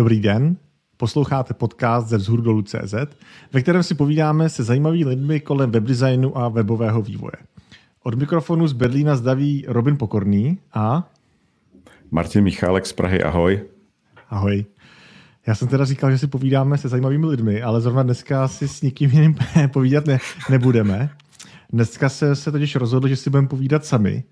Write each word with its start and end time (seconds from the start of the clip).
Dobrý 0.00 0.20
den, 0.20 0.56
posloucháte 0.96 1.54
podcast 1.54 2.08
ze 2.08 2.16
vzhůru 2.16 2.42
dolů 2.42 2.62
CZ, 2.62 2.94
ve 3.52 3.62
kterém 3.62 3.82
si 3.82 3.94
povídáme 3.94 4.48
se 4.48 4.64
zajímavými 4.64 5.04
lidmi 5.04 5.40
kolem 5.40 5.70
webdesignu 5.70 6.38
a 6.38 6.48
webového 6.48 7.02
vývoje. 7.02 7.32
Od 8.02 8.14
mikrofonu 8.14 8.66
z 8.66 8.72
Berlína 8.72 9.16
zdaví 9.16 9.64
Robin 9.68 9.96
Pokorný 9.96 10.58
a... 10.72 11.08
Martin 12.10 12.44
Michálek 12.44 12.86
z 12.86 12.92
Prahy, 12.92 13.22
ahoj. 13.22 13.60
Ahoj. 14.30 14.64
Já 15.46 15.54
jsem 15.54 15.68
teda 15.68 15.84
říkal, 15.84 16.10
že 16.10 16.18
si 16.18 16.26
povídáme 16.26 16.78
se 16.78 16.88
zajímavými 16.88 17.26
lidmi, 17.26 17.62
ale 17.62 17.80
zrovna 17.80 18.02
dneska 18.02 18.48
si 18.48 18.68
s 18.68 18.82
nikým 18.82 19.10
jiným 19.10 19.36
povídat 19.72 20.06
ne, 20.06 20.18
nebudeme. 20.50 21.10
Dneska 21.72 22.08
se, 22.08 22.36
se 22.36 22.52
totiž 22.52 22.76
rozhodl, 22.76 23.08
že 23.08 23.16
si 23.16 23.30
budeme 23.30 23.48
povídat 23.48 23.84
sami. 23.84 24.24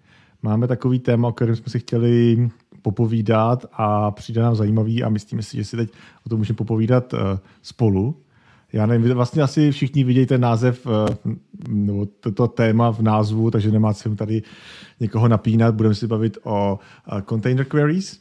Máme 0.43 0.67
takový 0.67 0.99
téma, 0.99 1.29
o 1.29 1.33
kterém 1.33 1.57
jsme 1.57 1.67
si 1.69 1.79
chtěli 1.79 2.49
popovídat 2.83 3.67
a 3.73 4.11
přijde 4.11 4.43
nám 4.43 4.55
zajímavý 4.55 5.03
a 5.03 5.09
myslíme 5.09 5.43
si, 5.43 5.57
že 5.57 5.65
si 5.65 5.77
teď 5.77 5.91
o 6.27 6.29
tom 6.29 6.39
můžeme 6.39 6.57
popovídat 6.57 7.13
uh, 7.13 7.21
spolu. 7.63 8.17
Já 8.73 8.87
nevím, 8.87 9.15
vlastně 9.15 9.43
asi 9.43 9.71
všichni 9.71 10.05
vidějí 10.05 10.27
ten 10.27 10.41
název 10.41 10.87
uh, 10.87 10.93
nebo 11.69 12.07
toto 12.07 12.49
téma 12.49 12.93
v 12.93 13.01
názvu, 13.01 13.51
takže 13.51 13.73
nemá 13.73 13.95
cenu 13.95 14.17
tady 14.17 14.43
někoho 15.01 15.29
napínat. 15.29 15.75
Budeme 15.75 15.95
si 15.95 16.07
bavit 16.07 16.39
o 16.43 16.79
uh, 17.13 17.21
container 17.21 17.65
queries. 17.65 18.19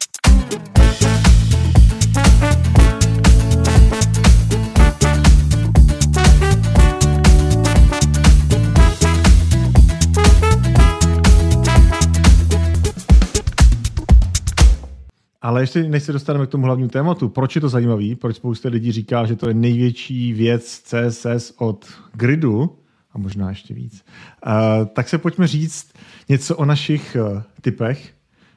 Ale 15.47 15.61
ještě 15.61 15.83
než 15.83 16.03
se 16.03 16.13
dostaneme 16.13 16.47
k 16.47 16.49
tomu 16.49 16.65
hlavnímu 16.65 16.89
tématu, 16.89 17.29
proč 17.29 17.55
je 17.55 17.61
to 17.61 17.69
zajímavý, 17.69 18.15
proč 18.15 18.35
spousta 18.35 18.69
lidí 18.69 18.91
říká, 18.91 19.25
že 19.25 19.35
to 19.35 19.47
je 19.47 19.53
největší 19.53 20.33
věc 20.33 20.83
CSS 20.83 21.53
od 21.57 21.85
gridu, 22.13 22.77
a 23.13 23.17
možná 23.17 23.49
ještě 23.49 23.73
víc, 23.73 24.05
uh, 24.45 24.85
tak 24.85 25.09
se 25.09 25.17
pojďme 25.17 25.47
říct 25.47 25.93
něco 26.29 26.55
o 26.57 26.65
našich 26.65 27.17
uh, 27.19 27.41
typech. 27.61 28.13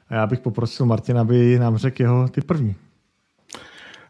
A 0.09 0.15
já 0.15 0.27
bych 0.27 0.39
poprosil 0.39 0.85
Martina, 0.85 1.21
aby 1.21 1.59
nám 1.59 1.77
řekl 1.77 2.01
jeho 2.01 2.27
typ 2.27 2.43
první. 2.43 2.75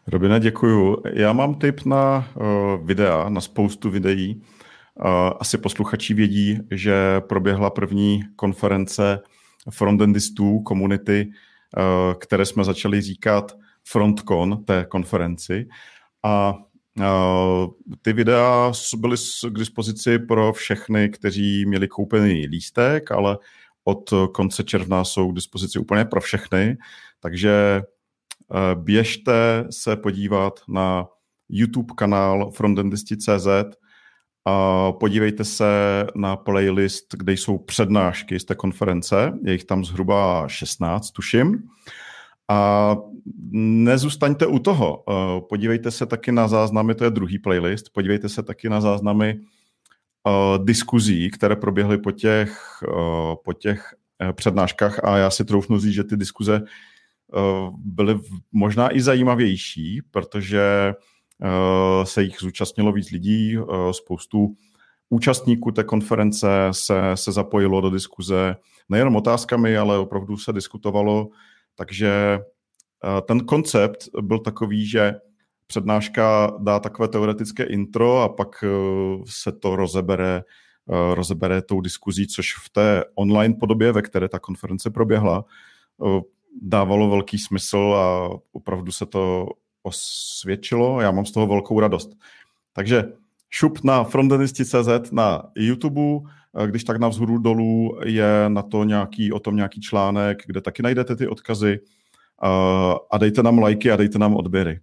Robina, 0.06 0.38
děkuju. 0.38 0.96
Já 1.12 1.32
mám 1.32 1.54
tip 1.54 1.84
na 1.84 2.28
uh, 2.34 2.86
videa, 2.86 3.28
na 3.28 3.40
spoustu 3.40 3.90
videí. 3.90 4.34
Uh, 4.34 5.06
asi 5.40 5.58
posluchači 5.58 6.14
vědí, 6.14 6.58
že 6.70 7.20
proběhla 7.20 7.70
první 7.70 8.24
konference 8.36 9.20
frontendistů 9.70 10.60
komunity 10.60 11.32
které 12.20 12.46
jsme 12.46 12.64
začali 12.64 13.00
říkat 13.00 13.56
frontcon 13.84 14.64
té 14.64 14.84
konferenci. 14.84 15.68
A 16.22 16.54
eh, 17.00 17.04
ty 18.02 18.12
videa 18.12 18.72
byly 18.96 19.16
k 19.50 19.58
dispozici 19.58 20.18
pro 20.18 20.52
všechny, 20.52 21.08
kteří 21.08 21.66
měli 21.66 21.88
koupený 21.88 22.46
lístek, 22.46 23.10
ale 23.10 23.38
od 23.84 24.10
konce 24.34 24.64
června 24.64 25.04
jsou 25.04 25.32
k 25.32 25.34
dispozici 25.34 25.78
úplně 25.78 26.04
pro 26.04 26.20
všechny, 26.20 26.76
takže 27.20 27.82
eh, 27.82 28.74
běžte 28.74 29.64
se 29.70 29.96
podívat 29.96 30.60
na 30.68 31.06
YouTube 31.48 31.94
kanál 31.96 32.50
frontendisti.cz 32.50 33.48
a 34.44 34.92
podívejte 34.92 35.44
se 35.44 35.64
na 36.14 36.36
playlist, 36.36 37.14
kde 37.14 37.32
jsou 37.32 37.58
přednášky 37.58 38.40
z 38.40 38.44
té 38.44 38.54
konference. 38.54 39.32
Je 39.44 39.52
jich 39.52 39.64
tam 39.64 39.84
zhruba 39.84 40.48
16, 40.48 41.10
tuším. 41.10 41.62
A 42.50 42.96
nezůstaňte 43.84 44.46
u 44.46 44.58
toho. 44.58 45.04
Eh, 45.08 45.40
podívejte 45.48 45.90
se 45.90 46.06
taky 46.06 46.32
na 46.32 46.48
záznamy, 46.48 46.94
to 46.94 47.04
je 47.04 47.10
druhý 47.10 47.38
playlist, 47.38 47.92
podívejte 47.92 48.28
se 48.28 48.42
taky 48.42 48.68
na 48.68 48.80
záznamy 48.80 49.40
uh, 50.26 50.64
diskuzí, 50.64 51.30
které 51.30 51.56
proběhly 51.56 51.98
po 51.98 52.10
těch, 52.10 52.82
uh, 52.88 53.34
po 53.44 53.52
těch 53.52 53.94
přednáškách 54.32 55.04
a 55.04 55.16
já 55.16 55.30
si 55.30 55.44
troufnu 55.44 55.78
říct, 55.78 55.94
že 55.94 56.04
ty 56.04 56.16
diskuze 56.16 56.62
byly 57.76 58.18
možná 58.52 58.96
i 58.96 59.00
zajímavější, 59.00 60.02
protože 60.10 60.94
Eh, 60.94 61.11
se 62.04 62.22
jich 62.22 62.36
zúčastnilo 62.40 62.92
víc 62.92 63.10
lidí, 63.10 63.56
eh, 63.58 63.92
spoustu 63.92 64.54
účastníků 65.08 65.70
té 65.70 65.84
konference 65.84 66.48
se, 66.70 67.00
se 67.14 67.32
zapojilo 67.32 67.80
do 67.80 67.90
diskuze 67.90 68.56
nejenom 68.88 69.16
otázkami, 69.16 69.76
ale 69.76 69.98
opravdu 69.98 70.36
se 70.36 70.52
diskutovalo, 70.52 71.28
takže 71.74 72.38
eh, 73.04 73.20
ten 73.20 73.40
koncept 73.40 74.08
byl 74.20 74.38
takový, 74.38 74.86
že 74.86 75.14
přednáška 75.66 76.52
dá 76.58 76.78
takové 76.78 77.08
teoretické 77.08 77.64
intro 77.64 78.20
a 78.20 78.28
pak 78.28 78.64
se 79.26 79.52
to 79.52 79.76
rozebere, 79.76 80.42
rozebere 81.14 81.62
tou 81.62 81.80
diskuzí, 81.80 82.26
což 82.26 82.54
v 82.54 82.70
té 82.70 83.04
online 83.14 83.54
podobě, 83.60 83.92
ve 83.92 84.02
které 84.02 84.28
ta 84.28 84.38
konference 84.38 84.90
proběhla, 84.90 85.44
dávalo 86.62 87.10
velký 87.10 87.38
smysl 87.38 87.94
a 87.96 88.28
opravdu 88.52 88.92
se 88.92 89.06
to 89.06 89.46
osvědčilo. 89.82 91.00
Já 91.00 91.10
mám 91.10 91.26
z 91.26 91.32
toho 91.32 91.46
velkou 91.46 91.80
radost. 91.80 92.10
Takže 92.72 93.04
šup 93.50 93.84
na 93.84 94.04
frontenisti.cz 94.04 95.10
na 95.12 95.42
YouTube, 95.56 96.30
když 96.66 96.84
tak 96.84 96.96
na 96.96 97.08
vzhůru 97.08 97.38
dolů 97.38 97.98
je 98.04 98.44
na 98.48 98.62
to 98.62 98.84
nějaký, 98.84 99.32
o 99.32 99.38
tom 99.38 99.56
nějaký 99.56 99.80
článek, 99.80 100.42
kde 100.46 100.60
taky 100.60 100.82
najdete 100.82 101.16
ty 101.16 101.28
odkazy 101.28 101.80
a 103.10 103.18
dejte 103.18 103.42
nám 103.42 103.58
lajky 103.58 103.92
a 103.92 103.96
dejte 103.96 104.18
nám 104.18 104.34
odběry. 104.34 104.80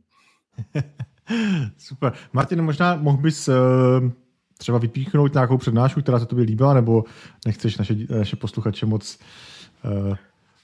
Super. 1.78 2.14
Martin, 2.34 2.62
možná 2.62 2.96
mohl 2.96 3.18
bys 3.18 3.48
uh, 3.48 3.56
třeba 4.58 4.78
vypíchnout 4.78 5.34
nějakou 5.34 5.58
přednášku, 5.58 6.02
která 6.02 6.20
se 6.20 6.26
tobě 6.26 6.46
líbila, 6.46 6.74
nebo 6.74 7.04
nechceš 7.46 7.78
naše, 7.78 7.96
naše 8.10 8.36
posluchače 8.36 8.86
moc 8.86 9.20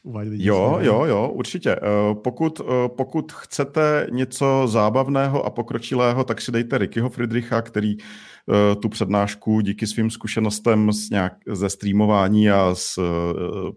uvádět. 0.06 0.34
Jo, 0.36 0.78
jo, 0.82 1.06
jo, 1.06 1.30
určitě. 1.34 1.72
Eh, 1.72 1.80
pokud, 2.14 2.62
eh, 2.62 2.90
pokud 2.90 3.32
chcete 3.32 4.08
něco 4.12 4.64
zábavného 4.68 5.44
a 5.44 5.50
pokročilého, 5.50 6.24
tak 6.24 6.42
si 6.42 6.52
dejte 6.52 6.78
Rickyho 6.78 7.10
Friedricha, 7.10 7.62
který 7.62 7.98
eh, 7.98 8.76
tu 8.76 8.90
přednášku 8.90 9.62
díky 9.62 9.88
svým 9.88 10.10
zkušenostem 10.10 10.92
z 10.92 11.10
nějak, 11.10 11.34
ze 11.52 11.70
streamování 11.70 12.50
a 12.50 12.76
z 12.76 13.00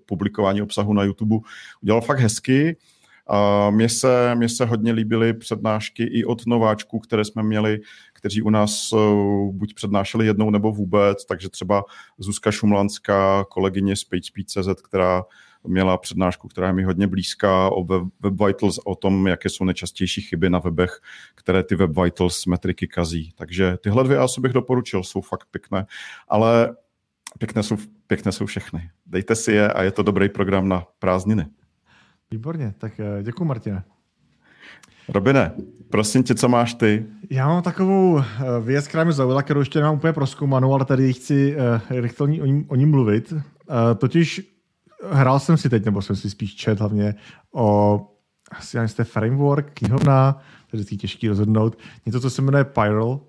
publikování 0.06 0.62
obsahu 0.62 0.92
na 0.92 1.02
YouTube 1.02 1.36
udělal 1.82 2.00
fakt 2.00 2.18
hezky. 2.18 2.76
A 3.30 3.70
mně 3.70 3.88
se, 3.88 4.34
mně 4.34 4.48
se 4.48 4.64
hodně 4.64 4.92
líbily 4.92 5.32
přednášky 5.34 6.02
i 6.04 6.24
od 6.24 6.46
nováčků, 6.46 6.98
které 6.98 7.24
jsme 7.24 7.42
měli, 7.42 7.80
kteří 8.12 8.42
u 8.42 8.50
nás 8.50 8.88
buď 9.52 9.74
přednášeli 9.74 10.26
jednou 10.26 10.50
nebo 10.50 10.72
vůbec, 10.72 11.24
takže 11.24 11.48
třeba 11.48 11.84
Zuzka 12.18 12.50
Šumlanská, 12.50 13.44
kolegyně 13.50 13.96
z 13.96 14.04
PageSpeed.cz, 14.04 14.82
která 14.82 15.22
měla 15.64 15.98
přednášku, 15.98 16.48
která 16.48 16.66
je 16.66 16.72
mi 16.72 16.84
hodně 16.84 17.06
blízká 17.06 17.70
o 17.70 17.84
Web, 17.84 18.02
Vitals, 18.46 18.78
o 18.84 18.94
tom, 18.94 19.26
jaké 19.26 19.48
jsou 19.48 19.64
nejčastější 19.64 20.20
chyby 20.20 20.50
na 20.50 20.58
webech, 20.58 21.00
které 21.34 21.62
ty 21.62 21.74
Web 21.74 21.90
Vitals 22.02 22.46
metriky 22.46 22.86
kazí. 22.86 23.32
Takže 23.36 23.76
tyhle 23.82 24.04
dvě 24.04 24.18
asi 24.18 24.40
bych 24.40 24.52
doporučil, 24.52 25.02
jsou 25.02 25.20
fakt 25.20 25.48
pěkné, 25.50 25.86
ale 26.28 26.76
pěkné 27.38 27.62
jsou, 27.62 27.76
pěkné 28.06 28.32
jsou 28.32 28.46
všechny. 28.46 28.90
Dejte 29.06 29.34
si 29.34 29.52
je 29.52 29.72
a 29.72 29.82
je 29.82 29.90
to 29.90 30.02
dobrý 30.02 30.28
program 30.28 30.68
na 30.68 30.84
prázdniny. 30.98 31.46
Výborně, 32.30 32.74
tak 32.78 33.00
eh, 33.00 33.22
děkuji 33.22 33.44
Martine. 33.44 33.84
Robine, 35.08 35.52
prosím 35.90 36.22
tě, 36.22 36.34
co 36.34 36.48
máš 36.48 36.74
ty? 36.74 37.06
Já 37.30 37.48
mám 37.48 37.62
takovou 37.62 38.18
eh, 38.18 38.24
věc, 38.60 38.88
která 38.88 39.04
mě 39.04 39.12
zaujala, 39.12 39.42
kterou 39.42 39.60
ještě 39.60 39.78
nemám 39.78 39.94
úplně 39.94 40.12
proskoumanou, 40.12 40.74
ale 40.74 40.84
tady 40.84 41.12
chci 41.12 41.56
uh, 41.56 42.00
rychle 42.00 42.24
o 42.24 42.46
ní, 42.46 42.66
o 42.68 42.74
ní 42.74 42.86
mluvit. 42.86 43.32
Uh, 43.32 43.38
totiž 43.98 44.57
hrál 45.10 45.38
jsem 45.38 45.56
si 45.56 45.68
teď, 45.68 45.84
nebo 45.84 46.02
jsem 46.02 46.16
si 46.16 46.30
spíš 46.30 46.54
čet 46.54 46.80
hlavně 46.80 47.14
o 47.54 48.00
asi 48.50 48.76
nevím, 48.76 48.88
jste 48.88 49.04
framework, 49.04 49.70
knihovna, 49.74 50.40
to 50.70 50.76
je 50.76 50.84
těžký 50.84 51.28
rozhodnout, 51.28 51.78
něco, 52.06 52.20
co 52.20 52.30
se 52.30 52.42
jmenuje 52.42 52.64
Pyral 52.64 53.20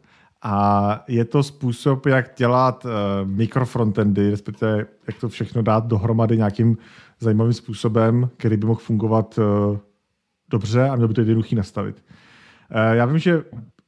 a 0.41 1.03
je 1.07 1.25
to 1.25 1.43
způsob, 1.43 2.05
jak 2.05 2.31
dělat 2.37 2.85
uh, 2.85 2.91
mikrofrontendy, 3.29 4.31
respektive 4.31 4.85
jak 5.07 5.19
to 5.19 5.29
všechno 5.29 5.61
dát 5.61 5.87
dohromady 5.87 6.37
nějakým 6.37 6.77
zajímavým 7.19 7.53
způsobem, 7.53 8.29
který 8.37 8.57
by 8.57 8.67
mohl 8.67 8.79
fungovat 8.79 9.37
uh, 9.37 9.77
dobře 10.49 10.89
a 10.89 10.95
měl 10.95 11.07
by 11.07 11.13
to 11.13 11.21
jednoduchý 11.21 11.55
nastavit. 11.55 12.03
Uh, 12.71 12.93
já 12.93 13.05
vím, 13.05 13.19
že 13.19 13.43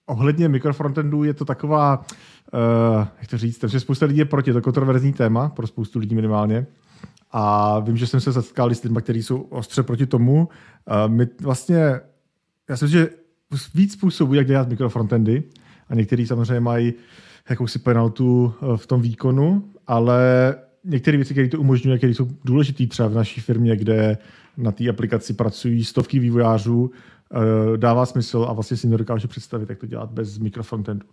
ohledně 0.06 0.50
mikrofrontendů 0.50 1.24
je 1.24 1.34
to 1.34 1.46
taková, 1.46 2.06
uh, 2.54 3.08
jak 3.22 3.30
to 3.30 3.38
říct, 3.38 3.58
takže 3.58 3.80
spousta 3.80 4.06
lidí 4.06 4.20
je 4.20 4.26
proti, 4.26 4.54
to 4.54 4.62
kontroverzní 4.62 5.14
téma, 5.14 5.50
pro 5.50 5.68
spoustu 5.68 6.00
lidí 6.00 6.16
minimálně. 6.16 6.66
A 7.32 7.80
vím, 7.80 7.98
že 7.98 8.08
jsem 8.08 8.20
se 8.20 8.34
setkal 8.34 8.74
s 8.74 8.84
lidmi, 8.84 9.02
kteří 9.02 9.24
jsou 9.24 9.42
ostře 9.42 9.84
proti 9.84 10.06
tomu. 10.06 10.50
My 11.08 11.28
vlastně, 11.42 12.00
já 12.70 12.78
si 12.78 12.86
myslím, 12.86 13.02
že 13.02 13.10
víc 13.76 13.94
způsobů, 13.94 14.34
jak 14.34 14.48
dělat 14.48 14.70
mikrofrontendy 14.70 15.44
a 15.90 15.96
někteří 15.96 16.28
samozřejmě 16.28 16.60
mají 16.60 16.94
jakousi 17.50 17.80
penaltu 17.80 18.54
eh, 18.54 18.78
v 18.78 18.88
tom 18.88 19.02
výkonu, 19.02 19.64
ale 19.88 20.56
některé 20.84 21.18
věci, 21.18 21.34
které 21.34 21.48
to 21.48 21.60
umožňují, 21.60 21.98
které 21.98 22.14
jsou 22.14 22.28
důležité 22.46 22.88
třeba 22.88 23.10
v 23.10 23.14
naší 23.14 23.42
firmě, 23.42 23.76
kde 23.76 24.18
na 24.58 24.72
té 24.72 24.90
aplikaci 24.90 25.34
pracují 25.34 25.86
stovky 25.86 26.20
vývojářů, 26.20 26.92
dává 27.76 28.06
smysl 28.06 28.46
a 28.50 28.54
vlastně 28.54 28.78
si 28.78 28.88
nedokážu 28.88 29.28
představit, 29.28 29.70
jak 29.70 29.80
to 29.80 29.86
dělat 29.86 30.12
bez 30.12 30.38
mikrofrontendu. 30.38 31.08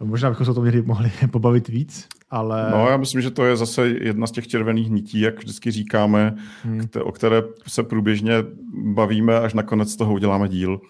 Možná 0.00 0.30
bychom 0.30 0.46
se 0.46 0.50
o 0.50 0.54
tom 0.54 0.62
měli 0.62 0.82
mohli 0.82 1.10
pobavit 1.30 1.68
víc, 1.68 2.08
ale... 2.30 2.68
No, 2.70 2.88
já 2.88 2.96
myslím, 2.96 3.20
že 3.20 3.30
to 3.30 3.44
je 3.44 3.56
zase 3.56 3.88
jedna 3.88 4.26
z 4.26 4.30
těch 4.30 4.48
červených 4.48 4.90
nití, 4.90 5.20
jak 5.20 5.38
vždycky 5.38 5.70
říkáme, 5.70 6.34
hmm. 6.62 6.88
o 7.02 7.12
které 7.12 7.42
se 7.66 7.82
průběžně 7.82 8.34
bavíme, 8.94 9.40
až 9.40 9.54
nakonec 9.54 9.92
z 9.92 9.96
toho 9.96 10.12
uděláme 10.12 10.48
díl. 10.48 10.80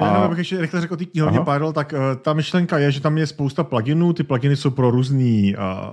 Já 0.00 0.06
a... 0.06 0.24
abych 0.24 0.38
ještě 0.38 0.60
rychle 0.60 0.80
řekl 0.80 0.94
o 0.94 0.96
té 0.96 1.04
knihovně 1.04 1.40
Parallel, 1.40 1.72
tak 1.72 1.92
uh, 1.92 2.22
ta 2.22 2.32
myšlenka 2.32 2.78
je, 2.78 2.92
že 2.92 3.00
tam 3.00 3.18
je 3.18 3.26
spousta 3.26 3.64
pluginů, 3.64 4.12
ty 4.12 4.22
pluginy 4.22 4.56
jsou 4.56 4.70
pro 4.70 4.90
různý 4.90 5.56
uh, 5.56 5.92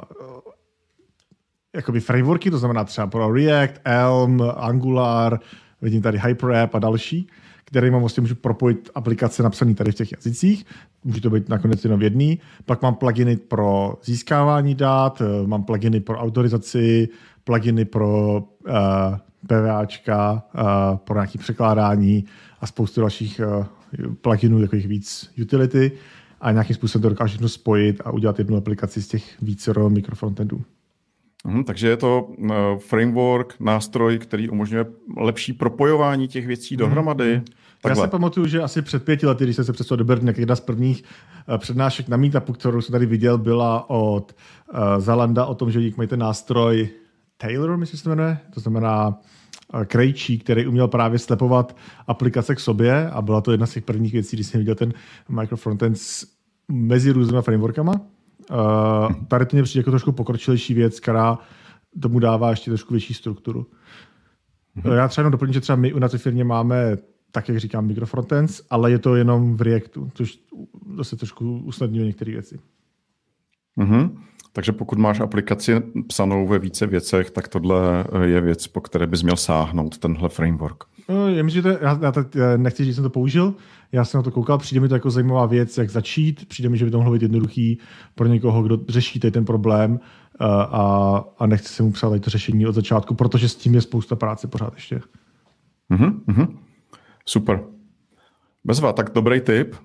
jakoby 1.76 2.00
frameworky, 2.00 2.52
to 2.52 2.58
znamená 2.58 2.84
třeba 2.84 3.08
pro 3.08 3.34
React, 3.34 3.82
Elm, 3.84 4.42
Angular, 4.56 5.40
vidím 5.82 6.02
tady 6.02 6.18
HyperApp 6.18 6.76
a 6.76 6.80
další, 6.80 7.28
kterými 7.66 8.00
vlastně 8.00 8.22
můžu 8.22 8.36
propojit 8.36 8.90
aplikace 8.96 9.44
napsané 9.44 9.74
tady 9.74 9.92
v 9.92 9.96
těch 9.96 10.12
jazycích. 10.12 10.66
Může 11.04 11.22
to 11.22 11.30
být 11.30 11.50
nakonec 11.50 11.84
jenom 11.84 12.02
jedný. 12.02 12.40
Pak 12.66 12.82
mám 12.82 12.96
pluginy 12.96 13.38
pro 13.38 13.98
získávání 14.04 14.76
dat, 14.76 15.22
eh, 15.22 15.48
mám 15.48 15.64
pluginy 15.64 16.00
pro 16.00 16.18
autorizaci, 16.18 17.10
pluginy 17.44 17.86
pro 17.86 18.38
uh, 18.68 18.74
PVAčka, 19.48 20.44
uh, 20.56 20.98
pro 20.98 21.16
nějaké 21.16 21.40
překládání 21.40 22.26
a 22.60 22.68
spoustu 22.68 23.02
dalších 23.02 23.42
uh, 23.58 23.66
pluginů, 24.22 24.62
takových 24.62 24.88
víc 24.88 25.34
utility 25.42 25.92
a 26.42 26.52
nějakým 26.52 26.76
způsobem 26.76 27.02
to 27.02 27.10
dokážu 27.10 27.48
spojit 27.48 28.02
a 28.06 28.12
udělat 28.12 28.40
jednu 28.40 28.58
aplikaci 28.58 29.02
z 29.02 29.08
těch 29.08 29.42
více 29.42 29.74
mikrofrontendů. 29.90 30.64
Mhm, 31.46 31.64
takže 31.64 31.88
je 31.88 31.98
to 31.98 32.22
uh, 32.24 32.50
framework, 32.78 33.56
nástroj, 33.60 34.20
který 34.20 34.50
umožňuje 34.50 34.86
lepší 35.18 35.54
propojování 35.54 36.28
těch 36.28 36.48
věcí 36.48 36.76
mhm, 36.76 36.80
dohromady. 36.80 37.36
Mm. 37.36 37.46
Takhle. 37.82 38.02
Já 38.02 38.08
si 38.08 38.12
pamatuju, 38.12 38.48
že 38.48 38.62
asi 38.62 38.82
před 38.82 39.04
pěti 39.04 39.26
lety, 39.26 39.44
když 39.44 39.56
jsem 39.56 39.66
se 39.66 39.74
přesto 39.74 39.96
do 39.96 40.04
Berlína, 40.04 40.34
jedna 40.38 40.56
z 40.56 40.60
prvních 40.60 41.04
uh, 41.50 41.58
přednášek 41.58 42.08
na 42.08 42.18
Meetupu, 42.18 42.54
kterou 42.54 42.82
jsem 42.82 42.94
tady 42.94 43.06
viděl, 43.06 43.38
byla 43.38 43.90
od 43.90 44.36
uh, 44.74 44.80
Zalanda 44.98 45.46
o 45.46 45.56
tom, 45.56 45.72
že 45.72 45.80
mají 45.98 46.10
ten 46.10 46.20
nástroj 46.20 46.90
Taylor, 47.38 47.78
myslím, 47.78 48.00
se 48.00 48.10
jmenuje, 48.10 48.38
to 48.54 48.60
znamená 48.60 49.20
krejčí, 49.86 50.40
který 50.40 50.68
uměl 50.68 50.88
právě 50.88 51.20
slepovat 51.20 51.78
aplikace 52.08 52.56
k 52.56 52.60
sobě 52.60 53.10
a 53.10 53.22
byla 53.22 53.42
to 53.42 53.52
jedna 53.52 53.66
z 53.66 53.74
těch 53.74 53.84
prvních 53.84 54.14
věcí, 54.14 54.38
když 54.38 54.48
jsem 54.48 54.60
viděl 54.60 54.76
ten 54.76 54.94
microfrontend 55.30 55.98
mezi 56.72 57.12
různými 57.12 57.42
frameworkama. 57.42 57.94
Uh, 58.52 59.26
tady 59.28 59.46
to 59.46 59.56
mě 59.56 59.64
přijde 59.64 59.80
jako 59.80 59.92
trošku 59.92 60.12
pokročilejší 60.12 60.74
věc, 60.74 61.00
která 61.00 61.38
tomu 62.02 62.20
dává 62.20 62.50
ještě 62.50 62.72
trošku 62.72 62.94
větší 62.94 63.14
strukturu. 63.14 63.68
Mm-hmm. 64.78 64.94
Já 64.94 65.08
třeba 65.08 65.22
jenom 65.22 65.32
doplním, 65.32 65.54
že 65.54 65.62
třeba 65.62 65.76
my 65.76 65.94
u 65.94 66.00
té 66.00 66.18
firmě 66.18 66.44
máme, 66.44 66.98
tak 67.32 67.50
jak 67.50 67.58
říkám, 67.58 67.88
microfrontends, 67.88 68.62
ale 68.70 68.92
je 68.92 69.00
to 69.00 69.16
jenom 69.16 69.58
v 69.58 69.62
Reactu, 69.62 70.12
což 70.14 70.40
zase 70.96 71.16
trošku 71.16 71.58
usnadňuje 71.58 72.06
některé 72.06 72.32
věci. 72.32 72.60
Mm-hmm. 73.78 74.18
Takže 74.54 74.72
pokud 74.72 74.98
máš 74.98 75.20
aplikaci 75.20 75.82
psanou 76.08 76.48
ve 76.48 76.60
více 76.60 76.88
věcech, 76.88 77.32
tak 77.32 77.48
tohle 77.48 78.06
je 78.24 78.42
věc, 78.42 78.68
po 78.68 78.82
které 78.82 79.08
bys 79.08 79.24
měl 79.24 79.36
sáhnout, 79.36 79.98
tenhle 79.98 80.30
framework. 80.30 80.84
Já 81.10 81.44
myslím, 81.44 81.50
že 81.50 81.62
to 81.62 81.70
je, 81.70 81.78
já, 81.82 82.00
já 82.02 82.12
tak 82.12 82.28
nechci 82.58 82.84
říct, 82.84 82.92
že 82.92 82.96
jsem 82.96 83.04
to 83.04 83.10
použil, 83.10 83.54
já 83.92 84.06
jsem 84.06 84.18
na 84.18 84.24
to 84.24 84.32
koukal, 84.32 84.58
přijde 84.58 84.82
mi 84.82 84.88
to 84.88 84.96
jako 84.96 85.12
zajímavá 85.12 85.46
věc, 85.46 85.78
jak 85.78 85.90
začít, 85.90 86.48
přijde 86.48 86.70
mi, 86.70 86.78
že 86.78 86.86
by 86.86 86.92
to 86.92 86.98
mohlo 86.98 87.14
být 87.14 87.22
jednoduchý 87.22 87.80
pro 88.16 88.28
někoho, 88.28 88.64
kdo 88.64 88.80
řeší 88.90 89.20
tady 89.20 89.32
ten 89.32 89.46
problém 89.46 90.00
a, 90.40 90.62
a, 90.62 91.24
a 91.40 91.46
nechce 91.46 91.70
se 91.70 91.84
mu 91.84 91.92
psát 91.92 92.22
to 92.22 92.30
řešení 92.30 92.68
od 92.68 92.76
začátku, 92.76 93.16
protože 93.16 93.50
s 93.50 93.56
tím 93.56 93.76
je 93.76 93.82
spousta 93.82 94.16
práce 94.16 94.48
pořád 94.48 94.74
ještě. 94.74 95.02
Mm-hmm. 95.92 96.58
Super. 97.26 97.64
Bezva, 98.64 98.94
tak 98.94 99.14
dobrý 99.14 99.42
tip. 99.42 99.76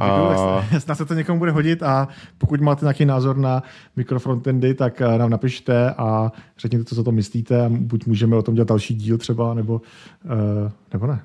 A... 0.00 0.64
Snad 0.78 0.94
se 0.94 1.04
to 1.04 1.14
někomu 1.14 1.38
bude 1.38 1.50
hodit 1.50 1.82
a 1.82 2.08
pokud 2.38 2.60
máte 2.60 2.84
nějaký 2.84 3.04
názor 3.04 3.36
na 3.36 3.62
mikrofrontendy, 3.96 4.74
tak 4.74 5.00
eh, 5.00 5.18
nám 5.18 5.30
napište 5.30 5.90
a 5.90 6.32
řekněte, 6.58 6.84
co 6.84 7.00
o 7.00 7.04
tom 7.04 7.14
myslíte 7.14 7.64
a 7.64 7.68
buď 7.68 8.06
můžeme 8.06 8.36
o 8.36 8.42
tom 8.42 8.54
dělat 8.54 8.68
další 8.68 8.94
díl 8.94 9.18
třeba, 9.18 9.54
nebo, 9.54 9.74
uh, 10.24 10.70
nebo 10.92 11.06
ne. 11.06 11.20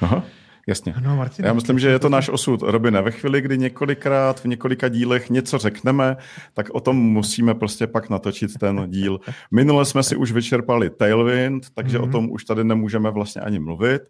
Aha. 0.00 0.22
Jasně. 0.66 0.94
No, 1.00 1.16
Martin, 1.16 1.44
Já 1.44 1.52
myslím, 1.52 1.78
že 1.78 1.88
je 1.88 1.98
to 1.98 2.08
náš 2.08 2.28
osud. 2.28 2.62
Robine, 2.62 3.02
ve 3.02 3.10
chvíli, 3.10 3.40
kdy 3.40 3.58
několikrát 3.58 4.40
v 4.40 4.44
několika 4.44 4.88
dílech 4.88 5.30
něco 5.30 5.58
řekneme, 5.58 6.16
tak 6.54 6.70
o 6.70 6.80
tom 6.80 6.96
musíme 6.96 7.54
prostě 7.54 7.86
pak 7.86 8.10
natočit 8.10 8.58
ten 8.58 8.84
díl. 8.86 9.20
Minule 9.50 9.84
jsme 9.84 10.02
si 10.02 10.16
už 10.16 10.32
vyčerpali 10.32 10.90
Tailwind, 10.90 11.66
takže 11.74 11.98
mm-hmm. 11.98 12.08
o 12.08 12.12
tom 12.12 12.30
už 12.30 12.44
tady 12.44 12.64
nemůžeme 12.64 13.10
vlastně 13.10 13.42
ani 13.42 13.58
mluvit 13.58 14.02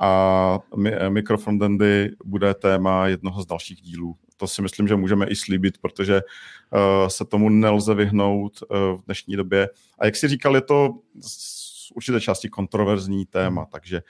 a 0.00 0.58
mikrofrontendy 1.08 2.10
bude 2.24 2.54
téma 2.54 3.06
jednoho 3.06 3.42
z 3.42 3.46
dalších 3.46 3.80
dílů. 3.80 4.16
To 4.36 4.46
si 4.46 4.62
myslím, 4.62 4.88
že 4.88 4.96
můžeme 4.96 5.26
i 5.26 5.36
slíbit, 5.36 5.78
protože 5.78 6.22
uh, 6.22 7.08
se 7.08 7.24
tomu 7.24 7.48
nelze 7.48 7.94
vyhnout 7.94 8.62
uh, 8.62 8.76
v 9.00 9.04
dnešní 9.04 9.36
době. 9.36 9.68
A 9.98 10.04
jak 10.04 10.16
si 10.16 10.28
říkal, 10.28 10.54
je 10.54 10.60
to 10.60 10.94
z 11.20 11.90
určité 11.94 12.20
části 12.20 12.48
kontroverzní 12.48 13.26
téma, 13.26 13.66
takže 13.72 14.02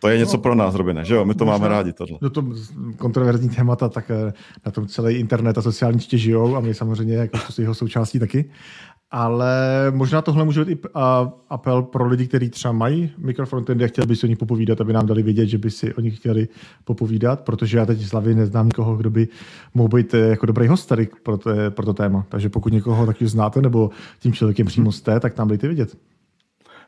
to 0.00 0.08
je 0.08 0.18
něco 0.18 0.36
no, 0.36 0.42
pro 0.42 0.54
nás, 0.54 0.74
Robine, 0.74 1.04
že 1.04 1.14
jo? 1.14 1.24
My 1.24 1.34
to 1.34 1.44
máme 1.44 1.68
rádi, 1.68 1.92
tohle. 1.92 2.18
No 2.22 2.30
to 2.30 2.44
kontroverzní 2.96 3.48
témata, 3.48 3.88
tak 3.88 4.10
eh, 4.10 4.32
na 4.66 4.72
tom 4.72 4.86
celý 4.86 5.14
internet 5.14 5.58
a 5.58 5.62
sociální 5.62 6.00
sítě 6.00 6.18
žijou 6.18 6.56
a 6.56 6.60
my 6.60 6.74
samozřejmě 6.74 7.14
jako 7.16 7.38
to 7.56 7.62
jeho 7.62 7.74
součástí 7.74 8.18
taky 8.18 8.50
ale 9.14 9.52
možná 9.90 10.22
tohle 10.22 10.44
může 10.44 10.64
být 10.64 10.78
i 10.86 10.88
apel 11.50 11.82
pro 11.82 12.06
lidi, 12.06 12.26
kteří 12.26 12.50
třeba 12.50 12.72
mají 12.72 13.10
mikrofrontendy 13.18 13.84
a 13.84 13.88
chtěli 13.88 14.06
by 14.06 14.16
si 14.16 14.26
o 14.26 14.28
nich 14.28 14.38
popovídat, 14.38 14.80
aby 14.80 14.92
nám 14.92 15.06
dali 15.06 15.22
vědět, 15.22 15.46
že 15.46 15.58
by 15.58 15.70
si 15.70 15.94
o 15.94 16.00
nich 16.00 16.16
chtěli 16.16 16.48
popovídat, 16.84 17.40
protože 17.40 17.78
já 17.78 17.86
teď 17.86 17.98
z 17.98 18.12
hlavy 18.12 18.34
neznám 18.34 18.66
nikoho, 18.66 18.96
kdo 18.96 19.10
by 19.10 19.28
mohl 19.74 19.88
být 19.88 20.14
eh, 20.14 20.18
jako 20.18 20.46
dobrý 20.46 20.66
host 20.66 20.88
tady 20.88 21.08
pro 21.22 21.38
to, 21.38 21.50
pro 21.70 21.86
to 21.86 21.94
téma. 21.94 22.26
Takže 22.28 22.48
pokud 22.48 22.72
někoho 22.72 23.06
taky 23.06 23.26
znáte 23.26 23.62
nebo 23.62 23.90
tím 24.20 24.32
člověkem 24.32 24.66
přímo 24.66 24.92
jste, 24.92 25.20
tak 25.20 25.34
tam 25.34 25.48
dejte 25.48 25.68
vidět. 25.68 25.96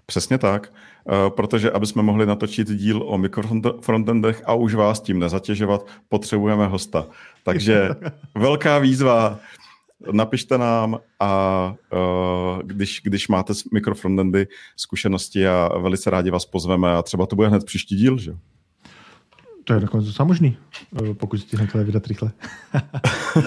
Přesně 0.07 0.39
tak, 0.39 0.73
eh, 1.09 1.31
protože 1.31 1.71
aby 1.71 1.87
jsme 1.87 2.03
mohli 2.03 2.27
natočit 2.27 2.69
díl 2.69 3.03
o 3.07 3.19
mikrofrontendech 3.19 4.43
a 4.47 4.55
už 4.55 4.75
vás 4.75 5.01
tím 5.01 5.19
nezatěžovat, 5.19 5.87
potřebujeme 6.09 6.67
hosta. 6.67 7.07
Takže 7.45 7.91
velká 8.35 8.79
výzva 8.79 9.39
napište 10.13 10.59
nám 10.59 10.99
a 11.21 11.75
uh, 11.93 12.63
když, 12.63 13.01
když 13.05 13.29
máte 13.29 13.55
s 13.55 13.65
mikrofrontendy 13.65 14.47
zkušenosti 14.77 15.49
a 15.49 15.79
velice 15.79 16.11
rádi 16.11 16.31
vás 16.31 16.47
pozveme 16.47 16.93
a 16.93 17.03
třeba 17.03 17.27
to 17.27 17.37
bude 17.37 17.49
hned 17.49 17.65
příští 17.65 17.97
díl, 17.97 18.19
že? 18.19 18.37
To 19.65 19.75
je 19.75 19.81
nakonec 19.81 20.07
docela 20.07 20.27
možný, 20.27 20.57
eh, 21.03 21.15
pokud 21.15 21.37
stihnete 21.37 21.85
vydat 21.85 22.07
rychle. 22.07 22.33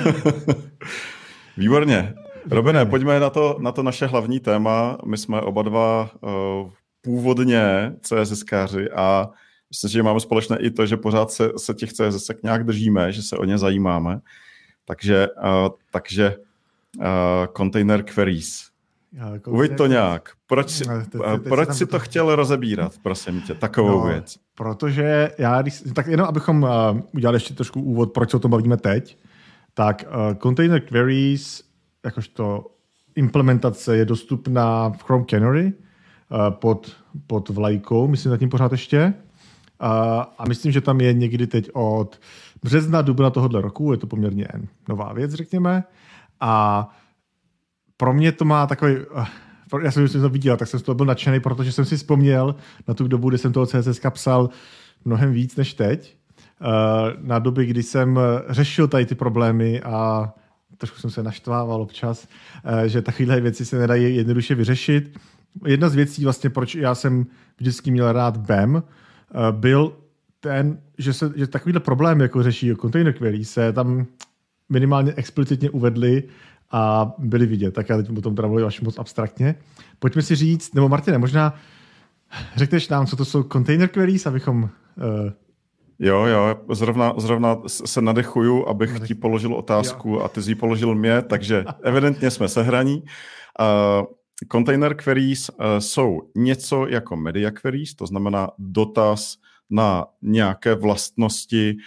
Výborně. 1.58 2.14
Robine, 2.52 2.86
pojďme 2.86 3.20
na 3.20 3.30
to, 3.30 3.58
na 3.60 3.72
to 3.72 3.84
naše 3.84 4.06
hlavní 4.06 4.40
téma. 4.40 4.98
My 5.06 5.18
jsme 5.18 5.42
oba 5.42 5.62
dva 5.62 6.12
uh, 6.22 6.72
původně 7.02 7.94
CSSkáři 8.02 8.90
a 8.90 9.30
myslím, 9.70 9.90
že 9.92 10.04
máme 10.04 10.20
společné 10.20 10.58
i 10.60 10.72
to, 10.72 10.86
že 10.86 10.98
pořád 10.98 11.32
se, 11.32 11.50
se 11.58 11.74
těch 11.74 11.94
CSS 11.94 12.32
nějak 12.44 12.64
držíme, 12.64 13.12
že 13.12 13.22
se 13.22 13.38
o 13.38 13.46
ně 13.46 13.58
zajímáme. 13.58 14.20
Takže, 14.90 15.28
uh, 15.28 15.70
takže 15.92 16.36
uh, 16.98 17.06
container 17.58 18.04
queries. 18.04 18.70
Uveď 19.48 19.78
to 19.78 19.88
nějak. 19.88 20.30
Proč, 20.48 20.70
si, 20.70 20.88
no, 20.88 21.06
te, 21.06 21.20
te, 21.20 21.50
proč 21.50 21.74
si 21.74 21.86
to 21.86 22.00
chtěl 22.00 22.36
rozebírat, 22.36 22.94
prosím 23.04 23.42
tě, 23.42 23.54
takovou 23.54 24.00
no, 24.00 24.06
věc? 24.06 24.36
Protože 24.56 25.32
já, 25.38 25.62
když, 25.62 25.84
tak 25.96 26.08
jenom 26.08 26.28
abychom 26.28 26.64
uh, 26.64 26.70
udělali 27.14 27.36
ještě 27.36 27.54
trošku 27.54 27.82
úvod, 27.82 28.14
proč 28.14 28.32
se 28.32 28.38
o 28.38 28.40
tom 28.40 28.52
bavíme 28.52 28.78
teď, 28.78 29.18
tak 29.74 30.06
uh, 30.08 30.38
container 30.38 30.82
queries, 30.82 31.64
jakožto 32.06 32.66
implementace 33.16 33.98
je 33.98 34.06
dostupná 34.06 34.90
v 34.90 35.04
Chrome 35.04 35.26
Canary 35.26 35.74
uh, 35.74 36.50
pod, 36.50 36.96
pod 37.28 37.50
vlajkou, 37.50 38.08
myslím 38.08 38.30
zatím 38.30 38.50
pořád 38.50 38.72
ještě. 38.72 39.14
A 40.38 40.44
myslím, 40.48 40.72
že 40.72 40.82
tam 40.82 41.02
je 41.02 41.14
někdy 41.14 41.48
teď 41.48 41.70
od 41.74 42.20
března, 42.64 43.02
dubna 43.02 43.30
tohohle 43.30 43.62
roku, 43.62 43.92
je 43.92 43.98
to 43.98 44.08
poměrně 44.08 44.48
nová 44.90 45.14
věc, 45.14 45.34
řekněme. 45.34 45.84
A 46.40 46.88
pro 47.98 48.14
mě 48.14 48.32
to 48.32 48.46
má 48.46 48.68
takový... 48.68 48.96
Eh, 49.16 49.26
já 49.84 49.92
jsem 49.92 50.08
to 50.08 50.30
viděl, 50.30 50.58
tak 50.58 50.68
jsem 50.68 50.80
z 50.80 50.84
toho 50.84 50.96
byl 50.96 51.06
nadšený, 51.06 51.40
protože 51.40 51.72
jsem 51.72 51.86
si 51.86 51.98
vzpomněl 51.98 52.56
na 52.88 52.94
tu 52.94 53.08
dobu, 53.08 53.30
kdy 53.30 53.38
jsem 53.38 53.54
toho 53.54 53.66
CSS 53.66 54.00
psal 54.10 54.50
mnohem 55.06 55.32
víc 55.32 55.56
než 55.56 55.74
teď. 55.74 56.18
Eh, 56.62 56.66
na 57.22 57.40
doby, 57.40 57.66
kdy 57.66 57.84
jsem 57.84 58.20
řešil 58.50 58.88
tady 58.88 59.06
ty 59.06 59.16
problémy 59.16 59.82
a 59.82 60.34
trošku 60.78 61.00
jsem 61.00 61.10
se 61.10 61.24
naštvával 61.24 61.82
občas, 61.82 62.28
eh, 62.64 62.90
že 62.90 63.02
takovéhle 63.02 63.42
věci 63.42 63.66
se 63.66 63.80
nedají 63.80 64.16
jednoduše 64.16 64.56
vyřešit. 64.56 65.20
Jedna 65.66 65.90
z 65.90 65.96
věcí, 65.96 66.24
vlastně, 66.24 66.50
proč 66.50 66.76
já 66.76 66.96
jsem 66.96 67.26
vždycky 67.58 67.92
měl 67.92 68.12
rád 68.12 68.38
BEM, 68.38 68.84
byl 69.52 69.98
ten, 70.40 70.82
že, 70.98 71.14
se, 71.14 71.34
že 71.36 71.48
takovýhle 71.48 71.80
problém, 71.80 72.22
jako 72.22 72.44
řeší 72.44 72.76
container 72.76 73.14
query, 73.14 73.46
se 73.46 73.74
tam 73.74 74.06
minimálně 74.70 75.14
explicitně 75.16 75.70
uvedli 75.70 76.24
a 76.72 77.14
byli 77.18 77.46
vidět. 77.46 77.72
Tak 77.72 77.90
já 77.90 77.98
teď 77.98 78.18
o 78.18 78.22
tom 78.22 78.36
teda 78.36 78.48
mluvím 78.48 78.68
až 78.68 78.82
moc 78.82 79.00
abstraktně. 79.00 79.56
Pojďme 80.00 80.22
si 80.22 80.36
říct, 80.36 80.74
nebo 80.74 80.90
Martine, 80.90 81.18
možná 81.18 81.54
řekneš 82.56 82.90
nám, 82.90 83.06
co 83.06 83.16
to 83.16 83.26
jsou 83.26 83.44
container 83.44 83.88
queries, 83.88 84.28
abychom 84.28 84.64
uh, 84.64 84.70
Jo, 86.02 86.26
jo, 86.26 86.56
zrovna, 86.72 87.14
zrovna 87.18 87.58
se 87.68 88.02
nadechuju, 88.02 88.68
abych 88.68 88.94
Nadech... 88.94 89.08
ti 89.08 89.16
položil 89.16 89.54
otázku 89.54 90.10
jo. 90.10 90.20
a 90.20 90.28
ty 90.28 90.44
jsi 90.44 90.52
ji 90.52 90.56
položil 90.56 90.96
mě, 90.96 91.22
takže 91.22 91.66
evidentně 91.84 92.32
jsme 92.32 92.48
sehraní. 92.48 93.04
Uh, 93.60 94.06
container 94.52 94.96
queries 94.96 95.50
uh, 95.50 95.66
jsou 95.80 96.22
něco 96.36 96.88
jako 96.88 97.16
media 97.16 97.52
queries, 97.52 97.96
to 97.96 98.06
znamená 98.06 98.50
dotaz 98.58 99.38
na 99.70 100.06
nějaké 100.22 100.76
vlastnosti, 100.76 101.78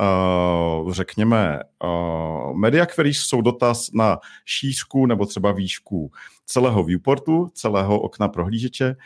uh, 0.00 0.92
řekněme, 0.92 1.60
uh, 1.84 2.56
media 2.56 2.86
queries 2.86 3.18
jsou 3.18 3.40
dotaz 3.40 3.92
na 3.92 4.18
šířku 4.44 5.06
nebo 5.06 5.26
třeba 5.26 5.52
výšku 5.52 6.12
celého 6.46 6.84
viewportu, 6.84 7.50
celého 7.54 8.00
okna 8.00 8.28
prohlížeče, 8.28 8.96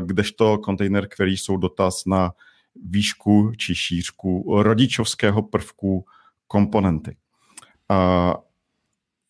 kdežto 0.00 0.58
container 0.64 1.08
queries 1.08 1.42
jsou 1.42 1.56
dotaz 1.56 2.04
na 2.06 2.32
výšku 2.84 3.52
či 3.56 3.74
šířku 3.74 4.62
rodičovského 4.62 5.42
prvku 5.42 6.04
komponenty. 6.46 7.16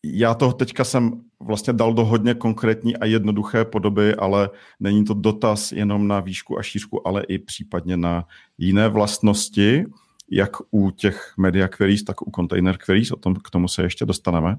Já 0.03 0.33
to 0.33 0.51
teďka 0.51 0.83
jsem 0.83 1.21
vlastně 1.39 1.73
dal 1.73 1.93
do 1.93 2.05
hodně 2.05 2.33
konkrétní 2.33 2.97
a 2.97 3.05
jednoduché 3.05 3.65
podoby, 3.65 4.15
ale 4.15 4.49
není 4.79 5.05
to 5.05 5.13
dotaz 5.13 5.71
jenom 5.71 6.07
na 6.07 6.19
výšku 6.19 6.59
a 6.59 6.63
šířku, 6.63 7.07
ale 7.07 7.23
i 7.23 7.37
případně 7.37 7.97
na 7.97 8.25
jiné 8.57 8.89
vlastnosti, 8.89 9.85
jak 10.31 10.49
u 10.71 10.91
těch 10.91 11.33
media 11.37 11.67
queries, 11.67 12.03
tak 12.03 12.27
u 12.27 12.31
container 12.35 12.77
queries, 12.77 13.11
o 13.11 13.15
tom, 13.15 13.35
k 13.35 13.49
tomu 13.49 13.67
se 13.67 13.83
ještě 13.83 14.05
dostaneme. 14.05 14.57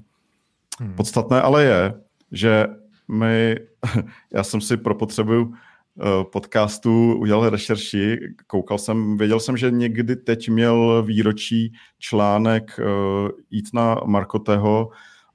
Hmm. 0.79 0.93
Podstatné 0.95 1.41
ale 1.41 1.63
je, 1.63 1.93
že 2.31 2.67
my, 3.07 3.55
já 4.33 4.43
jsem 4.43 4.61
si 4.61 4.77
pro 4.77 4.95
potřebu 4.95 5.53
eh, 5.53 6.23
podcastu 6.23 7.15
udělal 7.19 7.49
rešerši, 7.49 8.17
koukal 8.47 8.77
jsem, 8.77 9.17
věděl 9.17 9.39
jsem, 9.39 9.57
že 9.57 9.71
někdy 9.71 10.15
teď 10.15 10.49
měl 10.49 11.03
výročí 11.03 11.73
článek 11.99 12.79
uh, 12.79 13.29
Ítna 13.51 13.95
Markoteho 14.05 14.89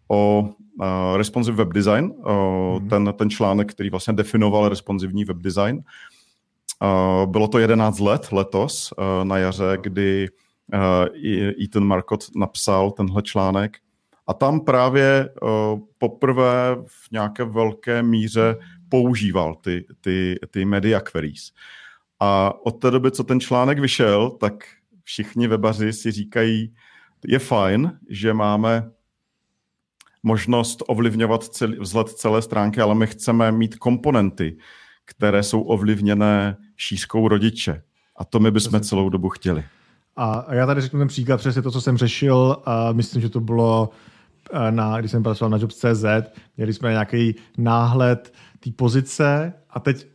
o 0.08 0.48
uh, 0.80 1.16
responsive 1.16 1.56
web 1.56 1.72
design, 1.72 2.04
uh, 2.04 2.26
mm-hmm. 2.26 2.88
ten, 2.88 3.14
ten 3.16 3.30
článek, 3.30 3.70
který 3.70 3.90
vlastně 3.90 4.14
definoval 4.14 4.68
responsivní 4.68 5.24
web 5.24 5.36
design. 5.36 5.82
Uh, 6.82 7.30
bylo 7.30 7.48
to 7.48 7.58
11 7.58 7.98
let 7.98 8.32
letos 8.32 8.92
uh, 8.92 9.24
na 9.24 9.38
jaře, 9.38 9.78
kdy 9.80 10.28
uh, 10.74 11.62
Ethan 11.64 11.84
Markot 11.84 12.24
napsal 12.36 12.90
tenhle 12.90 13.22
článek 13.22 13.76
a 14.26 14.34
tam 14.34 14.60
právě 14.60 15.28
uh, 15.42 15.80
poprvé 15.98 16.76
v 16.86 17.10
nějaké 17.12 17.44
velké 17.44 18.02
míře 18.02 18.56
používal 18.88 19.54
ty, 19.54 19.84
ty, 20.00 20.38
ty 20.50 20.64
media 20.64 21.00
queries. 21.00 21.52
A 22.20 22.54
od 22.66 22.70
té 22.70 22.90
doby, 22.90 23.10
co 23.10 23.24
ten 23.24 23.40
článek 23.40 23.78
vyšel, 23.78 24.30
tak 24.30 24.64
všichni 25.04 25.48
webaři 25.48 25.92
si 25.92 26.10
říkají, 26.10 26.74
je 27.26 27.38
fajn, 27.38 27.98
že 28.08 28.34
máme 28.34 28.90
možnost 30.26 30.82
ovlivňovat 30.86 31.44
celý, 31.44 31.78
vzhled 31.78 32.08
celé 32.08 32.42
stránky, 32.42 32.80
ale 32.80 32.94
my 32.94 33.06
chceme 33.06 33.52
mít 33.52 33.76
komponenty, 33.76 34.56
které 35.04 35.42
jsou 35.42 35.62
ovlivněné 35.62 36.56
šířkou 36.76 37.28
rodiče. 37.28 37.82
A 38.16 38.24
to 38.24 38.40
my 38.40 38.50
bychom 38.50 38.80
celou 38.80 39.08
dobu 39.08 39.28
chtěli. 39.28 39.64
A 40.16 40.54
já 40.54 40.66
tady 40.66 40.80
řeknu 40.80 40.98
ten 40.98 41.08
příklad, 41.08 41.36
přesně 41.36 41.62
to, 41.62 41.70
co 41.70 41.80
jsem 41.80 41.96
řešil. 41.96 42.56
A 42.64 42.92
myslím, 42.92 43.22
že 43.22 43.28
to 43.28 43.40
bylo 43.40 43.90
eh, 44.52 44.72
na, 44.72 44.98
když 44.98 45.10
jsem 45.10 45.22
pracoval 45.22 45.50
na 45.50 45.58
Jobs.cz, 45.58 46.04
měli 46.56 46.72
jsme 46.72 46.90
nějaký 46.90 47.34
náhled 47.58 48.32
té 48.60 48.70
pozice 48.70 49.52
a 49.70 49.80
teď 49.80 50.06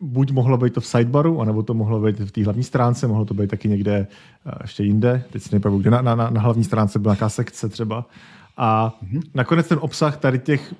buď 0.00 0.32
mohlo 0.32 0.56
být 0.56 0.74
to 0.74 0.80
v 0.80 0.86
sidebaru, 0.86 1.40
anebo 1.40 1.62
to 1.62 1.74
mohlo 1.74 2.00
být 2.00 2.20
v 2.20 2.30
té 2.30 2.44
hlavní 2.44 2.64
stránce, 2.64 3.06
mohlo 3.06 3.24
to 3.24 3.34
být 3.34 3.50
taky 3.50 3.68
někde 3.68 4.06
eh, 4.46 4.58
ještě 4.62 4.82
jinde. 4.84 5.24
Teď 5.30 5.42
si 5.42 5.48
nejprve, 5.52 5.78
kde 5.78 5.90
na, 5.90 6.02
na, 6.02 6.14
na 6.14 6.40
hlavní 6.40 6.64
stránce 6.64 6.98
byla 6.98 7.14
nějaká 7.14 7.28
sekce 7.28 7.68
třeba. 7.68 8.06
A 8.56 8.98
mm-hmm. 9.02 9.22
nakonec 9.34 9.68
ten 9.68 9.78
obsah 9.82 10.16
tady 10.16 10.38
těch 10.38 10.74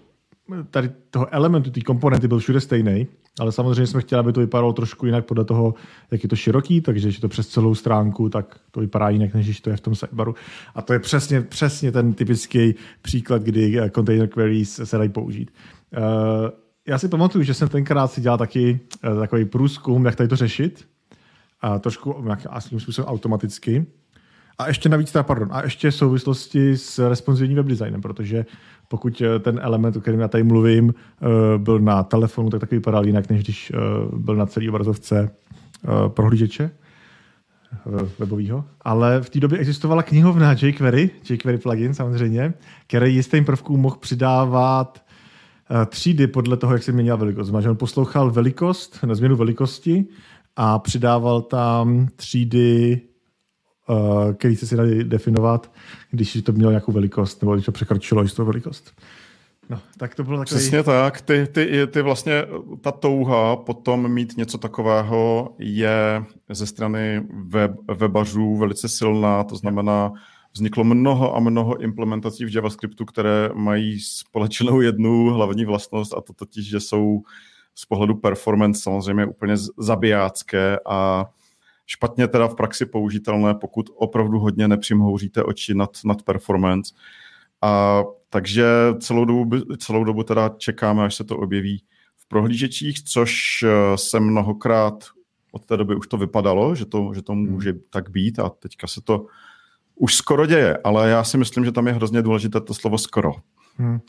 tady 0.71 0.91
toho 1.11 1.35
elementu, 1.35 1.71
té 1.71 1.81
komponenty 1.81 2.29
byl 2.29 2.39
všude 2.39 2.61
stejný, 2.61 3.07
ale 3.41 3.53
samozřejmě 3.53 3.87
jsme 3.87 4.01
chtěli, 4.01 4.21
aby 4.21 4.33
to 4.33 4.41
vypadalo 4.41 4.73
trošku 4.73 5.07
jinak 5.07 5.25
podle 5.25 5.45
toho, 5.45 5.75
jak 6.11 6.23
je 6.23 6.29
to 6.29 6.37
široký, 6.37 6.81
takže 6.81 7.07
když 7.07 7.17
je 7.17 7.21
to 7.21 7.29
přes 7.29 7.49
celou 7.49 7.75
stránku, 7.75 8.29
tak 8.29 8.61
to 8.71 8.81
vypadá 8.81 9.09
jinak, 9.09 9.35
než 9.35 9.47
když 9.47 9.61
to 9.61 9.71
je 9.71 9.77
v 9.77 9.81
tom 9.81 9.95
sidebaru. 9.95 10.35
A 10.75 10.83
to 10.83 10.93
je 10.93 10.99
přesně, 10.99 11.41
přesně 11.41 11.93
ten 11.93 12.13
typický 12.13 12.75
příklad, 13.03 13.43
kdy 13.43 13.81
eh, 13.81 13.91
container 13.91 14.29
queries 14.29 14.81
se 14.85 14.99
dají 14.99 15.09
použít. 15.09 15.51
Uh, 15.97 16.01
já 16.87 16.99
si 16.99 17.09
pamatuju, 17.09 17.45
že 17.45 17.55
jsem 17.55 17.69
tenkrát 17.69 18.09
si 18.09 18.21
dělal 18.21 18.39
taky 18.39 18.81
uh, 19.05 19.21
takový 19.21 19.45
průzkum, 19.45 20.05
jak 20.05 20.17
tady 20.17 20.29
to 20.29 20.37
řešit. 20.37 20.89
A 21.61 21.79
trošku 21.79 22.25
jak, 22.29 22.47
a 22.51 22.61
způsobem 22.61 23.09
automaticky. 23.09 23.87
A 24.59 24.69
ještě 24.69 24.89
navíc, 24.89 25.13
teda, 25.13 25.23
pardon, 25.23 25.49
a 25.53 25.65
ještě 25.65 25.91
v 25.91 25.95
souvislosti 25.95 26.77
s 26.77 27.09
responsivním 27.09 27.57
web 27.57 27.67
designem, 27.67 28.01
protože 28.01 28.47
pokud 28.89 29.23
eh, 29.23 29.39
ten 29.39 29.61
element, 29.63 29.97
o 29.97 30.01
kterém 30.01 30.21
já 30.21 30.29
tady 30.29 30.45
mluvím, 30.45 30.95
eh, 30.95 31.59
byl 31.59 31.79
na 31.79 32.03
telefonu, 32.03 32.51
tak 32.51 32.61
takový 32.61 32.79
vypadal 32.79 33.07
jinak, 33.07 33.31
než 33.31 33.43
když 33.43 33.73
eh, 33.75 33.79
byl 34.17 34.37
na 34.37 34.47
celé 34.47 34.69
obrazovce 34.69 35.31
prohlížeče 36.09 36.71
webového. 38.19 38.65
Ale 38.81 39.21
v 39.21 39.31
té 39.31 39.41
době 39.41 39.59
existovala 39.59 40.03
knihovna 40.03 40.53
jQuery, 40.63 41.11
jQuery 41.31 41.59
plugin 41.59 41.95
samozřejmě, 41.95 42.55
který 42.87 43.15
jistým 43.15 43.45
prvkům 43.45 43.81
mohl 43.81 43.97
přidávat 43.97 45.05
třídy 45.87 46.27
podle 46.27 46.57
toho, 46.57 46.73
jak 46.73 46.83
se 46.83 46.93
měnila 46.93 47.17
velikost. 47.17 47.47
Znamená, 47.47 47.63
že 47.63 47.71
on 47.71 47.77
poslouchal 47.77 48.31
velikost, 48.31 48.99
na 49.07 49.15
změnu 49.15 49.37
velikosti 49.37 50.05
a 50.57 50.79
přidával 50.79 51.43
tam 51.43 52.09
třídy 52.17 53.01
který 54.35 54.57
se 54.57 54.67
si 54.67 54.77
dali 54.77 55.05
definovat, 55.05 55.73
když 56.11 56.43
to 56.43 56.53
mělo 56.53 56.71
nějakou 56.71 56.93
velikost, 56.93 57.43
nebo 57.43 57.55
když 57.55 57.67
to 57.67 57.73
překročilo 57.73 58.23
jistou 58.23 58.45
velikost. 58.45 58.93
No, 59.71 59.81
tak 59.99 60.15
to 60.15 60.25
bylo 60.25 60.39
takový... 60.39 60.59
Přesně 60.59 60.83
tak. 60.83 61.21
Ty, 61.21 61.47
ty, 61.53 61.87
ty 61.87 62.03
vlastně, 62.03 62.45
ta 62.81 62.93
touha 62.93 63.57
potom 63.57 64.13
mít 64.13 64.37
něco 64.37 64.59
takového 64.59 65.55
je 65.59 66.25
ze 66.51 66.67
strany 66.67 67.27
web, 67.47 67.73
webařů 67.89 68.57
velice 68.57 68.89
silná, 68.89 69.45
to 69.45 69.57
znamená, 69.57 70.13
vzniklo 70.55 70.85
mnoho 70.85 71.37
a 71.37 71.41
mnoho 71.41 71.81
implementací 71.81 72.45
v 72.45 72.55
JavaScriptu, 72.55 73.05
které 73.05 73.51
mají 73.55 74.01
společnou 74.01 74.81
jednu 74.81 75.25
hlavní 75.25 75.65
vlastnost 75.65 76.15
a 76.15 76.21
to 76.21 76.33
totiž, 76.33 76.69
že 76.69 76.81
jsou 76.81 77.23
z 77.75 77.87
pohledu 77.87 78.15
performance 78.15 78.81
samozřejmě 78.83 79.27
úplně 79.27 79.55
zabijácké 79.79 80.79
a 80.87 81.27
špatně 81.87 82.29
teda 82.29 82.49
v 82.49 82.55
praxi 82.55 82.87
použitelné, 82.87 83.55
pokud 83.55 83.91
opravdu 83.95 84.39
hodně 84.39 84.69
nepřimhouříte 84.69 85.43
oči 85.43 85.75
nad, 85.75 85.91
nad 86.05 86.23
performance. 86.23 86.95
A 87.63 88.03
takže 88.31 88.67
celou 89.01 89.25
dobu, 89.25 89.61
celou 89.77 90.05
dobu 90.05 90.23
teda 90.23 90.49
čekáme, 90.49 91.05
až 91.05 91.15
se 91.15 91.25
to 91.25 91.37
objeví 91.37 91.83
v 92.17 92.29
prohlížečích, 92.29 93.05
což 93.05 93.63
eh, 93.63 93.99
se 93.99 94.21
mnohokrát 94.21 95.05
od 95.53 95.67
té 95.67 95.77
doby 95.77 95.97
už 95.97 96.07
to 96.07 96.17
vypadalo, 96.17 96.75
že 96.75 96.87
to, 96.87 97.13
že 97.15 97.23
to 97.23 97.33
hmm. 97.33 97.51
může 97.51 97.73
tak 97.91 98.11
být 98.11 98.39
a 98.39 98.49
teďka 98.49 98.87
se 98.87 99.01
to 99.05 99.27
už 99.95 100.15
skoro 100.15 100.47
děje, 100.47 100.79
ale 100.85 101.11
já 101.11 101.25
si 101.25 101.39
myslím, 101.39 101.65
že 101.65 101.73
tam 101.73 101.87
je 101.87 101.93
hrozně 101.93 102.23
důležité 102.23 102.61
to 102.61 102.75
slovo 102.75 102.99
skoro. 102.99 103.33
Hmm. 103.77 104.01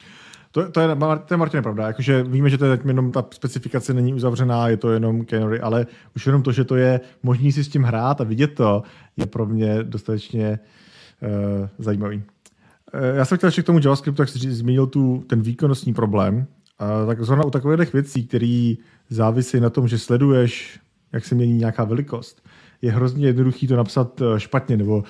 To, 0.55 0.71
to, 0.71 0.79
je, 0.79 0.87
to 1.25 1.33
je 1.33 1.37
Martin 1.37 1.63
pravda. 1.63 1.87
Jakože 1.87 2.23
víme, 2.23 2.49
že 2.49 2.57
to 2.57 2.65
je 2.65 2.79
jenom 2.85 3.11
ta 3.11 3.25
specifikace 3.31 3.93
není 3.93 4.13
uzavřená, 4.13 4.67
je 4.67 4.77
to 4.77 4.91
jenom 4.91 5.25
Canary, 5.25 5.59
ale 5.59 5.87
už 6.15 6.25
jenom 6.25 6.43
to, 6.43 6.51
že 6.51 6.63
to 6.63 6.75
je 6.75 6.99
možný 7.23 7.51
si 7.51 7.63
s 7.63 7.67
tím 7.67 7.83
hrát 7.83 8.21
a 8.21 8.23
vidět 8.23 8.47
to, 8.47 8.83
je 9.17 9.25
pro 9.25 9.45
mě 9.45 9.83
dostatečně 9.83 10.59
uh, 11.21 11.67
zajímavý. 11.77 12.17
Uh, 12.17 12.23
já 13.17 13.25
jsem 13.25 13.37
chtěl 13.37 13.47
ještě 13.47 13.61
k 13.61 13.65
tomu 13.65 13.79
JavaScriptu, 13.83 14.25
jsi 14.25 14.51
zmínil 14.51 14.87
tu, 14.87 15.23
ten 15.27 15.41
výkonnostní 15.41 15.93
problém. 15.93 16.35
Uh, 16.81 17.07
tak 17.07 17.23
zrovna 17.23 17.45
u 17.45 17.51
takových 17.51 17.93
věcí, 17.93 18.27
které 18.27 18.73
závisí 19.09 19.59
na 19.59 19.69
tom, 19.69 19.87
že 19.87 19.99
sleduješ, 19.99 20.79
jak 21.13 21.25
se 21.25 21.35
mění 21.35 21.57
nějaká 21.57 21.83
velikost, 21.83 22.47
je 22.81 22.91
hrozně 22.91 23.27
jednoduchý 23.27 23.67
to 23.67 23.75
napsat 23.75 24.21
špatně, 24.37 24.77
nebo 24.77 25.03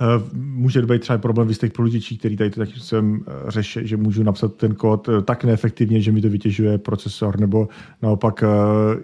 Eh, 0.00 0.22
může 0.34 0.82
být 0.82 1.00
třeba 1.00 1.18
problém 1.18 1.46
v 1.46 1.50
jistých 1.50 1.72
průlitičích, 1.72 2.18
který 2.18 2.36
tady 2.36 2.50
to 2.50 2.60
taky 2.60 2.80
jsem 2.80 3.24
eh, 3.26 3.50
řešil, 3.50 3.86
že 3.86 3.96
můžu 3.96 4.22
napsat 4.22 4.54
ten 4.54 4.74
kód 4.74 5.08
eh, 5.08 5.22
tak 5.22 5.44
neefektivně, 5.44 6.00
že 6.00 6.12
mi 6.12 6.20
to 6.20 6.28
vytěžuje 6.28 6.78
procesor, 6.78 7.40
nebo 7.40 7.68
naopak 8.02 8.44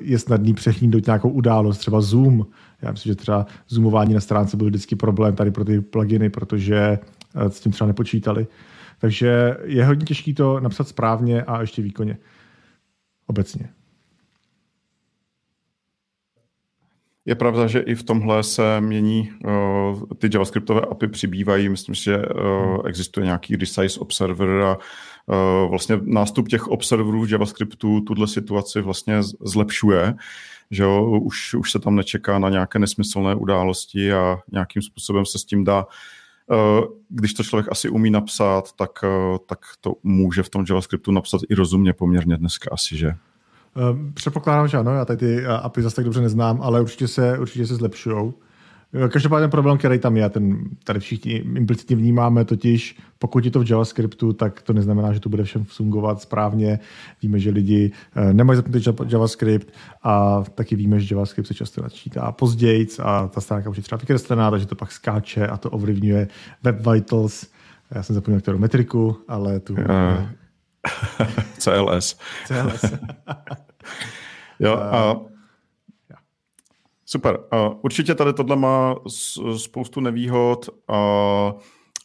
je 0.01 0.19
snadný 0.19 0.55
přehlídnout 0.55 1.07
nějakou 1.07 1.29
událost, 1.29 1.79
třeba 1.79 2.01
Zoom. 2.01 2.47
Já 2.83 2.93
myslím, 2.93 3.11
že 3.11 3.17
třeba 3.17 3.47
zoomování 3.69 4.15
na 4.15 4.21
stránce 4.21 4.57
byl 4.57 4.67
vždycky 4.67 4.97
problém 4.97 5.35
tady 5.35 5.51
pro 5.51 5.65
ty 5.65 5.81
pluginy, 5.81 6.31
protože 6.31 6.99
s 7.35 7.61
tím 7.61 7.73
třeba 7.73 7.89
nepočítali. 7.89 8.47
Takže 8.99 9.57
je 9.65 9.85
hodně 9.85 10.05
těžké 10.05 10.35
to 10.35 10.61
napsat 10.61 10.89
správně 10.89 11.43
a 11.43 11.61
ještě 11.61 11.83
výkonně. 11.83 12.19
Obecně. 13.27 13.69
Je 17.25 17.35
pravda, 17.35 17.67
že 17.67 17.81
i 17.81 17.95
v 17.95 18.03
tomhle 18.03 18.43
se 18.43 18.81
mění 18.81 19.31
uh, 19.45 20.03
ty 20.19 20.29
JavaScriptové 20.33 20.81
API 20.81 21.09
přibývají. 21.09 21.69
Myslím, 21.69 21.95
že 21.95 22.19
uh, 22.19 22.87
existuje 22.87 23.27
nějaký 23.27 23.57
resize 23.57 24.01
observer 24.01 24.63
a 24.63 24.77
uh, 24.77 25.71
vlastně 25.71 25.99
nástup 26.03 26.49
těch 26.49 26.69
observerů 26.69 27.25
v 27.25 27.31
JavaScriptu 27.31 28.01
tuhle 28.01 28.29
situaci 28.29 28.81
vlastně 28.81 29.23
zlepšuje, 29.41 30.15
že 30.71 30.83
jo, 30.83 31.21
už, 31.23 31.55
už 31.55 31.73
se 31.73 31.79
tam 31.79 31.97
nečeká 31.97 32.39
na 32.39 32.49
nějaké 32.51 32.79
nesmyslné 32.79 33.35
události 33.35 34.13
a 34.13 34.39
nějakým 34.53 34.83
způsobem 34.83 35.27
se 35.27 35.39
s 35.39 35.45
tím 35.45 35.65
dá 35.65 35.87
když 37.09 37.35
to 37.35 37.43
člověk 37.43 37.67
asi 37.71 37.89
umí 37.89 38.11
napsat, 38.11 38.73
tak, 38.73 38.91
tak 39.47 39.59
to 39.81 39.95
může 40.03 40.43
v 40.43 40.49
tom 40.49 40.65
JavaScriptu 40.69 41.13
napsat 41.13 41.41
i 41.49 41.55
rozumně 41.55 41.93
poměrně 41.93 42.37
dneska 42.37 42.71
asi, 42.73 42.97
že? 42.97 43.15
Ehm, 43.77 44.13
předpokládám, 44.15 44.69
že 44.69 44.77
ano, 44.77 44.95
já 44.95 45.05
tady 45.05 45.17
ty 45.17 45.45
eh, 45.45 45.47
API 45.47 45.83
zase 45.83 45.97
tak 45.97 46.05
dobře 46.05 46.21
neznám, 46.21 46.59
ale 46.63 46.81
určitě 46.81 47.09
se, 47.09 47.39
určitě 47.39 47.67
se 47.67 47.75
zlepšují. 47.75 48.33
Eh, 48.95 49.09
každopádně 49.09 49.43
ten 49.43 49.51
problém, 49.51 49.79
který 49.79 49.99
tam 49.99 50.17
je, 50.17 50.29
ten 50.29 50.65
tady 50.85 51.01
všichni 51.01 51.33
implicitně 51.33 51.97
vnímáme, 51.97 52.45
totiž 52.45 52.99
pokud 53.19 53.45
je 53.45 53.51
to 53.51 53.61
v 53.61 53.71
JavaScriptu, 53.71 54.33
tak 54.33 54.63
to 54.63 54.73
neznamená, 54.73 55.13
že 55.13 55.21
to 55.21 55.29
bude 55.29 55.45
všem 55.45 55.65
fungovat 55.65 56.21
správně. 56.21 56.79
Víme, 57.23 57.39
že 57.39 57.51
lidi 57.51 57.93
eh, 58.17 58.35
nemají 58.35 58.57
zapnutý 58.57 58.91
JavaScript 59.09 59.73
a 60.03 60.45
taky 60.55 60.77
víme, 60.77 61.01
že 61.01 61.15
JavaScript 61.15 61.49
se 61.49 61.55
často 61.55 61.83
načítá 61.83 62.33
později 62.33 62.87
a 63.03 63.29
ta 63.29 63.41
stránka 63.41 63.71
už 63.71 63.77
je 63.77 63.83
třeba 63.83 63.99
vykreslená, 63.99 64.51
takže 64.51 64.67
to 64.67 64.75
pak 64.75 64.93
skáče 64.93 65.47
a 65.47 65.57
to 65.57 65.71
ovlivňuje 65.71 66.29
Web 66.63 66.87
Vitals. 66.87 67.47
Já 67.91 68.03
jsem 68.03 68.15
zapomněl 68.15 68.41
kterou 68.41 68.59
metriku, 68.59 69.17
ale 69.29 69.61
tu... 69.61 69.73
Uh, 69.73 69.79
CLS. 71.59 72.19
CLS. 72.47 72.85
jo, 74.61 74.77
a 74.77 75.21
Super. 77.13 77.39
Určitě 77.83 78.15
tady 78.15 78.33
tohle 78.33 78.57
má 78.57 78.97
spoustu 79.57 80.01
nevýhod, 80.01 80.69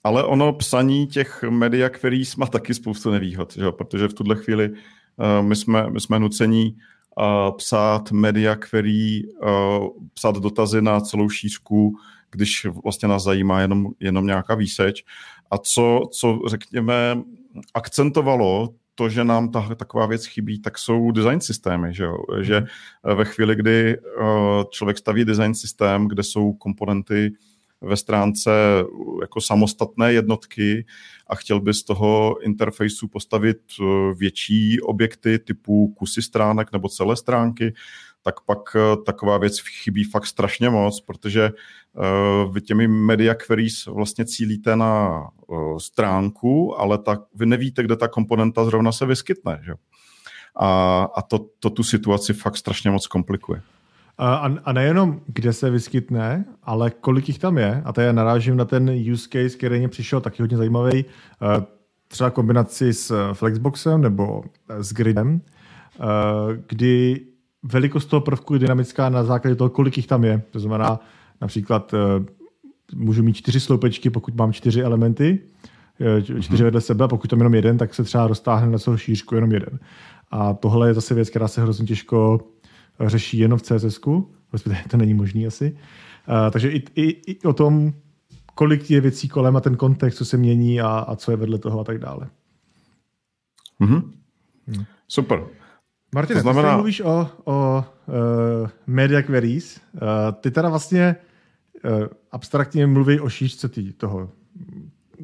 ale 0.04 0.24
ono 0.24 0.54
psaní 0.54 1.08
těch 1.08 1.44
media 1.50 1.90
queries 1.90 2.36
má 2.36 2.46
taky 2.46 2.74
spoustu 2.74 3.12
nevýhod, 3.12 3.54
že? 3.54 3.72
protože 3.72 4.08
v 4.08 4.14
tuhle 4.14 4.36
chvíli 4.36 4.70
my 5.42 5.56
jsme, 5.56 5.90
my 5.90 6.00
jsme 6.02 6.20
nucení 6.20 6.78
psát 7.58 8.12
media 8.12 8.56
query, 8.56 9.24
psát 10.14 10.36
dotazy 10.36 10.82
na 10.82 11.00
celou 11.00 11.30
šířku, 11.30 11.96
když 12.32 12.68
vlastně 12.84 13.08
nás 13.08 13.24
zajímá 13.24 13.62
jenom, 13.62 13.88
jenom 14.00 14.26
nějaká 14.26 14.56
výseč. 14.56 15.04
A 15.52 15.58
co, 15.58 16.02
co 16.12 16.40
řekněme, 16.48 17.22
akcentovalo 17.74 18.70
to, 18.96 19.10
že 19.10 19.24
nám 19.24 19.52
ta, 19.52 19.76
taková 19.76 20.06
věc 20.06 20.26
chybí, 20.26 20.62
tak 20.62 20.78
jsou 20.78 21.12
design 21.12 21.42
systémy, 21.42 21.94
že, 21.94 22.04
jo? 22.04 22.18
že 22.42 22.60
mhm. 22.60 23.18
ve 23.18 23.26
chvíli, 23.26 23.56
kdy 23.56 23.98
uh, 23.98 24.64
člověk 24.70 24.98
staví 24.98 25.26
design 25.26 25.54
systém, 25.54 26.08
kde 26.08 26.24
jsou 26.24 26.54
komponenty 26.54 27.34
ve 27.82 27.98
stránce 27.98 28.52
jako 29.22 29.42
samostatné 29.42 30.14
jednotky 30.14 30.86
a 31.28 31.36
chtěl 31.36 31.60
by 31.60 31.74
z 31.74 31.84
toho 31.84 32.38
interfejsu 32.42 33.08
postavit 33.08 33.58
uh, 33.80 34.14
větší 34.18 34.82
objekty 34.82 35.40
typu 35.40 35.88
kusy 35.88 36.22
stránek 36.22 36.72
nebo 36.72 36.90
celé 36.90 37.16
stránky, 37.16 37.74
tak 38.22 38.42
pak 38.42 38.76
uh, 38.76 39.04
taková 39.04 39.38
věc 39.38 39.60
chybí 39.60 40.04
fakt 40.04 40.26
strašně 40.26 40.70
moc, 40.70 41.02
protože 41.02 41.52
uh, 41.52 42.54
vy 42.54 42.62
těmi 42.62 42.88
media 42.88 43.36
queries 43.36 43.86
vlastně 43.86 44.26
cílíte 44.26 44.76
na 44.76 45.24
uh, 45.48 45.78
stránku, 45.78 46.80
ale 46.80 46.98
tak 46.98 47.20
vy 47.36 47.46
nevíte, 47.46 47.84
kde 47.84 47.96
ta 47.96 48.08
komponenta 48.08 48.66
zrovna 48.66 48.92
se 48.92 49.06
vyskytne. 49.06 49.62
Že? 49.66 49.74
A, 50.60 51.02
a 51.16 51.22
to, 51.22 51.46
to 51.60 51.70
tu 51.70 51.84
situaci 51.84 52.34
fakt 52.34 52.58
strašně 52.58 52.92
moc 52.92 53.08
komplikuje. 53.08 53.62
A, 54.18 54.52
a 54.64 54.74
nejenom, 54.74 55.22
kde 55.28 55.54
se 55.54 55.70
vyskytne, 55.70 56.46
ale 56.64 56.92
kolik 56.92 57.28
jich 57.28 57.40
tam 57.40 57.58
je. 57.58 57.82
A 57.86 57.94
tady 57.94 58.14
narážím 58.14 58.58
na 58.58 58.66
ten 58.66 58.90
use 59.12 59.30
case, 59.30 59.58
který 59.58 59.80
mě 59.80 59.88
přišel 59.88 60.22
taky 60.22 60.44
hodně 60.44 60.58
zajímavý. 60.58 61.06
Třeba 62.08 62.30
kombinaci 62.30 62.94
s 62.94 63.34
Flexboxem 63.34 64.02
nebo 64.02 64.44
s 64.68 64.94
Gridem, 64.94 65.42
kdy 66.68 67.26
velikost 67.72 68.06
toho 68.06 68.22
prvku 68.22 68.54
je 68.54 68.60
dynamická 68.60 69.10
na 69.10 69.24
základě 69.24 69.56
toho, 69.56 69.70
kolik 69.70 69.98
jich 69.98 70.08
tam 70.08 70.24
je. 70.24 70.42
To 70.52 70.60
znamená, 70.60 71.00
například 71.42 71.94
eh, 71.94 71.98
můžu 72.96 73.24
mít 73.24 73.34
čtyři 73.34 73.60
sloupečky, 73.60 74.10
pokud 74.10 74.36
mám 74.36 74.54
čtyři 74.54 74.82
elementy, 74.82 75.40
eh, 76.02 76.42
čtyři 76.42 76.64
vedle 76.64 76.82
sebe, 76.82 77.06
a 77.06 77.08
pokud 77.08 77.28
tam 77.28 77.40
jenom 77.40 77.54
jeden, 77.54 77.78
tak 77.78 77.94
se 77.94 78.04
třeba 78.04 78.28
roztáhne 78.28 78.72
na 78.72 78.78
celou 78.78 78.98
šířku 78.98 79.36
jenom 79.36 79.52
jeden. 79.52 79.80
A 80.32 80.54
tohle 80.54 80.90
je 80.90 80.94
zase 80.94 81.14
věc, 81.14 81.30
která 81.30 81.48
se 81.48 81.62
hrozně 81.62 81.86
těžko 81.86 82.40
řeší 83.06 83.38
jenom 83.38 83.60
v 83.60 83.62
CSS, 83.62 84.00
respektive 84.54 84.84
to 84.90 84.98
není 84.98 85.14
možný 85.14 85.48
asi. 85.48 85.78
Uh, 86.28 86.52
takže 86.52 86.72
i, 86.72 86.84
i, 86.96 87.32
i 87.32 87.42
o 87.42 87.54
tom, 87.54 87.94
kolik 88.56 88.92
je 88.92 89.02
věcí 89.02 89.28
kolem 89.28 89.56
a 89.56 89.62
ten 89.62 89.76
kontext, 89.76 90.18
co 90.18 90.26
se 90.26 90.38
mění 90.38 90.82
a, 90.82 90.88
a 90.88 91.16
co 91.16 91.32
je 91.32 91.38
vedle 91.38 91.58
toho 91.58 91.80
a 91.80 91.84
tak 91.84 91.98
dále. 91.98 92.30
Mm-hmm. 93.82 94.04
Hmm. 94.68 94.86
Super. 95.08 95.44
Martin, 96.16 96.36
to 96.36 96.42
znamená... 96.42 96.70
ty 96.70 96.76
mluvíš 96.76 97.02
o, 97.02 97.30
o 97.44 97.86
uh, 98.08 98.70
media 98.88 99.22
queries. 99.22 99.80
Uh, 99.94 100.02
ty 100.42 100.52
teda 100.52 100.70
vlastně 100.70 101.16
uh, 101.86 102.08
abstraktně 102.32 102.88
mluví 102.88 103.20
o 103.20 103.30
šířce 103.30 103.70
tý, 103.70 103.94
toho, 103.94 104.30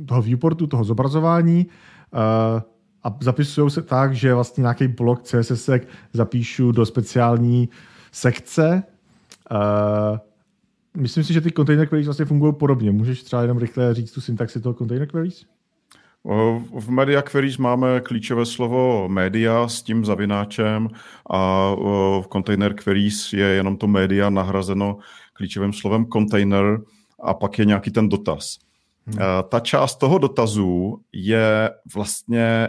toho 0.05 0.21
viewportu, 0.21 0.67
toho 0.67 0.83
zobrazování 0.83 1.65
uh, 1.65 2.61
a 3.03 3.17
zapisují 3.21 3.71
se 3.71 3.81
tak, 3.81 4.15
že 4.15 4.33
vlastně 4.33 4.61
nějaký 4.61 4.87
blok 4.87 5.23
CSS 5.23 5.69
zapíšu 6.13 6.71
do 6.71 6.85
speciální 6.85 7.69
sekce. 8.11 8.83
Uh, 9.51 10.17
myslím 10.97 11.23
si, 11.23 11.33
že 11.33 11.41
ty 11.41 11.51
container 11.51 11.87
queries 11.87 12.07
vlastně 12.07 12.25
fungují 12.25 12.53
podobně. 12.53 12.91
Můžeš 12.91 13.23
třeba 13.23 13.41
jenom 13.41 13.57
rychle 13.57 13.93
říct 13.93 14.11
tu 14.11 14.21
syntaxi 14.21 14.61
toho 14.61 14.73
container 14.73 15.07
queries? 15.07 15.45
V 16.73 16.89
Media 16.89 17.21
Queries 17.21 17.57
máme 17.57 18.01
klíčové 18.01 18.45
slovo 18.45 19.09
media 19.09 19.67
s 19.67 19.81
tím 19.81 20.05
zavináčem 20.05 20.89
a 21.29 21.71
v 22.21 22.27
Container 22.31 22.73
Queries 22.73 23.33
je 23.33 23.45
jenom 23.45 23.77
to 23.77 23.87
media 23.87 24.29
nahrazeno 24.29 24.97
klíčovým 25.33 25.73
slovem 25.73 26.05
container 26.13 26.81
a 27.23 27.33
pak 27.33 27.59
je 27.59 27.65
nějaký 27.65 27.91
ten 27.91 28.09
dotaz. 28.09 28.57
Hmm. 29.05 29.17
Ta 29.49 29.59
část 29.59 29.95
toho 29.95 30.17
dotazu 30.17 31.01
je 31.13 31.69
vlastně 31.95 32.67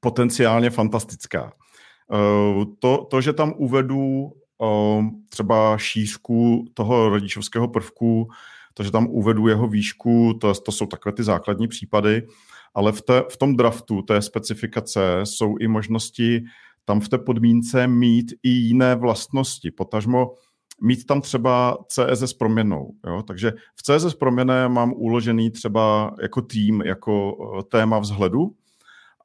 potenciálně 0.00 0.70
fantastická. 0.70 1.52
To, 2.78 3.06
to 3.10 3.20
že 3.20 3.32
tam 3.32 3.52
uvedu 3.56 4.32
třeba 5.28 5.78
šířku 5.78 6.66
toho 6.74 7.08
rodičovského 7.08 7.68
prvku, 7.68 8.28
to, 8.74 8.82
že 8.82 8.90
tam 8.90 9.06
uvedu 9.06 9.48
jeho 9.48 9.68
výšku, 9.68 10.38
to, 10.40 10.54
to 10.54 10.72
jsou 10.72 10.86
takové 10.86 11.12
ty 11.12 11.22
základní 11.22 11.68
případy, 11.68 12.22
ale 12.74 12.92
v, 12.92 13.02
té, 13.02 13.22
v 13.30 13.36
tom 13.36 13.56
draftu 13.56 14.02
té 14.02 14.22
specifikace 14.22 15.20
jsou 15.24 15.56
i 15.60 15.68
možnosti 15.68 16.44
tam 16.84 17.00
v 17.00 17.08
té 17.08 17.18
podmínce 17.18 17.86
mít 17.86 18.32
i 18.42 18.48
jiné 18.48 18.94
vlastnosti, 18.94 19.70
potažmo 19.70 20.34
mít 20.80 21.06
tam 21.06 21.20
třeba 21.20 21.78
CSS 21.88 22.32
proměnou. 22.32 22.90
Jo? 23.06 23.22
Takže 23.22 23.52
v 23.76 23.82
CSS 23.82 24.14
proměné 24.14 24.68
mám 24.68 24.92
uložený 24.96 25.50
třeba 25.50 26.14
jako 26.22 26.42
tým, 26.42 26.80
jako 26.80 27.36
eh, 27.58 27.62
téma 27.62 27.98
vzhledu 27.98 28.52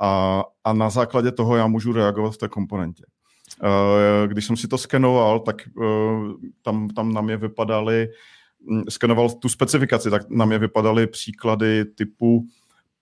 a, 0.01 0.43
a 0.63 0.73
na 0.73 0.89
základě 0.89 1.31
toho 1.31 1.55
já 1.55 1.67
můžu 1.67 1.93
reagovat 1.93 2.33
v 2.33 2.37
té 2.37 2.47
komponentě. 2.47 3.03
Eh, 3.63 4.27
když 4.27 4.45
jsem 4.45 4.57
si 4.57 4.67
to 4.67 4.77
skenoval, 4.77 5.39
tak 5.39 5.55
eh, 5.67 5.83
tam, 6.61 6.89
tam 6.89 7.13
na 7.13 7.21
mě 7.21 7.37
vypadaly, 7.37 8.07
hm, 8.71 8.83
skenoval 8.89 9.29
tu 9.29 9.49
specifikaci, 9.49 10.09
tak 10.09 10.29
na 10.29 10.45
mě 10.45 10.57
vypadaly 10.57 11.07
příklady 11.07 11.85
typu 11.85 12.47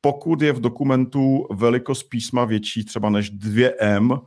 pokud 0.06 0.42
je 0.42 0.54
v 0.54 0.60
dokumentu 0.60 1.48
velikost 1.52 2.04
písma 2.04 2.46
větší 2.46 2.86
třeba 2.86 3.10
než 3.10 3.34
2M, 3.34 4.22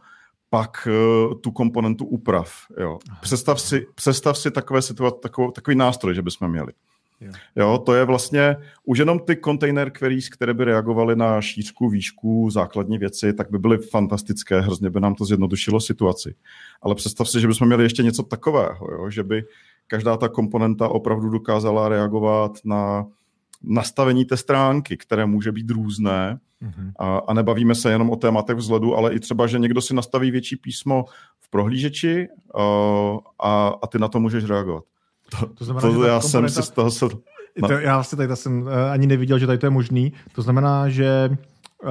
pak 0.51 0.89
uh, 0.89 1.35
tu 1.41 1.51
komponentu 1.51 2.05
uprav. 2.05 2.53
Jo. 2.81 2.99
Představ, 3.21 3.61
si, 3.61 3.87
představ 3.95 4.39
si 4.39 4.51
takové 4.51 4.83
situace, 4.83 5.17
takový, 5.23 5.53
takový 5.53 5.77
nástroj, 5.77 6.15
že 6.15 6.23
bychom 6.23 6.51
měli. 6.51 6.73
Jo. 7.21 7.33
jo, 7.57 7.79
to 7.79 7.95
je 7.95 8.05
vlastně 8.05 8.57
už 8.85 8.99
jenom 8.99 9.19
ty 9.19 9.37
container 9.45 9.91
queries, 9.91 10.29
které 10.29 10.55
by 10.55 10.65
reagovaly 10.65 11.17
na 11.17 11.41
šířku, 11.41 11.89
výšku, 11.89 12.51
základní 12.51 12.99
věci, 12.99 13.33
tak 13.33 13.51
by 13.51 13.59
byly 13.59 13.79
fantastické, 13.79 14.61
hrozně 14.61 14.91
by 14.91 15.01
nám 15.01 15.15
to 15.15 15.25
zjednodušilo 15.25 15.81
situaci. 15.81 16.35
Ale 16.83 16.95
představ 16.95 17.29
si, 17.29 17.41
že 17.41 17.49
bychom 17.49 17.67
měli 17.67 17.83
ještě 17.83 18.03
něco 18.03 18.23
takového, 18.23 18.89
jo, 18.93 19.11
že 19.11 19.23
by 19.23 19.45
každá 19.87 20.17
ta 20.17 20.29
komponenta 20.29 20.89
opravdu 20.89 21.31
dokázala 21.31 21.89
reagovat 21.89 22.53
na 22.65 23.07
nastavení 23.62 24.25
té 24.25 24.37
stránky, 24.37 24.97
které 24.97 25.27
může 25.27 25.53
být 25.53 25.71
různé 25.71 26.38
mm-hmm. 26.62 26.92
a, 26.99 27.19
a 27.19 27.35
nebavíme 27.35 27.75
se 27.75 27.90
jenom 27.90 28.11
o 28.11 28.16
tématech 28.16 28.57
vzhledu, 28.57 28.97
ale 28.97 29.14
i 29.14 29.21
třeba, 29.21 29.47
že 29.47 29.59
někdo 29.59 29.81
si 29.81 29.95
nastaví 29.95 30.31
větší 30.31 30.57
písmo 30.57 31.05
v 31.40 31.51
prohlížeči 31.51 32.29
uh, 32.55 32.62
a, 33.42 33.73
a 33.83 33.87
ty 33.87 33.99
na 33.99 34.09
to 34.09 34.21
můžeš 34.21 34.45
reagovat. 34.45 34.85
To, 35.31 35.47
to, 35.47 35.64
znamená, 35.64 35.92
to 35.92 36.05
já 36.05 36.21
jsem 36.21 36.49
si 36.49 36.62
z 36.62 36.71
toho... 36.71 36.90
Se... 36.90 37.09
To, 37.09 37.73
já 37.73 37.95
vlastně 37.95 38.16
tady 38.16 38.37
jsem 38.37 38.62
uh, 38.62 38.69
ani 38.90 39.07
neviděl, 39.07 39.38
že 39.38 39.47
tady 39.47 39.59
to 39.59 39.66
je 39.66 39.71
možný. 39.71 40.12
To 40.35 40.42
znamená, 40.42 40.88
že 40.88 41.31
uh, 41.83 41.90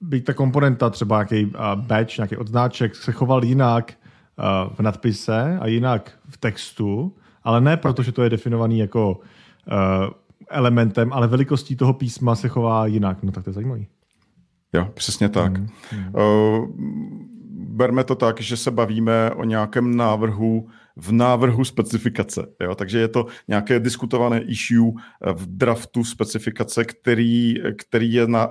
by 0.00 0.20
ta 0.20 0.34
komponenta, 0.34 0.90
třeba 0.90 1.16
nějaký 1.16 1.46
uh, 1.46 1.74
badge, 1.74 2.14
nějaký 2.18 2.36
odznáček, 2.36 2.96
se 2.96 3.12
choval 3.12 3.44
jinak 3.44 3.92
uh, 4.38 4.74
v 4.74 4.80
nadpise 4.80 5.58
a 5.60 5.66
jinak 5.66 6.12
v 6.28 6.36
textu, 6.36 7.14
Ale 7.42 7.60
ne 7.60 7.76
proto, 7.76 8.02
že 8.02 8.12
to 8.12 8.22
je 8.22 8.30
definovaný 8.30 8.78
jako 8.78 9.10
uh, 9.10 10.12
elementem, 10.50 11.12
ale 11.12 11.26
velikostí 11.26 11.76
toho 11.76 11.92
písma 11.92 12.34
se 12.34 12.48
chová 12.48 12.86
jinak. 12.86 13.22
No 13.22 13.32
tak 13.32 13.44
to 13.44 13.50
je 13.50 13.54
zajímavý. 13.54 13.86
Jo, 14.72 14.88
přesně 14.94 15.28
tak. 15.28 15.56
Hmm. 15.56 15.68
Hmm. 15.90 16.14
Uh, 16.14 16.68
berme 17.52 18.04
to 18.04 18.14
tak, 18.14 18.40
že 18.40 18.56
se 18.56 18.70
bavíme 18.70 19.30
o 19.30 19.44
nějakém 19.44 19.96
návrhu 19.96 20.68
v 20.96 21.12
návrhu 21.12 21.64
specifikace. 21.64 22.46
Jo? 22.60 22.74
Takže 22.74 22.98
je 22.98 23.08
to 23.08 23.26
nějaké 23.48 23.80
diskutované 23.80 24.40
issue 24.40 24.92
v 25.34 25.46
draftu 25.46 26.04
specifikace, 26.04 26.84
který, 26.84 27.54
který 27.78 28.12
je 28.12 28.26
na, 28.26 28.50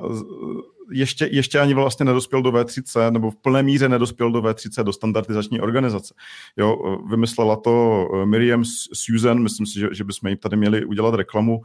ještě, 0.92 1.30
ještě 1.32 1.60
ani 1.60 1.74
vlastně 1.74 2.06
nedospěl 2.06 2.42
do 2.42 2.52
V3C, 2.52 3.12
nebo 3.12 3.32
v 3.32 3.36
plné 3.36 3.64
míře 3.64 3.90
nedospěl 3.90 4.32
do 4.32 4.42
V3C, 4.42 4.84
do 4.84 4.94
standardizační 4.94 5.62
organizace. 5.62 6.14
Jo, 6.58 7.00
vymyslela 7.10 7.56
to 7.56 8.06
Miriam 8.26 8.64
Susan, 8.94 9.40
myslím 9.40 9.66
si, 9.66 9.80
že, 9.80 9.88
že 9.92 10.04
bychom 10.04 10.30
jim 10.30 10.38
tady 10.38 10.58
měli 10.58 10.86
udělat 10.86 11.14
reklamu 11.14 11.62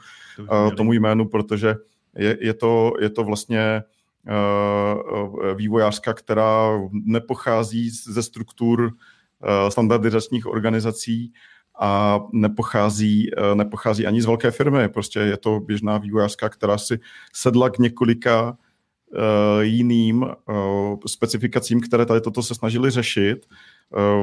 to 0.46 0.70
tomu 0.76 0.92
jménu, 0.92 1.28
protože 1.28 1.74
je, 2.16 2.38
je, 2.40 2.54
to, 2.54 2.92
je 3.00 3.10
to 3.10 3.24
vlastně 3.24 3.82
uh, 4.28 5.54
vývojářka, 5.54 6.14
která 6.14 6.80
nepochází 6.92 7.90
ze 7.90 8.22
struktur 8.22 8.92
standardizačních 9.68 10.46
organizací, 10.46 11.32
a 11.80 12.20
nepochází, 12.32 13.30
nepochází 13.54 14.06
ani 14.06 14.22
z 14.22 14.26
velké 14.26 14.50
firmy. 14.50 14.88
Prostě 14.88 15.18
je 15.18 15.36
to 15.36 15.60
běžná 15.60 15.98
vývojářka, 15.98 16.48
která 16.48 16.78
si 16.78 17.00
sedla 17.32 17.70
k 17.70 17.78
několika 17.78 18.56
jiným 19.60 20.22
uh, 20.22 20.98
specifikacím, 21.06 21.80
které 21.80 22.06
tady 22.06 22.20
toto 22.20 22.42
se 22.42 22.54
snažili 22.54 22.90
řešit. 22.90 23.46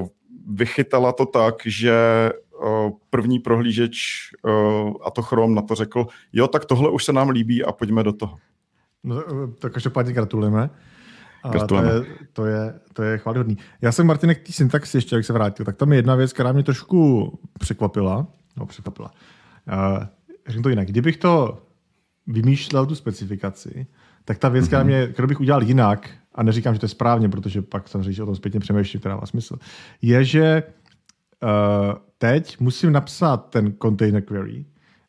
Uh, 0.02 0.08
vychytala 0.48 1.12
to 1.12 1.26
tak, 1.26 1.56
že 1.66 1.96
první 3.10 3.40
prohlížeč, 3.40 3.98
a 5.06 5.12
to 5.12 5.22
Chrome, 5.22 5.56
na 5.56 5.62
to 5.62 5.76
řekl, 5.76 6.08
jo, 6.34 6.48
tak 6.48 6.66
tohle 6.66 6.90
už 6.90 7.06
se 7.06 7.14
nám 7.14 7.30
líbí 7.30 7.64
a 7.64 7.72
pojďme 7.72 8.04
do 8.04 8.14
toho. 8.14 8.38
No, 9.04 9.24
to 9.60 9.70
každopádně 9.70 10.14
gratulujeme. 10.14 10.70
A 11.44 11.50
to 11.50 11.76
je, 11.76 12.06
to, 12.34 12.46
je, 12.46 12.80
to 12.94 13.04
je 13.04 13.18
chválihodný. 13.18 13.58
Já 13.82 13.92
jsem, 13.92 14.08
Martinek, 14.08 14.44
k 14.44 14.48
té 14.48 14.54
syntaxi 14.54 14.98
ještě, 14.98 15.16
jak 15.16 15.26
se 15.26 15.34
vrátil, 15.34 15.66
tak 15.66 15.78
tam 15.78 15.92
je 15.92 15.98
jedna 15.98 16.16
věc, 16.16 16.34
která 16.34 16.52
mě 16.52 16.64
trošku 16.64 17.40
překvapila. 17.60 18.28
No, 18.58 18.66
překvapila. 18.66 19.12
Uh, 19.74 20.04
řeknu 20.48 20.64
to 20.64 20.70
jinak. 20.70 20.88
Kdybych 20.88 21.18
to 21.18 21.62
vymýšlel, 22.28 22.86
tu 22.86 22.96
specifikaci, 22.96 23.88
tak 24.26 24.38
ta 24.38 24.50
věc, 24.50 24.68
která, 24.68 24.84
mhm. 24.84 24.88
mě, 24.88 25.08
kterou 25.08 25.28
bych 25.28 25.40
udělal 25.40 25.64
jinak, 25.64 26.10
a 26.36 26.44
neříkám, 26.44 26.74
že 26.74 26.80
to 26.80 26.86
je 26.86 26.90
správně, 26.90 27.30
protože 27.30 27.62
pak 27.62 27.88
samozřejmě 27.88 28.24
o 28.24 28.26
tom 28.26 28.36
zpětně 28.36 28.60
přemýšlím, 28.60 29.00
která 29.00 29.16
má 29.16 29.26
smysl, 29.26 29.58
je, 30.02 30.26
že 30.26 30.64
uh, 31.44 31.50
teď 32.18 32.60
musím 32.60 32.92
napsat 32.92 33.50
ten 33.50 33.74
container 33.82 34.22
query 34.22 34.66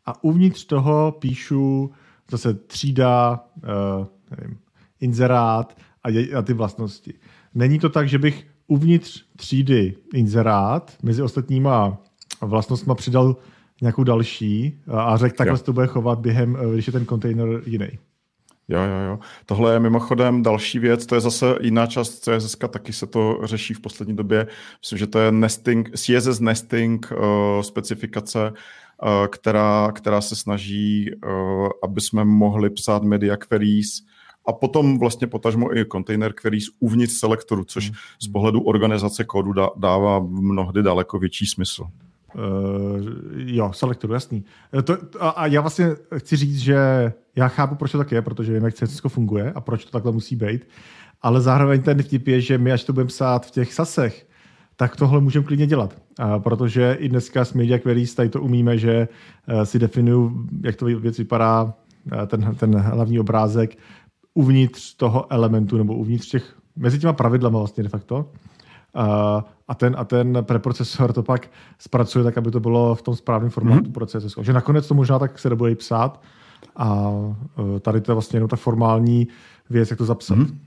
a 0.06 0.24
uvnitř 0.24 0.64
toho 0.64 1.16
píšu 1.18 1.92
zase 2.30 2.54
třída, 2.54 3.44
uh, 3.56 4.06
nevím, 4.30 4.58
inzerát 5.00 5.76
a, 6.02 6.08
je, 6.08 6.36
a 6.36 6.42
ty 6.42 6.52
vlastnosti. 6.52 7.14
Není 7.54 7.78
to 7.78 7.88
tak, 7.88 8.08
že 8.08 8.18
bych 8.18 8.46
uvnitř 8.66 9.24
třídy 9.36 9.94
inzerát 10.14 10.92
mezi 11.02 11.22
ostatníma 11.22 11.98
vlastnostma 12.40 12.94
přidal 12.94 13.36
nějakou 13.80 14.04
další 14.04 14.80
a 14.88 15.16
řekl, 15.16 15.36
takhle 15.36 15.58
se 15.58 15.64
to 15.64 15.72
bude 15.72 15.86
chovat 15.86 16.18
během, 16.18 16.56
eh, 16.60 16.72
když 16.72 16.86
je 16.86 16.92
ten 16.92 17.04
kontejner 17.04 17.62
jiný. 17.66 17.88
Jo, 18.72 18.78
jo, 18.78 18.98
jo. 19.08 19.18
Tohle 19.46 19.72
je 19.72 19.80
mimochodem 19.80 20.42
další 20.42 20.78
věc, 20.78 21.06
to 21.06 21.14
je 21.14 21.20
zase 21.20 21.54
jiná 21.60 21.86
část 21.86 22.10
CSS, 22.10 22.56
taky 22.70 22.92
se 22.92 23.06
to 23.06 23.38
řeší 23.44 23.74
v 23.74 23.80
poslední 23.80 24.16
době. 24.16 24.46
Myslím, 24.80 24.98
že 24.98 25.06
to 25.06 25.18
je 25.18 25.32
nesting, 25.32 25.90
CSS 25.96 26.40
nesting 26.40 27.12
uh, 27.12 27.62
specifikace, 27.62 28.50
uh, 28.50 29.26
která, 29.26 29.92
která 29.94 30.20
se 30.20 30.36
snaží, 30.36 31.10
uh, 31.26 31.68
aby 31.84 32.00
jsme 32.00 32.24
mohli 32.24 32.70
psát 32.70 33.02
media 33.02 33.36
queries 33.36 34.02
a 34.48 34.52
potom 34.52 34.98
vlastně 34.98 35.26
potažmo 35.26 35.76
i 35.76 35.84
container 35.92 36.32
queries 36.32 36.64
uvnitř 36.80 37.12
selektoru, 37.12 37.64
což 37.64 37.88
hmm. 37.88 37.96
z 38.22 38.28
pohledu 38.28 38.60
organizace 38.60 39.24
kódu 39.24 39.52
dává 39.76 40.18
mnohdy 40.18 40.82
daleko 40.82 41.18
větší 41.18 41.46
smysl. 41.46 41.82
Uh, 42.34 42.40
jo, 43.34 43.70
selektoru, 43.74 44.12
jasný. 44.12 44.44
To, 44.84 44.96
a, 45.20 45.28
a 45.28 45.46
já 45.46 45.60
vlastně 45.60 45.86
chci 46.18 46.36
říct, 46.36 46.58
že 46.58 47.12
já 47.36 47.48
chápu, 47.48 47.74
proč 47.74 47.92
to 47.92 47.98
tak 47.98 48.12
je, 48.12 48.22
protože 48.22 48.54
jak 48.54 48.74
CSS 48.74 49.00
funguje 49.08 49.52
a 49.52 49.60
proč 49.60 49.84
to 49.84 49.90
takhle 49.90 50.12
musí 50.12 50.36
být, 50.36 50.68
ale 51.22 51.40
zároveň 51.40 51.82
ten 51.82 52.02
vtip 52.02 52.28
je, 52.28 52.40
že 52.40 52.58
my, 52.58 52.72
až 52.72 52.84
to 52.84 52.92
budeme 52.92 53.08
psát 53.08 53.46
v 53.46 53.50
těch 53.50 53.74
sasech, 53.74 54.26
tak 54.76 54.96
tohle 54.96 55.20
můžeme 55.20 55.46
klidně 55.46 55.66
dělat. 55.66 56.02
A 56.18 56.38
protože 56.38 56.96
i 57.00 57.08
dneska 57.08 57.44
s 57.44 57.52
Media 57.52 57.78
Queries 57.78 58.14
tady 58.14 58.28
to 58.28 58.42
umíme, 58.42 58.78
že 58.78 59.08
uh, 59.48 59.62
si 59.62 59.78
definuju, 59.78 60.46
jak 60.64 60.76
to 60.76 60.84
věc 60.84 61.18
vypadá, 61.18 61.64
uh, 61.64 61.72
ten, 62.26 62.54
ten 62.54 62.76
hlavní 62.76 63.20
obrázek 63.20 63.78
uvnitř 64.34 64.94
toho 64.94 65.32
elementu 65.32 65.78
nebo 65.78 65.94
uvnitř 65.94 66.30
těch, 66.30 66.56
mezi 66.76 66.98
těma 66.98 67.12
pravidlama 67.12 67.58
vlastně 67.58 67.82
de 67.82 67.88
facto 67.88 68.30
a 69.68 69.74
ten, 69.74 69.94
a 69.98 70.04
ten 70.04 70.38
preprocesor 70.42 71.12
to 71.12 71.22
pak 71.22 71.50
zpracuje 71.78 72.24
tak, 72.24 72.38
aby 72.38 72.50
to 72.50 72.60
bylo 72.60 72.94
v 72.94 73.02
tom 73.02 73.16
správném 73.16 73.50
formátu 73.50 73.84
mm-hmm. 73.84 73.92
pro 73.92 74.06
CSS. 74.06 74.38
Že 74.40 74.52
nakonec 74.52 74.88
to 74.88 74.94
možná 74.94 75.18
tak 75.18 75.38
se 75.38 75.50
nebude 75.50 75.74
psát 75.74 76.22
a 76.76 77.12
e, 77.76 77.80
tady 77.80 78.00
to 78.00 78.12
je 78.12 78.14
vlastně 78.14 78.36
jenom 78.36 78.48
ta 78.48 78.56
formální 78.56 79.28
věc, 79.70 79.90
jak 79.90 79.98
to 79.98 80.04
zapsat. 80.04 80.38
Mm-hmm. 80.38 80.58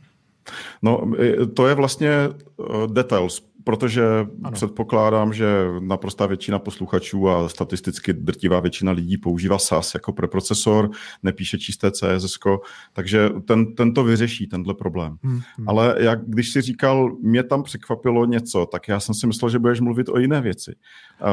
No, 0.82 1.12
to 1.54 1.68
je 1.68 1.76
vlastně 1.76 2.10
e, 2.10 2.34
details 2.88 3.56
protože 3.66 4.04
ano. 4.44 4.52
předpokládám, 4.52 5.34
že 5.34 5.66
naprostá 5.80 6.26
většina 6.26 6.60
posluchačů 6.60 7.30
a 7.30 7.50
statisticky 7.50 8.14
drtivá 8.14 8.60
většina 8.60 8.92
lidí 8.92 9.18
používá 9.18 9.60
SAS 9.60 9.94
jako 9.94 10.14
preprocesor, 10.14 10.90
nepíše 11.24 11.58
čisté 11.58 11.92
CSS, 11.92 12.38
takže 12.94 13.30
ten, 13.46 13.76
ten 13.76 13.94
to 13.94 14.04
vyřeší, 14.04 14.48
tenhle 14.48 14.74
problém. 14.74 15.18
Hmm, 15.24 15.42
hmm. 15.58 15.70
Ale 15.70 15.96
jak 16.00 16.20
když 16.26 16.50
si 16.50 16.62
říkal, 16.62 17.16
mě 17.22 17.44
tam 17.44 17.64
překvapilo 17.64 18.26
něco, 18.26 18.66
tak 18.66 18.88
já 18.88 19.00
jsem 19.00 19.16
si 19.16 19.28
myslel, 19.28 19.50
že 19.50 19.60
budeš 19.60 19.80
mluvit 19.80 20.10
o 20.10 20.20
jiné 20.20 20.42
věci. 20.42 20.76
Uh, 21.22 21.28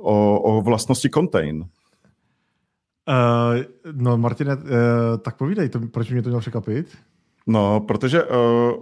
o, 0.00 0.40
o 0.42 0.62
vlastnosti 0.62 1.10
contain. 1.10 1.64
Uh, 3.08 3.92
no, 3.92 4.18
Martine, 4.18 4.56
uh, 4.56 4.62
tak 5.22 5.36
povídej, 5.36 5.68
to, 5.68 5.80
proč 5.80 6.10
mě 6.10 6.22
to 6.22 6.28
mělo 6.28 6.40
překvapit? 6.40 6.98
No, 7.46 7.80
protože 7.80 8.24
uh, 8.24 8.72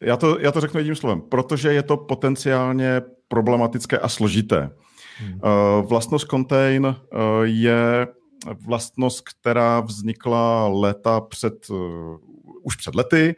já 0.00 0.16
to, 0.16 0.38
já 0.40 0.52
to 0.52 0.60
řeknu 0.60 0.80
jedním 0.80 0.96
slovem. 0.96 1.20
Protože 1.20 1.72
je 1.72 1.82
to 1.82 1.96
potenciálně 1.96 3.02
problematické 3.28 3.98
a 3.98 4.08
složité. 4.08 4.70
Hmm. 5.18 5.32
Uh, 5.32 5.88
vlastnost 5.88 6.28
contain 6.30 6.86
uh, 6.86 6.94
je 7.42 8.06
vlastnost, 8.66 9.28
která 9.28 9.80
vznikla 9.80 10.68
léta 10.68 11.20
před, 11.20 11.70
uh, 11.70 12.16
už 12.62 12.76
před 12.76 12.94
lety 12.94 13.36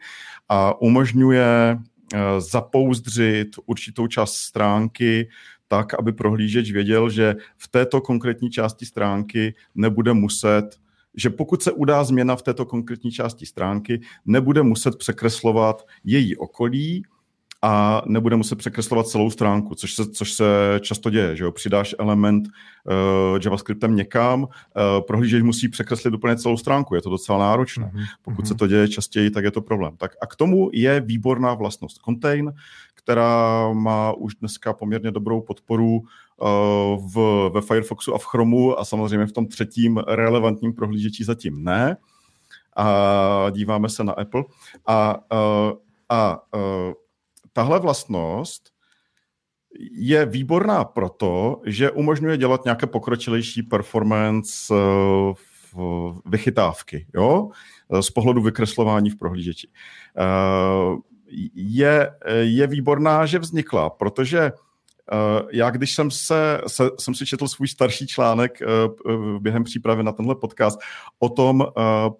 a 0.49 0.81
umožňuje 0.81 1.79
uh, 1.79 2.19
zapouzdřit 2.37 3.47
určitou 3.65 4.07
část 4.07 4.33
stránky 4.33 5.29
tak, 5.71 5.93
aby 5.93 6.11
prohlížeč 6.11 6.71
věděl, 6.71 7.09
že 7.09 7.35
v 7.57 7.67
této 7.67 8.01
konkrétní 8.01 8.51
části 8.51 8.85
stránky 8.85 9.55
nebude 9.75 10.13
muset 10.13 10.75
že 11.15 11.29
pokud 11.29 11.63
se 11.63 11.71
udá 11.71 12.03
změna 12.03 12.35
v 12.35 12.41
této 12.41 12.65
konkrétní 12.65 13.11
části 13.11 13.45
stránky, 13.45 14.01
nebude 14.25 14.63
muset 14.63 14.95
překreslovat 14.95 15.87
její 16.03 16.37
okolí 16.37 17.03
a 17.61 18.01
nebude 18.05 18.35
muset 18.35 18.55
překreslovat 18.55 19.07
celou 19.07 19.29
stránku, 19.29 19.75
což 19.75 19.93
se, 19.93 20.09
což 20.09 20.33
se 20.33 20.45
často 20.79 21.09
děje, 21.09 21.35
že 21.35 21.43
jo? 21.43 21.51
Přidáš 21.51 21.95
element 21.99 22.47
uh, 22.47 23.39
JavaScriptem 23.43 23.95
někam, 23.95 24.43
uh, 24.43 24.47
prohlížeč 25.07 25.43
musí 25.43 25.67
překreslit 25.67 26.13
úplně 26.13 26.35
celou 26.35 26.57
stránku, 26.57 26.95
je 26.95 27.01
to 27.01 27.09
docela 27.09 27.39
náročné. 27.39 27.85
Mm-hmm. 27.85 28.05
Pokud 28.21 28.47
se 28.47 28.53
mhm. 28.53 28.57
to 28.57 28.67
děje 28.67 28.87
častěji, 28.87 29.29
tak 29.29 29.43
je 29.43 29.51
to 29.51 29.61
problém. 29.61 29.97
Tak 29.97 30.11
a 30.21 30.27
k 30.27 30.35
tomu 30.35 30.69
je 30.73 31.01
výborná 31.01 31.53
vlastnost 31.53 31.97
Contain, 32.05 32.53
která 33.03 33.73
má 33.73 34.13
už 34.13 34.35
dneska 34.35 34.73
poměrně 34.73 35.11
dobrou 35.11 35.41
podporu 35.41 36.01
eh, 36.01 36.45
v, 37.13 37.49
ve 37.53 37.61
Firefoxu 37.61 38.13
a 38.13 38.17
v 38.17 38.25
Chromu 38.25 38.79
a 38.79 38.85
samozřejmě 38.85 39.25
v 39.25 39.31
tom 39.31 39.47
třetím 39.47 39.97
relevantním 39.97 40.73
prohlížeči 40.73 41.23
zatím 41.23 41.63
ne. 41.63 41.97
A 42.77 43.49
díváme 43.51 43.89
se 43.89 44.03
na 44.03 44.13
Apple. 44.13 44.43
A, 44.87 45.11
a, 45.11 45.17
a, 46.09 46.17
a 46.19 46.39
tahle 47.53 47.79
vlastnost 47.79 48.71
je 49.91 50.25
výborná 50.25 50.83
proto, 50.83 51.61
že 51.65 51.91
umožňuje 51.91 52.37
dělat 52.37 52.65
nějaké 52.65 52.87
pokročilejší 52.87 53.63
performance 53.63 54.73
eh, 54.73 55.33
vychytávky, 56.25 57.07
jo? 57.13 57.49
z 58.01 58.09
pohledu 58.09 58.41
vykreslování 58.41 59.09
v 59.09 59.17
prohlížeči. 59.17 59.67
Eh, 61.31 61.49
je, 61.53 62.11
je 62.41 62.67
výborná, 62.67 63.25
že 63.25 63.39
vznikla, 63.39 63.89
protože 63.89 64.51
Uh, 65.13 65.49
já, 65.51 65.69
když 65.69 65.95
jsem, 65.95 66.11
se, 66.11 66.61
se, 66.67 66.83
jsem 66.99 67.15
si 67.15 67.25
četl 67.25 67.47
svůj 67.47 67.67
starší 67.67 68.07
článek 68.07 68.59
uh, 69.05 69.39
během 69.39 69.63
přípravy 69.63 70.03
na 70.03 70.11
tenhle 70.11 70.35
podcast 70.35 70.79
o 71.19 71.29
tom, 71.29 71.65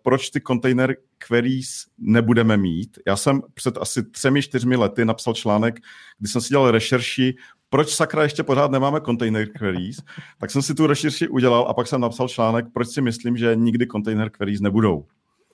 proč 0.03 0.29
ty 0.29 0.41
container 0.41 0.95
queries 1.17 1.85
nebudeme 1.97 2.57
mít. 2.57 2.99
Já 3.07 3.15
jsem 3.15 3.41
před 3.53 3.77
asi 3.77 4.03
třemi, 4.03 4.41
čtyřmi 4.41 4.75
lety 4.75 5.05
napsal 5.05 5.33
článek, 5.33 5.79
kdy 6.19 6.29
jsem 6.29 6.41
si 6.41 6.49
dělal 6.49 6.71
rešerši 6.71 7.35
proč 7.71 7.89
sakra 7.95 8.23
ještě 8.23 8.43
pořád 8.43 8.71
nemáme 8.71 9.01
container 9.01 9.47
queries, 9.49 10.01
tak 10.37 10.51
jsem 10.51 10.61
si 10.61 10.75
tu 10.75 10.87
rešerši 10.87 11.27
udělal 11.27 11.65
a 11.67 11.73
pak 11.73 11.87
jsem 11.87 12.01
napsal 12.01 12.27
článek, 12.27 12.65
proč 12.73 12.87
si 12.87 13.01
myslím, 13.01 13.37
že 13.37 13.55
nikdy 13.55 13.87
container 13.87 14.29
queries 14.29 14.61
nebudou. 14.61 15.05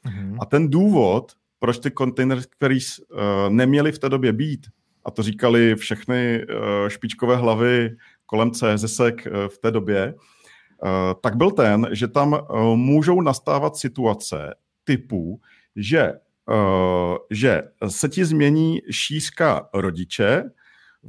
Mm-hmm. 0.05 0.37
A 0.39 0.45
ten 0.45 0.69
důvod, 0.69 1.31
proč 1.59 1.79
ty 1.79 1.91
container 1.91 2.39
queries 2.57 2.99
uh, 2.99 3.17
neměly 3.49 3.91
v 3.91 3.99
té 3.99 4.09
době 4.09 4.33
být, 4.33 4.67
a 5.05 5.11
to 5.11 5.23
říkali 5.23 5.75
všechny 5.75 6.45
uh, 6.45 6.89
špičkové 6.89 7.35
hlavy 7.35 7.95
kolem 8.25 8.51
CSS 8.51 8.99
uh, 8.99 9.07
v 9.47 9.57
té 9.57 9.71
době, 9.71 10.13
uh, 10.13 10.89
tak 11.21 11.35
byl 11.35 11.51
ten, 11.51 11.87
že 11.91 12.07
tam 12.07 12.33
uh, 12.33 12.75
můžou 12.75 13.21
nastávat 13.21 13.75
situace 13.77 14.55
typu, 14.83 15.41
že, 15.75 16.13
uh, 16.49 17.15
že 17.31 17.63
se 17.87 18.09
ti 18.09 18.25
změní 18.25 18.81
šířka 18.91 19.69
rodiče, 19.73 20.43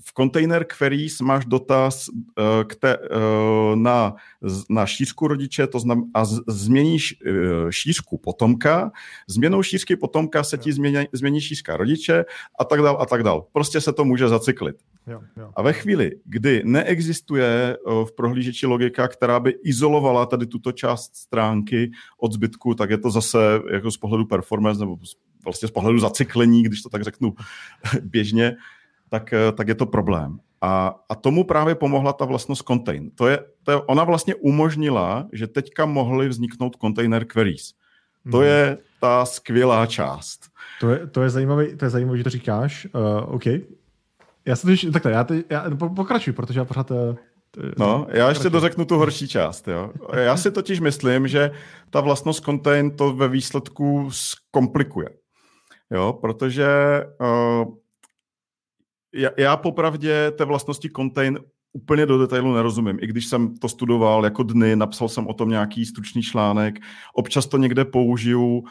v 0.00 0.12
container 0.12 0.64
queries 0.64 1.20
máš 1.20 1.46
dotaz 1.46 2.08
uh, 2.08 2.14
k 2.66 2.74
te, 2.74 2.98
uh, 2.98 3.76
na, 3.76 4.14
na 4.70 4.86
šířku 4.86 5.28
rodiče 5.28 5.66
to 5.66 5.78
znam, 5.78 6.10
a 6.14 6.24
z, 6.24 6.40
změníš 6.48 7.20
uh, 7.26 7.70
šířku 7.70 8.18
potomka, 8.18 8.92
změnou 9.28 9.62
šířky 9.62 9.96
potomka 9.96 10.44
se 10.44 10.58
ti 10.58 10.72
změní, 10.72 11.06
změní 11.12 11.40
šířka 11.40 11.76
rodiče 11.76 12.24
a 12.60 12.64
tak 12.64 12.82
dál 12.82 12.98
a 13.00 13.06
tak 13.06 13.22
dál. 13.22 13.46
Prostě 13.52 13.80
se 13.80 13.92
to 13.92 14.04
může 14.04 14.28
zacyklit. 14.28 14.76
Jo, 15.06 15.20
jo. 15.36 15.50
A 15.56 15.62
ve 15.62 15.72
chvíli, 15.72 16.12
kdy 16.24 16.62
neexistuje 16.64 17.76
v 18.04 18.12
prohlížeči 18.16 18.66
logika, 18.66 19.08
která 19.08 19.40
by 19.40 19.54
izolovala 19.64 20.26
tady 20.26 20.46
tuto 20.46 20.72
část 20.72 21.16
stránky 21.16 21.90
od 22.18 22.32
zbytku, 22.32 22.74
tak 22.74 22.90
je 22.90 22.98
to 22.98 23.10
zase 23.10 23.38
jako 23.72 23.90
z 23.90 23.96
pohledu 23.96 24.24
performance 24.24 24.80
nebo 24.80 24.96
vlastně 25.44 25.68
z 25.68 25.70
pohledu 25.70 25.98
zacyklení, 25.98 26.62
když 26.62 26.82
to 26.82 26.88
tak 26.88 27.02
řeknu 27.02 27.34
běžně, 28.02 28.56
tak, 29.08 29.32
eh, 29.32 29.52
tak 29.52 29.68
je 29.68 29.74
to 29.74 29.86
problém. 29.86 30.38
A, 30.60 30.94
a 31.08 31.14
tomu 31.14 31.44
právě 31.44 31.74
pomohla 31.74 32.12
ta 32.12 32.24
vlastnost 32.24 32.66
contain. 32.66 33.10
To 33.10 33.26
je, 33.26 33.38
to 33.62 33.70
je, 33.70 33.76
ona 33.76 34.04
vlastně 34.04 34.34
umožnila, 34.34 35.28
že 35.32 35.46
teďka 35.46 35.86
mohly 35.86 36.28
vzniknout 36.28 36.76
container 36.80 37.24
queries. 37.24 37.72
To 38.30 38.38
hmm. 38.38 38.46
je 38.46 38.78
ta 39.00 39.24
skvělá 39.24 39.86
část. 39.86 40.40
To 40.80 40.90
je, 40.90 41.06
to 41.06 41.22
je 41.22 41.30
zajímavé, 41.30 41.76
to 41.76 41.84
je 41.84 41.90
zajímavé, 41.90 42.18
že 42.18 42.24
to 42.24 42.30
říkáš. 42.30 42.86
Uh, 42.94 43.34
OK. 43.34 43.46
Já 44.44 44.56
se 44.56 44.66
totiž, 44.66 44.86
takhle, 44.92 45.12
já, 45.12 45.24
te, 45.24 45.42
já 45.50 45.64
pokračuji, 45.94 46.32
protože 46.32 46.60
já 46.60 46.64
pořád... 46.64 46.90
Uh, 46.90 47.16
no, 47.78 48.06
já 48.10 48.28
ještě 48.28 48.50
dořeknu 48.50 48.84
tu 48.84 48.96
horší 48.96 49.28
část. 49.28 49.68
Jo. 49.68 49.92
Já 50.12 50.36
si 50.36 50.50
totiž 50.50 50.80
myslím, 50.80 51.28
že 51.28 51.50
ta 51.90 52.00
vlastnost 52.00 52.44
contain 52.44 52.96
to 52.96 53.12
ve 53.12 53.28
výsledku 53.28 54.10
zkomplikuje. 54.10 55.08
Jo, 55.90 56.12
protože 56.20 56.66
uh, 57.20 57.74
já, 59.14 59.30
já 59.36 59.56
popravdě 59.56 60.30
té 60.30 60.44
vlastnosti 60.44 60.90
contain 60.96 61.38
úplně 61.72 62.06
do 62.06 62.18
detailu 62.18 62.54
nerozumím. 62.54 62.98
I 63.00 63.06
když 63.06 63.26
jsem 63.26 63.56
to 63.56 63.68
studoval 63.68 64.24
jako 64.24 64.42
dny, 64.42 64.76
napsal 64.76 65.08
jsem 65.08 65.26
o 65.26 65.34
tom 65.34 65.48
nějaký 65.48 65.86
stručný 65.86 66.22
článek, 66.22 66.74
občas 67.14 67.46
to 67.46 67.58
někde 67.58 67.84
použiju 67.84 68.58
uh, 68.58 68.64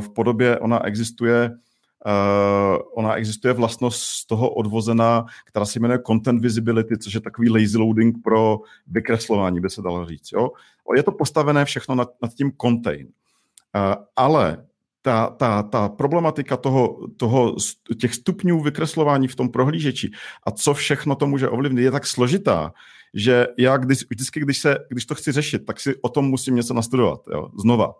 v 0.00 0.10
podobě, 0.14 0.58
ona 0.58 0.84
existuje, 0.84 1.50
uh, 1.50 2.78
ona 2.94 3.14
existuje 3.14 3.54
vlastnost 3.54 4.02
z 4.02 4.26
toho 4.26 4.50
odvozená, 4.50 5.24
která 5.46 5.66
se 5.66 5.80
jmenuje 5.80 6.00
content 6.06 6.42
visibility, 6.42 6.98
což 6.98 7.14
je 7.14 7.20
takový 7.20 7.50
lazy 7.50 7.78
loading 7.78 8.16
pro 8.24 8.58
vykreslování, 8.86 9.60
by 9.60 9.70
se 9.70 9.82
dalo 9.82 10.06
říct. 10.06 10.32
Jo? 10.32 10.50
Je 10.96 11.02
to 11.02 11.12
postavené 11.12 11.64
všechno 11.64 11.94
nad, 11.94 12.08
nad 12.22 12.34
tím 12.34 12.52
contain. 12.60 13.06
Uh, 13.06 14.04
ale 14.16 14.67
ta, 15.08 15.30
ta, 15.30 15.62
ta 15.62 15.88
problematika 15.88 16.56
toho, 16.56 17.08
toho, 17.16 17.56
těch 18.00 18.14
stupňů 18.14 18.60
vykreslování 18.60 19.28
v 19.28 19.36
tom 19.36 19.48
prohlížeči 19.48 20.10
a 20.46 20.50
co 20.50 20.74
všechno 20.74 21.14
to 21.14 21.26
může 21.26 21.48
ovlivnit, 21.48 21.84
je 21.84 21.90
tak 21.90 22.06
složitá, 22.06 22.72
že 23.14 23.46
já 23.58 23.76
když, 23.76 23.98
vždycky, 24.10 24.40
když, 24.40 24.58
se, 24.58 24.78
když 24.88 25.06
to 25.06 25.14
chci 25.14 25.32
řešit, 25.32 25.66
tak 25.66 25.80
si 25.80 25.96
o 26.02 26.08
tom 26.08 26.28
musím 26.28 26.56
něco 26.56 26.74
nastudovat, 26.74 27.20
jo, 27.32 27.48
znova. 27.58 27.94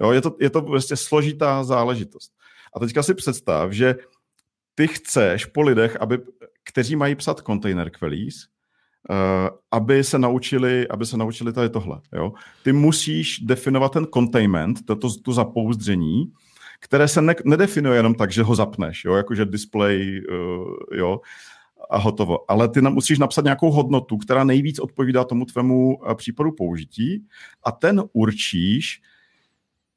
Jo, 0.00 0.10
je, 0.10 0.20
to, 0.20 0.36
je 0.40 0.50
to 0.50 0.62
prostě 0.62 0.96
složitá 0.96 1.64
záležitost. 1.64 2.32
A 2.76 2.80
teďka 2.80 3.02
si 3.02 3.14
představ, 3.14 3.72
že 3.72 3.94
ty 4.74 4.88
chceš 4.88 5.44
po 5.44 5.62
lidech, 5.62 5.96
aby, 6.00 6.18
kteří 6.64 6.96
mají 6.96 7.14
psat 7.14 7.40
container 7.46 7.90
queries, 7.90 8.34
uh, 9.10 9.48
aby 9.70 10.04
se 10.04 10.18
naučili, 10.18 10.88
aby 10.88 11.06
se 11.06 11.16
naučili 11.16 11.52
tady 11.52 11.68
tohle. 11.68 12.00
Jo? 12.12 12.32
Ty 12.62 12.72
musíš 12.72 13.38
definovat 13.38 13.92
ten 13.92 14.06
containment, 14.14 14.86
to, 14.86 14.96
to, 14.96 15.08
to 15.22 15.32
zapouzdření, 15.32 16.32
které 16.84 17.08
se 17.08 17.22
ne, 17.22 17.34
nedefinuje 17.44 17.98
jenom 17.98 18.14
tak, 18.14 18.32
že 18.32 18.42
ho 18.42 18.54
zapneš, 18.54 19.04
jo, 19.04 19.14
jakože 19.14 19.44
display, 19.44 20.20
uh, 20.30 20.66
jo, 20.92 21.20
a 21.90 21.98
hotovo. 21.98 22.50
Ale 22.50 22.68
ty 22.68 22.82
nám 22.82 22.92
musíš 22.92 23.18
napsat 23.18 23.44
nějakou 23.44 23.70
hodnotu, 23.70 24.18
která 24.18 24.44
nejvíc 24.44 24.78
odpovídá 24.78 25.24
tomu 25.24 25.44
tvému 25.44 25.96
uh, 25.96 26.14
případu 26.14 26.52
použití 26.52 27.26
a 27.64 27.72
ten 27.72 28.02
určíš 28.12 29.00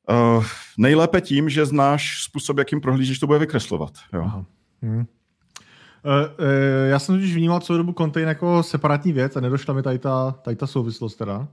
uh, 0.10 0.46
nejlépe 0.78 1.22
tím, 1.22 1.50
že 1.50 1.66
znáš 1.66 2.24
způsob, 2.24 2.58
jakým 2.58 2.82
prohlížíš 2.82 3.20
to 3.20 3.28
bude 3.28 3.40
vykreslovat. 3.40 3.94
Jo. 4.14 4.22
Aha. 4.22 4.46
Hmm. 4.82 5.00
Uh, 5.00 5.04
uh, 5.04 5.06
já 6.90 7.00
jsem 7.00 7.16
totiž 7.16 7.36
vnímal 7.36 7.60
celou 7.60 7.78
dobu 7.78 7.94
contain 7.98 8.28
jako 8.28 8.64
separátní 8.64 9.14
věc 9.14 9.36
a 9.36 9.40
nedošla 9.40 9.74
mi 9.74 9.84
tady 9.84 10.00
ta, 10.00 10.32
tady 10.32 10.56
ta 10.56 10.68
souvislost 10.68 11.16
teda. 11.16 11.48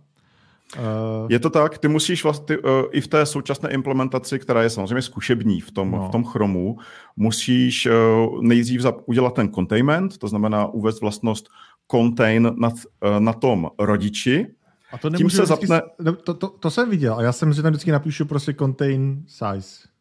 Uh, 0.79 1.31
je 1.31 1.39
to 1.39 1.51
tak, 1.51 1.79
ty 1.79 1.89
musíš 1.89 2.25
vlastně 2.25 2.59
uh, 2.59 2.71
i 2.91 3.01
v 3.01 3.09
té 3.09 3.27
současné 3.27 3.71
implementaci, 3.71 4.39
která 4.39 4.63
je 4.63 4.71
samozřejmě 4.71 5.03
zkušební 5.03 5.61
v 5.61 5.71
tom, 5.71 5.91
no. 5.91 6.09
v 6.09 6.13
tom 6.13 6.25
chromu, 6.25 6.79
musíš 7.17 7.87
uh, 7.87 8.43
nejdřív 8.43 8.83
udělat 9.07 9.35
ten 9.35 9.53
containment, 9.53 10.19
to 10.19 10.29
znamená 10.29 10.67
uvést 10.67 11.01
vlastnost 11.01 11.49
contain 11.91 12.53
na, 12.57 12.69
uh, 12.69 12.75
na 13.19 13.33
tom 13.33 13.71
rodiči, 13.79 14.47
a 14.93 14.99
to 14.99 15.11
tím 15.11 15.31
se 15.31 15.43
vždycky, 15.43 15.67
zapne... 15.67 16.15
To, 16.25 16.35
to, 16.35 16.49
to 16.49 16.71
jsem 16.71 16.91
viděl 16.91 17.15
a 17.15 17.23
já 17.23 17.33
jsem 17.33 17.55
si 17.55 17.63
tam 17.63 17.73
vždycky 17.73 17.91
napíšu 17.91 18.27
prostě 18.27 18.55
contain 18.55 19.23
size. 19.27 19.94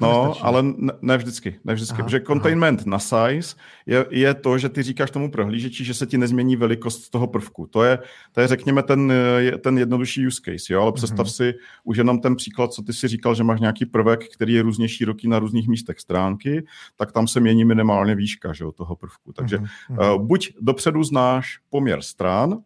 No, 0.00 0.24
nestačí. 0.26 0.42
ale 0.42 0.62
ne, 0.62 0.92
ne 1.02 1.16
vždycky, 1.16 1.60
ne 1.64 1.74
vždycky, 1.74 1.94
aha, 1.94 2.04
protože 2.04 2.20
containment 2.20 2.80
aha. 2.80 2.90
na 2.90 2.98
size 2.98 3.56
je, 3.86 4.06
je 4.10 4.34
to, 4.34 4.58
že 4.58 4.68
ty 4.68 4.82
říkáš 4.82 5.10
tomu 5.10 5.30
prohlížeči, 5.30 5.84
že 5.84 5.94
se 5.94 6.06
ti 6.06 6.18
nezmění 6.18 6.56
velikost 6.56 7.10
toho 7.10 7.26
prvku. 7.26 7.66
To 7.66 7.82
je, 7.82 7.98
to 8.32 8.40
je 8.40 8.46
řekněme, 8.46 8.82
ten, 8.82 9.12
ten 9.60 9.78
jednodušší 9.78 10.26
use 10.26 10.40
case, 10.44 10.72
jo? 10.72 10.82
ale 10.82 10.92
představ 10.92 11.26
mm-hmm. 11.26 11.36
si 11.36 11.54
už 11.84 11.96
jenom 11.96 12.20
ten 12.20 12.36
příklad, 12.36 12.72
co 12.72 12.82
ty 12.82 12.92
si 12.92 13.08
říkal, 13.08 13.34
že 13.34 13.44
máš 13.44 13.60
nějaký 13.60 13.86
prvek, 13.86 14.28
který 14.34 14.52
je 14.52 14.62
různě 14.62 14.88
široký 14.88 15.28
na 15.28 15.38
různých 15.38 15.68
místech 15.68 16.00
stránky, 16.00 16.64
tak 16.96 17.12
tam 17.12 17.28
se 17.28 17.40
mění 17.40 17.64
minimálně 17.64 18.14
výška 18.14 18.52
že, 18.52 18.64
toho 18.74 18.96
prvku. 18.96 19.32
Takže 19.32 19.58
mm-hmm. 19.58 20.14
uh, 20.14 20.26
buď 20.26 20.52
dopředu 20.60 21.04
znáš 21.04 21.58
poměr 21.70 22.02
stran, 22.02 22.58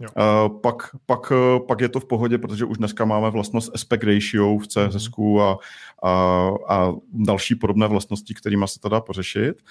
Uh, 0.00 0.60
pak, 0.60 0.96
pak, 1.06 1.30
uh, 1.30 1.66
pak 1.66 1.80
je 1.80 1.88
to 1.88 2.00
v 2.00 2.04
pohodě, 2.04 2.38
protože 2.38 2.64
už 2.64 2.78
dneska 2.78 3.04
máme 3.04 3.30
vlastnost 3.30 3.70
aspect 3.74 4.04
ratio 4.04 4.58
v 4.58 4.66
CSS 4.66 5.08
a, 5.40 5.56
a, 6.02 6.50
a 6.68 6.92
další 7.12 7.54
podobné 7.54 7.86
vlastnosti, 7.86 8.34
kterými 8.34 8.68
se 8.68 8.80
to 8.80 8.88
dá 8.88 9.00
pořešit. 9.00 9.62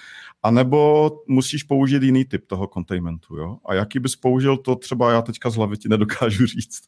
A 0.42 0.50
nebo 0.50 1.10
musíš 1.28 1.62
použít 1.62 2.02
jiný 2.02 2.24
typ 2.24 2.46
toho 2.46 2.66
containmentu. 2.74 3.36
Jo? 3.36 3.56
A 3.66 3.74
jaký 3.74 3.98
bys 3.98 4.16
použil, 4.16 4.56
to 4.56 4.76
třeba 4.76 5.12
já 5.12 5.22
teďka 5.22 5.50
z 5.50 5.56
hlavy 5.56 5.76
ti 5.76 5.88
nedokážu 5.88 6.46
říct. 6.56 6.82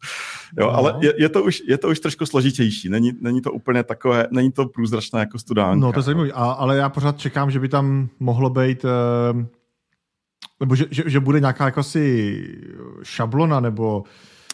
Jo? 0.59 0.67
No. 0.67 0.71
Ale 0.71 0.95
je, 1.01 1.15
je, 1.19 1.29
to 1.29 1.45
už, 1.45 1.63
je 1.69 1.79
to 1.79 1.89
už 1.89 2.01
trošku 2.01 2.27
složitější. 2.27 2.89
Není, 2.89 3.13
není 3.21 3.41
to 3.43 3.53
úplně 3.53 3.83
takové, 3.85 4.27
není 4.31 4.53
to 4.53 4.67
průzračné 4.67 5.21
jako 5.21 5.39
studánka. 5.39 5.87
No 5.87 5.93
to 5.93 5.99
je 5.99 6.03
zajímavé, 6.03 6.33
ale 6.33 6.77
já 6.77 6.89
pořád 6.89 7.19
čekám, 7.19 7.51
že 7.51 7.61
by 7.61 7.69
tam 7.69 8.09
mohlo 8.21 8.51
být... 8.51 8.85
Uh 8.85 9.47
nebo 10.63 10.75
že, 10.75 10.87
že, 10.91 11.03
že 11.07 11.21
bude 11.21 11.41
nějaká 11.41 11.65
jako 11.65 11.83
si 11.83 12.37
šablona 13.03 13.61
nebo 13.61 14.05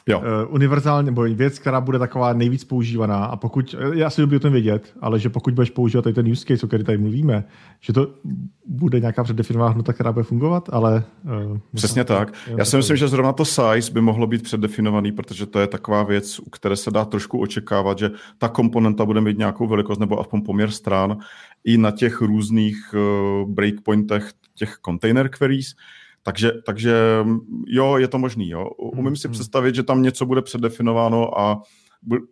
jo. 0.06 0.18
Uh, 0.18 0.54
univerzální 0.54 1.06
nebo 1.06 1.22
věc, 1.22 1.58
která 1.58 1.80
bude 1.80 1.98
taková 1.98 2.32
nejvíc 2.32 2.64
používaná 2.64 3.24
a 3.24 3.36
pokud, 3.36 3.74
já 3.94 4.10
si 4.10 4.22
o 4.22 4.38
tom 4.38 4.52
vědět, 4.52 4.94
ale 5.00 5.18
že 5.18 5.28
pokud 5.28 5.54
budeš 5.54 5.70
používat 5.70 6.02
tady 6.02 6.14
ten 6.14 6.30
use 6.30 6.44
case, 6.44 6.66
o 6.66 6.68
který 6.68 6.84
tady 6.84 6.98
mluvíme, 6.98 7.44
že 7.80 7.92
to 7.92 8.14
bude 8.66 9.00
nějaká 9.00 9.24
předdefinovaná 9.24 9.68
hodnota, 9.68 9.92
která 9.92 10.12
bude 10.12 10.24
fungovat, 10.24 10.68
ale... 10.72 11.04
Uh, 11.50 11.58
Přesně 11.74 12.04
tak. 12.04 12.32
Já 12.56 12.64
si 12.64 12.76
myslím, 12.76 12.96
že 12.96 13.08
zrovna 13.08 13.32
to 13.32 13.44
size 13.44 13.92
by 13.92 14.00
mohlo 14.00 14.26
být 14.26 14.42
předdefinovaný, 14.42 15.12
protože 15.12 15.46
to 15.46 15.60
je 15.60 15.66
taková 15.66 16.02
věc, 16.02 16.38
u 16.38 16.50
které 16.50 16.76
se 16.76 16.90
dá 16.90 17.04
trošku 17.04 17.40
očekávat, 17.40 17.98
že 17.98 18.10
ta 18.38 18.48
komponenta 18.48 19.04
bude 19.04 19.20
mít 19.20 19.38
nějakou 19.38 19.66
velikost 19.66 19.98
nebo 19.98 20.20
aspoň 20.20 20.42
poměr 20.42 20.70
stran 20.70 21.18
i 21.64 21.78
na 21.78 21.90
těch 21.90 22.20
různých 22.20 22.94
uh, 22.94 23.50
breakpointech 23.50 24.32
těch 24.54 24.78
container 24.84 25.28
queries, 25.28 25.74
takže, 26.22 26.52
takže 26.66 26.94
jo, 27.66 27.96
je 27.96 28.08
to 28.08 28.18
možný. 28.18 28.48
Jo. 28.50 28.70
Umím 28.76 29.16
si 29.16 29.28
hmm. 29.28 29.32
představit, 29.32 29.74
že 29.74 29.82
tam 29.82 30.02
něco 30.02 30.26
bude 30.26 30.42
předefinováno 30.42 31.40
a 31.40 31.62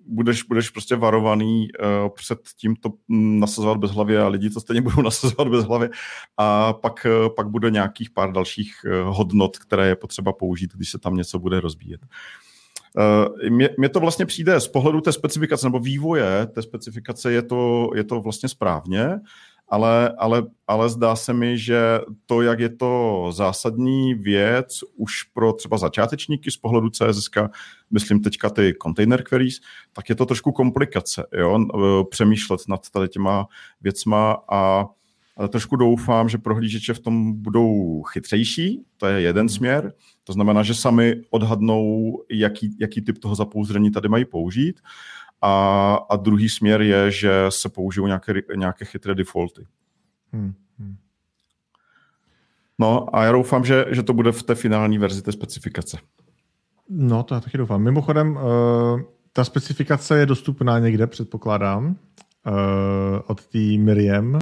budeš, 0.06 0.42
budeš 0.42 0.70
prostě 0.70 0.96
varovaný 0.96 1.68
uh, 1.68 2.08
před 2.14 2.38
tím 2.56 2.76
to 2.76 2.90
nasazovat 3.08 3.78
bez 3.78 3.90
hlavy 3.90 4.18
a 4.18 4.28
lidi 4.28 4.50
to 4.50 4.60
stejně 4.60 4.80
budou 4.80 5.02
nasazovat 5.04 5.48
bez 5.48 5.64
hlavy 5.64 5.88
a 6.36 6.72
pak, 6.72 7.06
uh, 7.06 7.34
pak 7.34 7.48
bude 7.48 7.70
nějakých 7.70 8.10
pár 8.10 8.32
dalších 8.32 8.72
uh, 8.84 9.16
hodnot, 9.16 9.58
které 9.58 9.88
je 9.88 9.96
potřeba 9.96 10.32
použít, 10.32 10.74
když 10.74 10.90
se 10.90 10.98
tam 10.98 11.16
něco 11.16 11.38
bude 11.38 11.60
rozbíjet. 11.60 12.00
Mně, 13.48 13.68
mně 13.78 13.88
to 13.88 14.00
vlastně 14.00 14.26
přijde 14.26 14.60
z 14.60 14.68
pohledu 14.68 15.00
té 15.00 15.12
specifikace 15.12 15.66
nebo 15.66 15.78
vývoje 15.78 16.46
té 16.46 16.62
specifikace 16.62 17.32
je 17.32 17.42
to, 17.42 17.90
je 17.94 18.04
to 18.04 18.20
vlastně 18.20 18.48
správně, 18.48 19.20
ale, 19.68 20.14
ale, 20.18 20.42
ale 20.66 20.88
zdá 20.90 21.16
se 21.16 21.32
mi, 21.32 21.58
že 21.58 22.00
to, 22.26 22.42
jak 22.42 22.60
je 22.60 22.68
to 22.68 23.26
zásadní 23.32 24.14
věc 24.14 24.78
už 24.96 25.22
pro 25.22 25.52
třeba 25.52 25.78
začátečníky 25.78 26.50
z 26.50 26.56
pohledu 26.56 26.90
CSS, 26.90 27.30
myslím 27.90 28.22
teďka 28.22 28.50
ty 28.50 28.74
container 28.82 29.22
queries, 29.22 29.60
tak 29.92 30.08
je 30.08 30.14
to 30.14 30.26
trošku 30.26 30.52
komplikace, 30.52 31.26
jo? 31.32 31.58
přemýšlet 32.10 32.60
nad 32.68 32.90
tady 32.90 33.08
těma 33.08 33.46
věcma 33.80 34.36
a 34.52 34.86
trošku 35.48 35.76
doufám, 35.76 36.28
že 36.28 36.38
prohlížeče 36.38 36.94
v 36.94 36.98
tom 36.98 37.32
budou 37.42 38.02
chytřejší, 38.02 38.82
to 38.96 39.06
je 39.06 39.20
jeden 39.20 39.48
směr, 39.48 39.92
to 40.24 40.32
znamená, 40.32 40.62
že 40.62 40.74
sami 40.74 41.14
odhadnou, 41.30 42.12
jaký, 42.30 42.76
jaký 42.80 43.02
typ 43.02 43.18
toho 43.18 43.34
zapouzření 43.34 43.90
tady 43.90 44.08
mají 44.08 44.24
použít. 44.24 44.80
A, 45.42 45.94
a 46.10 46.16
druhý 46.16 46.48
směr 46.48 46.82
je, 46.82 47.10
že 47.10 47.46
se 47.48 47.68
použijou 47.68 48.06
nějaké, 48.06 48.32
nějaké 48.56 48.84
chytré 48.84 49.14
defaulty. 49.14 49.66
Hmm. 50.32 50.54
Hmm. 50.78 50.96
No 52.78 53.16
a 53.16 53.24
já 53.24 53.32
doufám, 53.32 53.64
že, 53.64 53.84
že 53.90 54.02
to 54.02 54.12
bude 54.12 54.32
v 54.32 54.42
té 54.42 54.54
finální 54.54 54.98
verzi 54.98 55.22
té 55.22 55.32
specifikace. 55.32 55.98
No, 56.88 57.22
to 57.22 57.34
já 57.34 57.40
taky 57.40 57.58
doufám. 57.58 57.82
Mimochodem, 57.82 58.36
uh, 58.36 59.00
ta 59.32 59.44
specifikace 59.44 60.18
je 60.18 60.26
dostupná 60.26 60.78
někde, 60.78 61.06
předpokládám, 61.06 61.86
uh, 61.86 61.94
od 63.26 63.46
té 63.46 63.58
Miriam. 63.58 64.38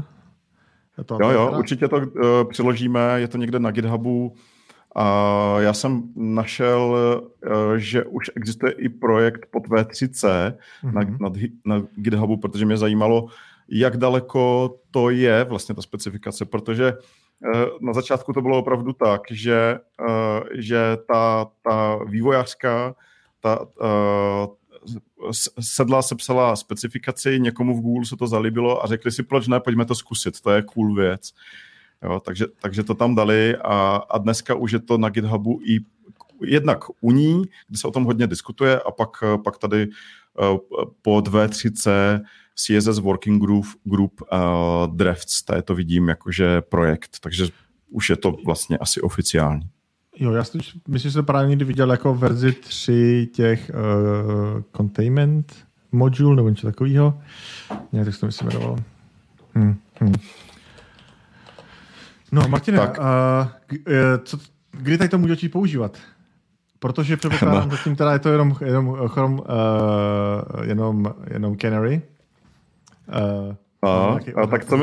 To 1.06 1.18
jo, 1.20 1.30
jo, 1.30 1.54
určitě 1.58 1.88
to 1.88 1.96
uh, 1.96 2.04
přiložíme, 2.48 3.20
je 3.20 3.28
to 3.28 3.38
někde 3.38 3.58
na 3.58 3.70
GitHubu. 3.70 4.34
A 4.94 5.56
já 5.60 5.72
jsem 5.72 6.02
našel, 6.16 6.96
uh, 7.46 7.74
že 7.76 8.04
už 8.04 8.30
existuje 8.36 8.72
i 8.72 8.88
projekt 8.88 9.46
pod 9.50 9.68
V3C 9.68 10.28
mm-hmm. 10.84 10.92
na, 10.92 11.00
mhm. 11.00 11.16
na, 11.20 11.30
na 11.64 11.86
GitHubu, 11.94 12.36
protože 12.36 12.66
mě 12.66 12.76
zajímalo, 12.76 13.26
jak 13.68 13.96
daleko 13.96 14.74
to 14.90 15.10
je 15.10 15.44
vlastně 15.44 15.74
ta 15.74 15.82
specifikace, 15.82 16.44
protože 16.44 16.92
uh, 16.92 17.64
na 17.80 17.92
začátku 17.92 18.32
to 18.32 18.42
bylo 18.42 18.58
opravdu 18.58 18.92
tak, 18.92 19.20
že, 19.30 19.78
uh, 20.00 20.40
že 20.54 20.96
ta, 21.08 21.46
ta 21.62 21.98
vývojářka, 22.04 22.94
ta, 23.40 23.66
sedla, 25.60 26.02
sepsala 26.02 26.56
specifikaci, 26.56 27.40
někomu 27.40 27.74
v 27.74 27.80
Google 27.80 28.06
se 28.06 28.16
to 28.16 28.26
zalíbilo 28.26 28.84
a 28.84 28.86
řekli 28.86 29.12
si, 29.12 29.22
proč 29.22 29.48
ne, 29.48 29.60
pojďme 29.60 29.84
to 29.84 29.94
zkusit, 29.94 30.40
to 30.40 30.50
je 30.50 30.62
cool 30.62 30.94
věc. 30.94 31.32
Jo, 32.04 32.20
takže, 32.20 32.46
takže 32.62 32.82
to 32.82 32.94
tam 32.94 33.14
dali 33.14 33.56
a, 33.56 33.96
a 34.10 34.18
dneska 34.18 34.54
už 34.54 34.72
je 34.72 34.78
to 34.78 34.98
na 34.98 35.08
GitHubu 35.08 35.60
i 35.64 35.80
jednak 36.42 36.78
u 37.00 37.10
ní, 37.12 37.42
kde 37.68 37.78
se 37.78 37.88
o 37.88 37.90
tom 37.90 38.04
hodně 38.04 38.26
diskutuje 38.26 38.80
a 38.80 38.90
pak, 38.90 39.10
pak 39.44 39.58
tady 39.58 39.86
uh, 39.86 40.58
pod 41.02 41.28
V3C 41.28 42.20
CSS 42.54 42.98
Working 42.98 43.42
Group, 43.42 43.66
Group 43.84 44.22
uh, 44.22 44.96
Drafts, 44.96 45.42
tady 45.42 45.62
to 45.62 45.74
vidím 45.74 46.08
jakože 46.08 46.60
projekt, 46.60 47.16
takže 47.20 47.46
už 47.90 48.10
je 48.10 48.16
to 48.16 48.36
vlastně 48.46 48.78
asi 48.78 49.00
oficiální. 49.00 49.62
Jo, 50.16 50.32
já 50.32 50.44
si 50.44 50.58
myslím, 50.88 51.10
že 51.10 51.10
jsem 51.10 51.24
právě 51.24 51.48
někdy 51.48 51.64
viděl 51.64 51.90
jako 51.90 52.14
verzi 52.14 52.52
3 52.52 53.28
těch 53.32 53.70
uh, 53.74 54.62
containment 54.76 55.66
module 55.92 56.36
nebo 56.36 56.48
něco 56.48 56.66
takového. 56.66 57.20
Ne, 57.92 58.04
tak 58.04 58.14
se 58.14 58.20
to 58.20 58.26
myslím 58.26 58.48
jmenovalo. 58.48 58.78
Hmm, 59.54 59.76
hmm. 60.00 60.14
No, 62.34 62.48
Martine, 62.48 62.78
tak. 62.78 62.98
Uh, 62.98 63.04
co, 64.24 64.38
kdy 64.70 64.98
tady 64.98 65.08
to 65.08 65.18
můžu 65.18 65.32
začít 65.32 65.48
používat? 65.48 65.98
Protože 66.78 67.16
předpokládám, 67.16 67.68
no. 67.68 67.76
zatím 67.76 67.96
teda 67.96 68.12
je 68.12 68.18
to 68.18 68.28
jenom, 68.28 68.56
jenom, 68.64 68.96
jenom, 69.16 69.32
uh, 69.32 70.64
jenom, 70.64 71.14
jenom 71.30 71.56
Canary. 71.56 72.02
Uh, 73.08 73.54
No, 73.84 74.18
a 74.36 74.46
tak, 74.46 74.64
to, 74.64 74.78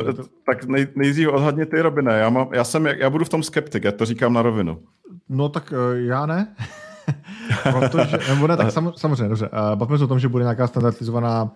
tak 0.45 0.65
nej, 0.65 0.87
nejdřív 0.95 1.29
odhadně 1.29 1.65
ty, 1.65 1.81
Robine. 1.81 2.19
Já, 2.19 2.29
mám, 2.29 2.47
já, 2.53 2.63
jsem, 2.63 2.85
já 2.85 3.09
budu 3.09 3.25
v 3.25 3.29
tom 3.29 3.43
skeptik, 3.43 3.83
já 3.83 3.91
to 3.91 4.05
říkám 4.05 4.33
na 4.33 4.41
rovinu. 4.41 4.79
No 5.29 5.49
tak 5.49 5.71
uh, 5.71 5.97
já 5.97 6.25
ne. 6.25 6.47
Protože, 7.63 8.19
nebo 8.29 8.47
ne, 8.47 8.57
tak 8.57 8.71
sam, 8.71 8.93
samozřejmě, 8.95 9.29
dobře. 9.29 9.49
Uh, 9.49 9.75
bavíme 9.75 9.97
se 9.97 10.03
o 10.03 10.07
tom, 10.07 10.19
že 10.19 10.27
bude 10.27 10.43
nějaká 10.43 10.67
standardizovaná 10.67 11.51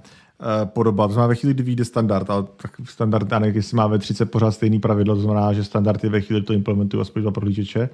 podoba. 0.65 1.07
To 1.07 1.13
znamená, 1.13 1.27
ve 1.27 1.35
chvíli, 1.35 1.53
kdy 1.53 1.63
vyjde 1.63 1.85
standard, 1.85 2.29
ale 2.29 2.43
tak 2.61 2.71
standard, 2.83 3.31
já 3.31 3.39
nevím, 3.39 3.55
jestli 3.55 3.77
má 3.77 3.87
ve 3.87 3.99
30 3.99 4.31
pořád 4.31 4.51
stejný 4.51 4.79
pravidlo, 4.79 5.15
to 5.15 5.21
znamená, 5.21 5.53
že 5.53 5.63
standardy 5.63 6.09
ve 6.09 6.21
chvíli, 6.21 6.41
kdy 6.41 6.47
to 6.47 6.53
implementují 6.53 7.01
aspoň 7.01 7.21
dva 7.21 7.31
prohlížeče, 7.31 7.89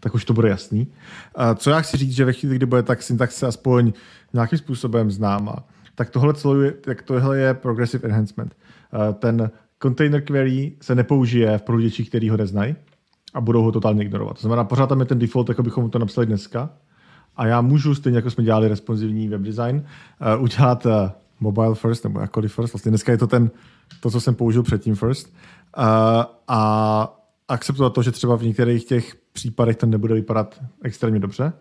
tak 0.00 0.14
už 0.14 0.24
to 0.24 0.32
bude 0.32 0.48
jasný. 0.48 0.86
Uh, 1.38 1.54
co 1.54 1.70
já 1.70 1.80
chci 1.80 1.96
říct, 1.96 2.12
že 2.12 2.24
ve 2.24 2.32
chvíli, 2.32 2.56
kdy 2.56 2.66
bude 2.66 2.82
tak 2.82 3.02
syntaxe 3.02 3.46
aspoň 3.46 3.92
nějakým 4.32 4.58
způsobem 4.58 5.10
známa, 5.10 5.56
tak 5.94 6.10
tohle, 6.10 6.34
celé, 6.34 6.70
tak 6.70 7.02
tohle 7.02 7.38
je 7.38 7.54
progressive 7.54 8.08
enhancement. 8.08 8.56
Uh, 8.94 9.14
ten 9.14 9.50
container 9.82 10.20
query 10.20 10.72
se 10.80 10.94
nepoužije 10.94 11.58
v 11.58 11.62
prohlížečích, 11.62 12.08
který 12.08 12.30
ho 12.30 12.36
neznají 12.36 12.76
a 13.34 13.40
budou 13.40 13.62
ho 13.62 13.72
totálně 13.72 14.02
ignorovat. 14.02 14.36
To 14.36 14.40
znamená, 14.40 14.64
pořád 14.64 14.86
tam 14.86 15.00
je 15.00 15.06
ten 15.06 15.18
default, 15.18 15.48
jako 15.48 15.62
bychom 15.62 15.90
to 15.90 15.98
napsali 15.98 16.26
dneska. 16.26 16.70
A 17.36 17.46
já 17.46 17.60
můžu, 17.60 17.94
stejně 17.94 18.18
jako 18.18 18.30
jsme 18.30 18.44
dělali 18.44 18.68
responsivní 18.68 19.28
web 19.28 19.40
design, 19.40 19.84
udělat 20.38 20.86
mobile 21.42 21.74
first 21.74 22.04
nebo 22.04 22.20
jakkoliv 22.20 22.54
first. 22.54 22.72
Vlastně 22.72 22.90
dneska 22.90 23.12
je 23.12 23.18
to 23.18 23.26
ten, 23.26 23.50
to, 24.00 24.10
co 24.10 24.20
jsem 24.20 24.34
použil 24.34 24.62
předtím 24.62 24.94
first. 24.94 25.34
Uh, 25.78 25.84
a 26.48 27.18
akceptovat 27.48 27.92
to, 27.92 28.02
že 28.02 28.10
třeba 28.10 28.36
v 28.36 28.42
některých 28.42 28.84
těch 28.84 29.16
případech 29.32 29.76
to 29.76 29.86
nebude 29.86 30.14
vypadat 30.14 30.60
extrémně 30.82 31.20
dobře. 31.20 31.52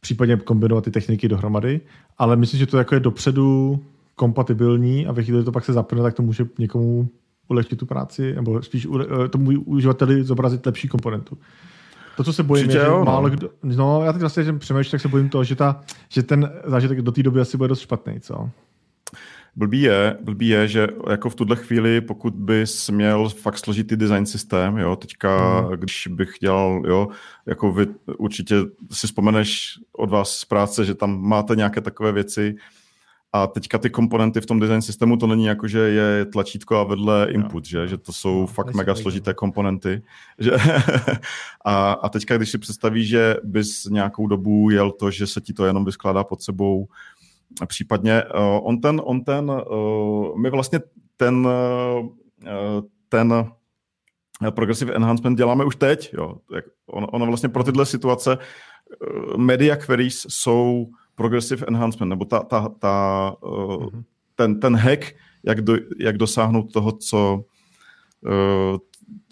Případně 0.00 0.36
kombinovat 0.36 0.84
ty 0.84 0.90
techniky 0.90 1.28
dohromady. 1.28 1.80
Ale 2.18 2.36
myslím, 2.36 2.58
že 2.58 2.66
to 2.66 2.78
jako 2.78 2.94
je 2.94 3.00
dopředu 3.00 3.80
kompatibilní 4.16 5.06
a 5.06 5.12
ve 5.12 5.22
chvíli, 5.22 5.38
kdy 5.38 5.44
to 5.44 5.52
pak 5.52 5.64
se 5.64 5.72
zapne, 5.72 6.02
tak 6.02 6.14
to 6.14 6.22
může 6.22 6.46
někomu 6.58 7.08
ulehčit 7.48 7.78
tu 7.78 7.86
práci, 7.86 8.34
nebo 8.34 8.62
spíš 8.62 8.88
eh, 9.24 9.28
tomu 9.28 9.50
uživateli 9.60 10.24
zobrazit 10.24 10.66
lepší 10.66 10.88
komponentu. 10.88 11.38
To, 12.16 12.24
co 12.24 12.32
se 12.32 12.42
bojím, 12.42 12.68
Přijde, 12.68 12.80
je, 12.80 12.84
že 12.84 12.90
jo, 12.90 12.98
no. 12.98 13.04
málo 13.04 13.30
kdo... 13.30 13.50
No, 13.62 14.04
já 14.04 14.12
teď 14.12 14.20
vlastně, 14.20 14.44
že 14.44 14.52
přemýšlím, 14.52 14.90
tak 14.90 15.00
se 15.00 15.08
bojím 15.08 15.28
toho, 15.28 15.44
že, 15.44 15.56
ta, 15.56 15.80
že 16.08 16.22
ten 16.22 16.52
zážitek 16.64 17.02
do 17.02 17.12
té 17.12 17.22
doby 17.22 17.40
asi 17.40 17.56
bude 17.56 17.68
dost 17.68 17.80
špatný, 17.80 18.20
co? 18.20 18.50
Blbý 19.56 19.82
je, 19.82 20.16
blbý 20.20 20.48
je, 20.48 20.68
že 20.68 20.88
jako 21.10 21.30
v 21.30 21.34
tuhle 21.34 21.56
chvíli, 21.56 22.00
pokud 22.00 22.34
bys 22.34 22.90
měl 22.90 23.28
fakt 23.28 23.58
složitý 23.58 23.96
design 23.96 24.26
systém, 24.26 24.78
jo, 24.78 24.96
teďka, 24.96 25.60
hmm. 25.60 25.70
když 25.70 26.06
bych 26.06 26.30
dělal, 26.40 26.82
jo, 26.86 27.08
jako 27.46 27.72
vy 27.72 27.86
určitě 28.18 28.56
si 28.92 29.06
vzpomeneš 29.06 29.78
od 29.92 30.10
vás 30.10 30.36
z 30.36 30.44
práce, 30.44 30.84
že 30.84 30.94
tam 30.94 31.20
máte 31.20 31.56
nějaké 31.56 31.80
takové 31.80 32.12
věci, 32.12 32.56
a 33.34 33.46
teďka 33.46 33.78
ty 33.78 33.90
komponenty 33.90 34.40
v 34.40 34.46
tom 34.46 34.60
design 34.60 34.82
systému, 34.82 35.16
to 35.16 35.26
není 35.26 35.44
jako, 35.44 35.68
že 35.68 35.78
je 35.78 36.24
tlačítko 36.24 36.76
a 36.76 36.84
vedle 36.84 37.28
input, 37.30 37.64
že, 37.64 37.88
že 37.88 37.98
to 37.98 38.12
jsou 38.12 38.40
no, 38.40 38.46
fakt 38.46 38.74
mega 38.74 38.94
složité 38.94 39.34
komponenty. 39.34 40.02
Že 40.38 40.50
a, 41.64 41.92
a 41.92 42.08
teďka, 42.08 42.36
když 42.36 42.50
si 42.50 42.58
představíš, 42.58 43.08
že 43.08 43.36
bys 43.44 43.84
nějakou 43.84 44.26
dobu 44.26 44.70
jel 44.70 44.90
to, 44.90 45.10
že 45.10 45.26
se 45.26 45.40
ti 45.40 45.52
to 45.52 45.64
jenom 45.64 45.84
vyskládá 45.84 46.24
pod 46.24 46.42
sebou, 46.42 46.88
případně 47.66 48.22
uh, 48.24 48.68
on 48.68 48.80
ten, 48.80 49.00
on 49.04 49.24
ten 49.24 49.50
uh, 49.50 50.38
my 50.38 50.50
vlastně 50.50 50.80
ten, 51.16 51.46
uh, 51.46 52.08
ten 53.08 53.50
progressive 54.50 54.94
enhancement 54.94 55.38
děláme 55.38 55.64
už 55.64 55.76
teď. 55.76 56.14
Jo. 56.14 56.36
Ono, 56.86 57.06
ono 57.06 57.26
vlastně 57.26 57.48
pro 57.48 57.64
tyhle 57.64 57.86
situace 57.86 58.38
media 59.36 59.76
queries 59.76 60.26
jsou 60.28 60.86
progressive 61.14 61.66
enhancement, 61.68 62.10
nebo 62.10 62.24
ta, 62.24 62.42
ta, 62.42 62.68
ta, 62.78 63.34
uh, 63.42 63.50
mm-hmm. 63.52 64.04
ten, 64.34 64.60
ten 64.60 64.76
hack, 64.76 65.14
jak, 65.44 65.60
do, 65.60 65.76
jak 65.98 66.16
dosáhnout 66.16 66.72
toho, 66.72 66.92
co, 66.92 67.44
uh, 68.20 68.78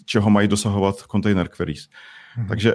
čeho 0.05 0.29
mají 0.29 0.47
dosahovat 0.47 0.95
container 0.95 1.47
queries. 1.47 1.87
Mm-hmm. 2.37 2.47
Takže 2.47 2.73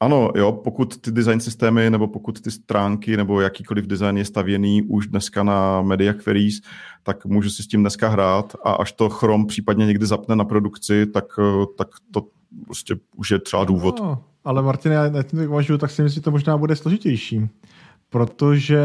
ano, 0.00 0.30
jo, 0.34 0.52
pokud 0.52 1.00
ty 1.00 1.10
design 1.10 1.40
systémy 1.40 1.90
nebo 1.90 2.06
pokud 2.06 2.40
ty 2.40 2.50
stránky 2.50 3.16
nebo 3.16 3.40
jakýkoliv 3.40 3.86
design 3.86 4.16
je 4.16 4.24
stavěný 4.24 4.82
už 4.82 5.06
dneska 5.06 5.42
na 5.42 5.82
media 5.82 6.12
queries, 6.12 6.60
tak 7.02 7.24
můžu 7.24 7.50
si 7.50 7.62
s 7.62 7.66
tím 7.66 7.80
dneska 7.80 8.08
hrát 8.08 8.56
a 8.64 8.72
až 8.72 8.92
to 8.92 9.08
Chrome 9.08 9.46
případně 9.46 9.86
někdy 9.86 10.06
zapne 10.06 10.36
na 10.36 10.44
produkci, 10.44 11.06
tak, 11.06 11.24
eh, 11.38 11.66
tak 11.78 11.88
to 12.10 12.26
prostě 12.64 12.96
už 13.16 13.30
je 13.30 13.38
třeba 13.38 13.64
důvod. 13.64 14.00
No, 14.00 14.24
ale 14.44 14.62
Martin, 14.62 14.92
já 14.92 15.08
na 15.08 15.22
tím 15.22 15.40
uvažuji, 15.48 15.78
tak 15.78 15.90
si 15.90 16.02
myslím, 16.02 16.20
že 16.20 16.24
to 16.24 16.30
možná 16.30 16.56
bude 16.56 16.76
složitější 16.76 17.48
protože 18.14 18.82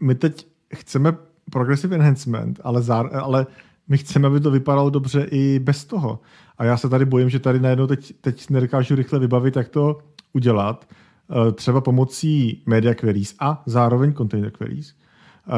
my 0.00 0.14
teď 0.14 0.46
chceme 0.74 1.16
progressive 1.50 1.96
enhancement, 1.96 2.60
ale, 2.64 2.82
zár, 2.82 3.10
ale 3.12 3.46
my 3.88 3.98
chceme, 3.98 4.26
aby 4.26 4.40
to 4.40 4.50
vypadalo 4.50 4.90
dobře 4.90 5.26
i 5.30 5.58
bez 5.58 5.84
toho. 5.84 6.20
A 6.58 6.64
já 6.64 6.76
se 6.76 6.88
tady 6.88 7.04
bojím, 7.04 7.30
že 7.30 7.38
tady 7.38 7.60
najednou 7.60 7.86
teď, 7.86 8.12
teď 8.20 8.50
nedokážu 8.50 8.94
rychle 8.94 9.18
vybavit, 9.18 9.56
jak 9.56 9.68
to 9.68 9.98
udělat, 10.32 10.88
eh, 11.30 11.52
třeba 11.52 11.80
pomocí 11.80 12.62
media 12.66 12.94
queries 12.94 13.34
a 13.40 13.62
zároveň 13.66 14.12
container 14.12 14.50
queries, 14.50 14.94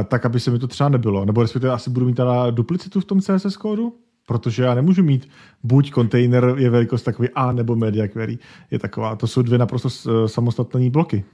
eh, 0.01 0.05
tak, 0.05 0.27
aby 0.27 0.41
se 0.41 0.51
mi 0.51 0.59
to 0.59 0.69
třeba 0.69 0.89
nebylo. 0.89 1.25
Nebo 1.25 1.43
respektive 1.43 1.73
asi 1.73 1.91
budu 1.91 2.07
mít 2.07 2.15
teda 2.15 2.51
duplicitu 2.51 3.01
v 3.01 3.05
tom 3.05 3.21
CSS 3.21 3.57
kódu, 3.57 3.97
protože 4.27 4.63
já 4.63 4.75
nemůžu 4.75 5.03
mít 5.03 5.29
buď 5.63 5.93
container 5.93 6.55
je 6.57 6.71
velikost 6.71 7.03
takový 7.03 7.29
A, 7.35 7.53
nebo 7.53 7.77
media 7.77 8.09
query 8.09 8.39
je 8.71 8.79
taková. 8.79 9.17
To 9.17 9.27
jsou 9.27 9.43
dvě 9.43 9.59
naprosto 9.59 9.89
eh, 9.89 10.29
samostatné 10.29 10.91
bloky. 10.91 11.25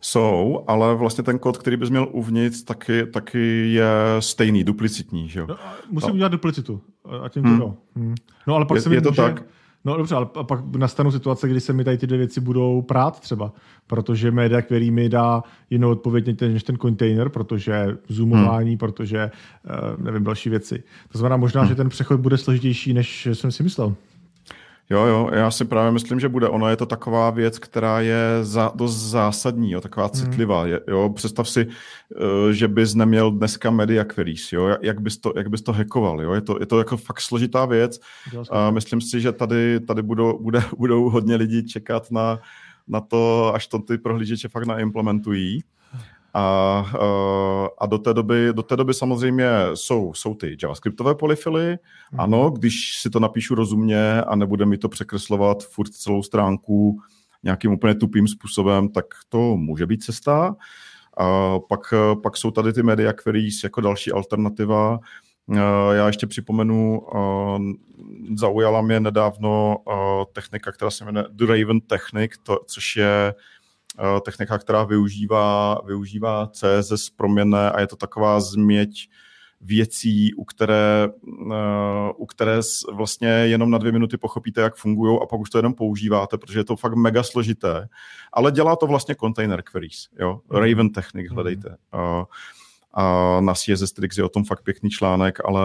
Jsou, 0.00 0.64
ale 0.66 0.94
vlastně 0.94 1.24
ten 1.24 1.38
kód, 1.38 1.58
který 1.58 1.76
bys 1.76 1.90
měl 1.90 2.08
uvnitř, 2.12 2.62
taky, 2.62 3.06
taky 3.06 3.72
je 3.72 3.86
stejný, 4.20 4.64
duplicitní. 4.64 5.28
Že 5.28 5.40
jo? 5.40 5.46
No, 5.48 5.56
musím 5.90 6.08
no. 6.08 6.14
udělat 6.14 6.32
duplicitu. 6.32 6.80
A 7.24 7.28
tím 7.28 7.42
hmm. 7.42 7.60
to 7.60 7.76
hmm. 7.96 8.14
No 8.46 8.54
ale 8.54 8.64
pak 8.64 8.74
je, 8.74 8.82
se 8.82 8.88
mi 8.88 8.94
je 8.94 9.00
to 9.00 9.08
může... 9.08 9.22
tak? 9.22 9.42
No 9.84 9.96
dobře, 9.96 10.14
ale 10.14 10.26
pak 10.26 10.76
nastanou 10.76 11.10
situace, 11.10 11.48
kdy 11.48 11.60
se 11.60 11.72
mi 11.72 11.84
tady 11.84 11.98
ty 11.98 12.06
dvě 12.06 12.18
věci 12.18 12.40
budou 12.40 12.82
prát 12.82 13.20
třeba, 13.20 13.52
protože 13.86 14.30
média, 14.30 14.62
který 14.62 14.90
mi 14.90 15.08
dá 15.08 15.42
jinou 15.70 15.90
odpověď 15.90 16.40
než 16.40 16.62
ten 16.62 16.78
container, 16.78 17.28
protože 17.28 17.96
zoomování, 18.08 18.70
hmm. 18.70 18.78
protože 18.78 19.30
uh, 19.64 20.04
nevím, 20.04 20.24
další 20.24 20.50
věci. 20.50 20.82
To 21.12 21.18
znamená 21.18 21.36
možná, 21.36 21.60
hmm. 21.60 21.68
že 21.68 21.74
ten 21.74 21.88
přechod 21.88 22.20
bude 22.20 22.38
složitější, 22.38 22.92
než 22.92 23.28
jsem 23.32 23.52
si 23.52 23.62
myslel. 23.62 23.94
Jo, 24.90 25.04
jo, 25.06 25.30
já 25.32 25.50
si 25.50 25.64
právě 25.64 25.92
myslím, 25.92 26.20
že 26.20 26.28
bude. 26.28 26.48
Ono 26.48 26.68
je 26.68 26.76
to 26.76 26.86
taková 26.86 27.30
věc, 27.30 27.58
která 27.58 28.00
je 28.00 28.18
za, 28.42 28.72
dost 28.74 28.96
zásadní, 28.96 29.72
jo, 29.72 29.80
taková 29.80 30.06
hmm. 30.06 30.14
citlivá. 30.14 30.62
Hmm. 30.62 30.72
Jo. 30.88 31.10
Představ 31.14 31.48
si, 31.48 31.66
uh, 31.66 32.50
že 32.50 32.68
bys 32.68 32.94
neměl 32.94 33.30
dneska 33.30 33.70
media 33.70 34.04
queries, 34.04 34.52
jo, 34.52 34.76
jak 34.82 35.00
bys 35.00 35.18
to, 35.18 35.32
jak 35.36 35.48
bys 35.48 35.62
to 35.62 35.72
hackoval. 35.72 36.22
Jo. 36.22 36.32
Je, 36.32 36.40
to, 36.40 36.56
je 36.60 36.66
to 36.66 36.78
jako 36.78 36.96
fakt 36.96 37.20
složitá 37.20 37.64
věc. 37.66 38.00
A 38.50 38.70
myslím 38.70 39.00
si, 39.00 39.20
že 39.20 39.32
tady, 39.32 39.80
tady 39.80 40.02
budou, 40.02 40.38
bude, 40.42 40.62
budou 40.78 41.10
hodně 41.10 41.36
lidí 41.36 41.66
čekat 41.66 42.10
na, 42.10 42.40
na 42.88 43.00
to, 43.00 43.54
až 43.54 43.66
to 43.66 43.78
ty 43.78 43.98
prohlížeče 43.98 44.48
fakt 44.48 44.66
naimplementují. 44.66 45.60
A, 46.38 46.84
eh, 46.94 47.68
a 47.78 47.86
do, 47.86 47.98
té 47.98 48.14
doby, 48.14 48.48
do 48.52 48.62
té 48.62 48.76
doby 48.76 48.94
samozřejmě 48.94 49.48
jsou, 49.74 50.14
jsou 50.14 50.34
ty 50.34 50.56
javascriptové 50.62 51.14
polyfily. 51.14 51.78
Hmm. 52.10 52.20
Ano, 52.20 52.50
když 52.50 52.98
si 52.98 53.10
to 53.10 53.20
napíšu 53.20 53.54
rozumně 53.54 54.22
a 54.22 54.36
nebude 54.36 54.66
mi 54.66 54.78
to 54.78 54.88
překreslovat 54.88 55.62
furt 55.62 55.88
celou 55.88 56.22
stránku 56.22 57.00
nějakým 57.42 57.72
úplně 57.72 57.94
tupým 57.94 58.28
způsobem, 58.28 58.88
tak 58.88 59.04
to 59.28 59.56
může 59.56 59.86
být 59.86 60.04
cesta. 60.04 60.56
A 61.18 61.58
pak, 61.68 61.94
pak 62.22 62.36
jsou 62.36 62.50
tady 62.50 62.72
ty 62.72 62.82
media 62.82 63.12
queries 63.12 63.64
jako 63.64 63.80
další 63.80 64.12
alternativa. 64.12 64.98
Eh, 65.52 65.96
já 65.96 66.06
ještě 66.06 66.26
připomenu, 66.26 67.02
eh, 67.14 67.58
zaujala 68.34 68.82
mě 68.82 69.00
nedávno 69.00 69.76
technika, 70.32 70.72
která 70.72 70.90
se 70.90 71.04
jmenuje 71.04 71.26
Raven 71.48 71.80
Technic, 71.80 72.32
to, 72.42 72.58
což 72.66 72.96
je 72.96 73.34
Eh, 73.36 73.55
technika, 74.24 74.58
která 74.58 74.84
využívá, 74.84 75.80
využívá 75.86 76.50
CSS 76.52 77.10
proměnné 77.10 77.70
a 77.70 77.80
je 77.80 77.86
to 77.86 77.96
taková 77.96 78.40
změť 78.40 79.08
věcí, 79.60 80.34
u 80.34 80.44
které, 80.44 81.08
eh, 81.52 82.12
u 82.16 82.26
které 82.26 82.60
vlastně 82.92 83.28
jenom 83.28 83.70
na 83.70 83.78
dvě 83.78 83.92
minuty 83.92 84.16
pochopíte, 84.16 84.60
jak 84.60 84.76
fungují 84.76 85.18
a 85.22 85.26
pak 85.26 85.40
už 85.40 85.50
to 85.50 85.58
jenom 85.58 85.74
používáte, 85.74 86.38
protože 86.38 86.58
je 86.58 86.64
to 86.64 86.76
fakt 86.76 86.94
mega 86.94 87.22
složité. 87.22 87.88
Ale 88.32 88.52
dělá 88.52 88.76
to 88.76 88.86
vlastně 88.86 89.14
container 89.14 89.62
queries. 89.62 90.08
Jo? 90.18 90.40
Mhm. 90.48 90.62
Raven 90.62 90.90
Technic, 90.90 91.30
hledejte. 91.30 91.68
Uh, 91.68 92.24
a 92.96 93.36
na 93.40 93.54
CSS 93.54 93.92
Tricks 93.92 94.18
je 94.18 94.24
o 94.24 94.28
tom 94.28 94.44
fakt 94.44 94.62
pěkný 94.62 94.90
článek, 94.90 95.38
ale 95.44 95.62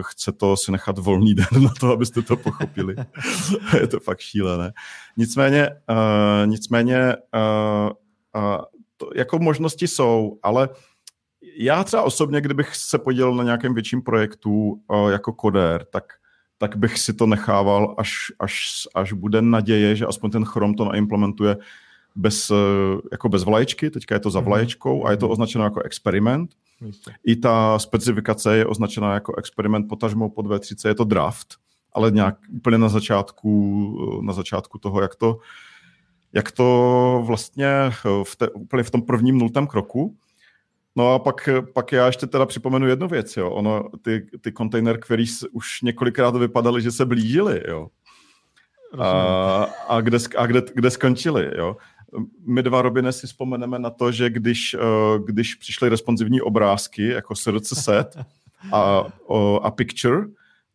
chce 0.00 0.32
to 0.32 0.56
si 0.56 0.72
nechat 0.72 0.98
volný 0.98 1.34
den 1.34 1.62
na 1.62 1.70
to, 1.80 1.92
abyste 1.92 2.22
to 2.22 2.36
pochopili. 2.36 2.94
je 3.80 3.86
to 3.86 4.00
fakt 4.00 4.20
šílené. 4.20 4.72
Nicméně, 5.16 5.70
uh, 5.90 6.46
nicméně 6.46 7.16
uh, 7.16 7.90
uh, 8.42 8.58
to, 8.96 9.10
jako 9.14 9.38
možnosti 9.38 9.88
jsou, 9.88 10.38
ale 10.42 10.68
já 11.58 11.84
třeba 11.84 12.02
osobně, 12.02 12.40
kdybych 12.40 12.76
se 12.76 12.98
podělil 12.98 13.34
na 13.34 13.44
nějakém 13.44 13.74
větším 13.74 14.02
projektu 14.02 14.82
uh, 14.88 15.10
jako 15.10 15.32
kodér, 15.32 15.84
tak 15.84 16.04
tak 16.58 16.76
bych 16.76 16.98
si 16.98 17.12
to 17.12 17.26
nechával, 17.26 17.94
až, 17.98 18.32
až, 18.38 18.88
až 18.94 19.12
bude 19.12 19.42
naděje, 19.42 19.96
že 19.96 20.06
aspoň 20.06 20.30
ten 20.30 20.44
Chrome 20.44 20.74
to 20.74 20.84
naimplementuje 20.84 21.56
bez, 22.16 22.52
jako 23.12 23.28
bez 23.28 23.44
vlaječky, 23.44 23.90
teďka 23.90 24.14
je 24.14 24.20
to 24.20 24.30
za 24.30 24.40
mhm. 24.40 24.48
vlaječkou 24.48 25.06
a 25.06 25.10
je 25.10 25.16
to 25.16 25.28
označeno 25.28 25.64
jako 25.64 25.82
experiment. 25.82 26.50
I 27.24 27.36
ta 27.36 27.78
specifikace 27.78 28.56
je 28.56 28.66
označena 28.66 29.14
jako 29.14 29.36
experiment 29.36 29.88
potažmo 29.88 30.30
pod 30.30 30.46
V30, 30.46 30.88
je 30.88 30.94
to 30.94 31.04
draft, 31.04 31.54
ale 31.92 32.10
nějak 32.10 32.36
úplně 32.50 32.78
na 32.78 32.88
začátku, 32.88 34.20
na 34.22 34.32
začátku 34.32 34.78
toho, 34.78 35.02
jak 35.02 35.14
to, 35.14 35.38
jak 36.32 36.52
to 36.52 37.22
vlastně 37.26 37.68
v 38.24 38.36
te, 38.36 38.48
úplně 38.50 38.82
v 38.82 38.90
tom 38.90 39.02
prvním 39.02 39.38
nultém 39.38 39.66
kroku. 39.66 40.16
No 40.96 41.14
a 41.14 41.18
pak, 41.18 41.48
pak 41.74 41.92
já 41.92 42.06
ještě 42.06 42.26
teda 42.26 42.46
připomenu 42.46 42.86
jednu 42.86 43.08
věc, 43.08 43.36
jo. 43.36 43.50
Ono, 43.50 43.88
ty, 44.02 44.26
ty 44.40 44.52
container 44.52 44.98
queries 45.00 45.44
už 45.52 45.82
několikrát 45.82 46.36
vypadaly, 46.36 46.82
že 46.82 46.92
se 46.92 47.06
blížily, 47.06 47.62
jo. 47.68 47.88
A, 48.98 49.64
a, 49.88 50.00
kde, 50.00 50.18
a 50.38 50.46
kde, 50.46 50.62
kde 50.74 50.90
skončili, 50.90 51.50
jo 51.58 51.76
my 52.46 52.62
dva, 52.62 52.82
Robine, 52.82 53.12
si 53.12 53.26
vzpomeneme 53.26 53.78
na 53.78 53.90
to, 53.90 54.12
že 54.12 54.30
když, 54.30 54.74
eh, 54.74 55.18
když 55.26 55.54
přišly 55.54 55.88
responsivní 55.88 56.40
obrázky, 56.40 57.08
jako 57.08 57.34
srdce 57.34 57.74
set 57.74 58.16
a, 58.72 59.04
a 59.62 59.70
picture, 59.70 60.26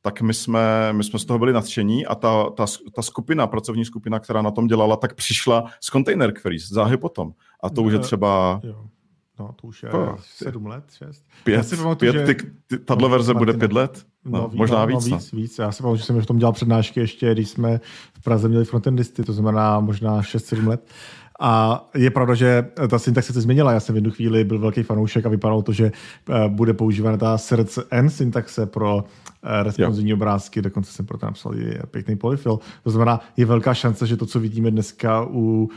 tak 0.02 0.22
my 0.22 0.34
jsme, 0.34 0.94
my 0.94 1.04
jsme 1.04 1.20
z 1.20 1.26
toho 1.26 1.40
byli 1.40 1.54
nadšení 1.54 2.06
a 2.06 2.16
ta, 2.16 2.50
ta, 2.50 2.66
ta 2.96 3.02
skupina, 3.02 3.48
pracovní 3.48 3.86
skupina, 3.86 4.20
která 4.20 4.42
na 4.42 4.52
tom 4.52 4.68
dělala, 4.68 4.96
tak 4.96 5.14
přišla 5.14 5.66
z 5.82 5.88
container 5.88 6.34
queries 6.34 6.70
záhy 6.70 6.98
potom. 6.98 7.34
A 7.64 7.70
to 7.70 7.84
už 7.84 7.94
je 7.94 8.00
eh, 8.00 8.02
třeba... 8.02 8.62
Jo. 8.64 8.86
No, 9.40 9.54
to 9.62 9.68
už 9.68 9.84
je 9.84 9.90
oh, 9.90 10.16
sedm 10.20 10.66
let, 10.66 10.84
šest. 10.98 11.26
Pět, 11.44 11.64
si 11.64 11.78
pamatuju, 11.78 12.12
pět 12.12 12.28
že... 12.28 12.34
ty, 12.34 12.52
ty, 12.68 12.78
tato 12.78 13.10
verze 13.10 13.34
bude 13.34 13.54
pět 13.54 13.74
let? 13.74 14.06
No, 14.26 14.40
no 14.40 14.50
možná 14.54 14.80
no, 14.80 14.88
víc. 14.88 15.08
No, 15.08 15.18
víc, 15.18 15.32
no. 15.32 15.40
víc. 15.40 15.60
Já 15.60 15.72
si 15.72 15.84
pamatuju, 15.84 15.98
že 15.98 16.04
jsem 16.04 16.22
v 16.22 16.26
tom 16.26 16.38
dělal 16.38 16.54
přednášky 16.54 17.00
ještě, 17.00 17.34
když 17.34 17.50
jsme 17.50 17.80
v 18.14 18.24
Praze 18.24 18.50
měli 18.50 18.66
frontendisty, 18.66 19.24
to 19.24 19.34
znamená 19.34 19.80
možná 19.80 20.22
6-7 20.22 20.68
let. 20.68 20.92
A 21.44 21.84
je 21.96 22.10
pravda, 22.10 22.34
že 22.34 22.66
ta 22.90 23.00
syntaxe 23.00 23.34
se 23.34 23.42
změnila. 23.42 23.72
Já 23.72 23.80
jsem 23.80 23.94
v 23.94 23.98
jednu 23.98 24.12
chvíli 24.12 24.44
byl 24.44 24.60
velký 24.60 24.84
fanoušek 24.84 25.26
a 25.26 25.30
vypadalo 25.30 25.62
to, 25.62 25.74
že 25.74 25.92
eh, 26.30 26.50
bude 26.50 26.74
používána 26.74 27.18
ta 27.18 27.38
srdce 27.38 27.84
N 27.92 28.10
syntaxe 28.10 28.66
pro 28.66 29.04
eh, 29.44 29.64
responsivní 29.64 30.14
obrázky, 30.14 30.62
dokonce 30.62 30.92
jsem 30.92 31.06
pro 31.06 31.18
to 31.18 31.26
napsal 31.26 31.56
i 31.56 31.80
pěkný 31.92 32.16
polyfill. 32.16 32.60
To 32.84 32.90
znamená, 32.90 33.20
je 33.38 33.46
velká 33.46 33.74
šance, 33.74 34.08
že 34.08 34.18
to, 34.18 34.26
co 34.26 34.40
vidíme 34.40 34.72
dneska 34.72 35.26
u 35.30 35.70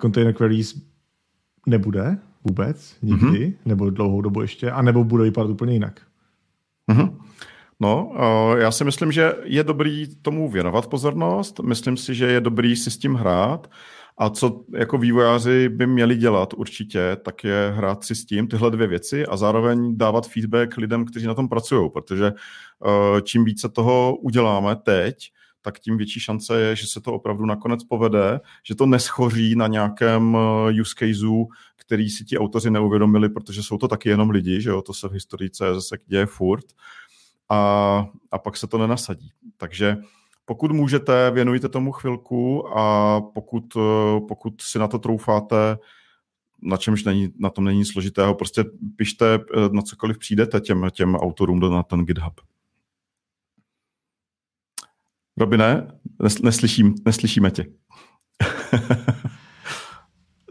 container 0.00 0.34
queries, 0.34 0.82
nebude 1.66 2.18
vůbec 2.44 2.96
nikdy, 3.02 3.46
mm-hmm. 3.46 3.54
nebo 3.64 3.90
dlouhou 3.90 4.20
dobu 4.20 4.42
ještě, 4.42 4.70
a 4.70 4.82
nebo 4.82 5.04
bude 5.04 5.24
vypadat 5.24 5.50
úplně 5.50 5.72
jinak. 5.72 6.00
Mm-hmm. 6.90 7.14
No, 7.80 8.12
já 8.56 8.70
si 8.70 8.84
myslím, 8.84 9.12
že 9.12 9.34
je 9.44 9.64
dobrý 9.64 10.06
tomu 10.22 10.48
věnovat 10.48 10.86
pozornost. 10.86 11.60
Myslím 11.60 11.96
si, 11.96 12.14
že 12.14 12.26
je 12.26 12.40
dobrý 12.40 12.76
si 12.76 12.90
s 12.90 12.98
tím 12.98 13.14
hrát. 13.14 13.70
A 14.18 14.30
co 14.30 14.64
jako 14.74 14.98
vývojáři 14.98 15.68
by 15.68 15.86
měli 15.86 16.16
dělat 16.16 16.54
určitě, 16.54 17.16
tak 17.24 17.44
je 17.44 17.72
hrát 17.76 18.04
si 18.04 18.14
s 18.14 18.26
tím 18.26 18.48
tyhle 18.48 18.70
dvě 18.70 18.86
věci 18.86 19.26
a 19.26 19.36
zároveň 19.36 19.96
dávat 19.96 20.28
feedback 20.28 20.76
lidem, 20.76 21.04
kteří 21.04 21.26
na 21.26 21.34
tom 21.34 21.48
pracují, 21.48 21.90
protože 21.90 22.32
uh, 22.32 23.20
čím 23.20 23.44
více 23.44 23.68
toho 23.68 24.16
uděláme 24.16 24.76
teď, 24.76 25.16
tak 25.62 25.78
tím 25.78 25.96
větší 25.96 26.20
šance 26.20 26.60
je, 26.60 26.76
že 26.76 26.86
se 26.86 27.00
to 27.00 27.12
opravdu 27.12 27.46
nakonec 27.46 27.84
povede, 27.84 28.40
že 28.64 28.74
to 28.74 28.86
neschoří 28.86 29.56
na 29.56 29.66
nějakém 29.66 30.36
eh, 30.36 30.80
use 30.80 30.94
caseu, 30.98 31.46
který 31.76 32.10
si 32.10 32.24
ti 32.24 32.38
autoři 32.38 32.70
neuvědomili, 32.70 33.28
protože 33.28 33.62
jsou 33.62 33.78
to 33.78 33.88
taky 33.88 34.08
jenom 34.08 34.30
lidi, 34.30 34.60
že 34.60 34.70
jo, 34.70 34.82
to 34.82 34.94
se 34.94 35.08
v 35.08 35.12
historii 35.12 35.50
CSS 35.50 35.90
děje 36.06 36.26
furt 36.26 36.64
a, 37.48 38.06
a 38.30 38.38
pak 38.38 38.56
se 38.56 38.66
to 38.66 38.78
nenasadí. 38.78 39.30
Takže 39.56 39.96
pokud 40.48 40.72
můžete, 40.72 41.30
věnujte 41.30 41.68
tomu 41.68 41.92
chvilku 41.92 42.68
a 42.78 43.20
pokud, 43.20 43.64
eh, 43.76 43.80
pokud 44.28 44.60
si 44.60 44.78
na 44.78 44.88
to 44.88 44.98
troufáte, 44.98 45.78
na 46.62 46.76
čemž 46.76 47.04
není, 47.04 47.32
na 47.38 47.50
tom 47.50 47.64
není 47.64 47.84
složitého, 47.84 48.34
prostě 48.34 48.64
pište 48.96 49.34
eh, 49.34 49.40
na 49.72 49.82
cokoliv 49.82 50.18
přijdete 50.18 50.60
těm, 50.60 50.86
těm 50.90 51.14
autorům 51.14 51.60
na 51.60 51.82
ten 51.82 52.04
GitHub. 52.04 52.40
Robine, 55.36 55.92
neslyším, 56.42 56.94
neslyšíme 57.04 57.50
tě. 57.50 57.66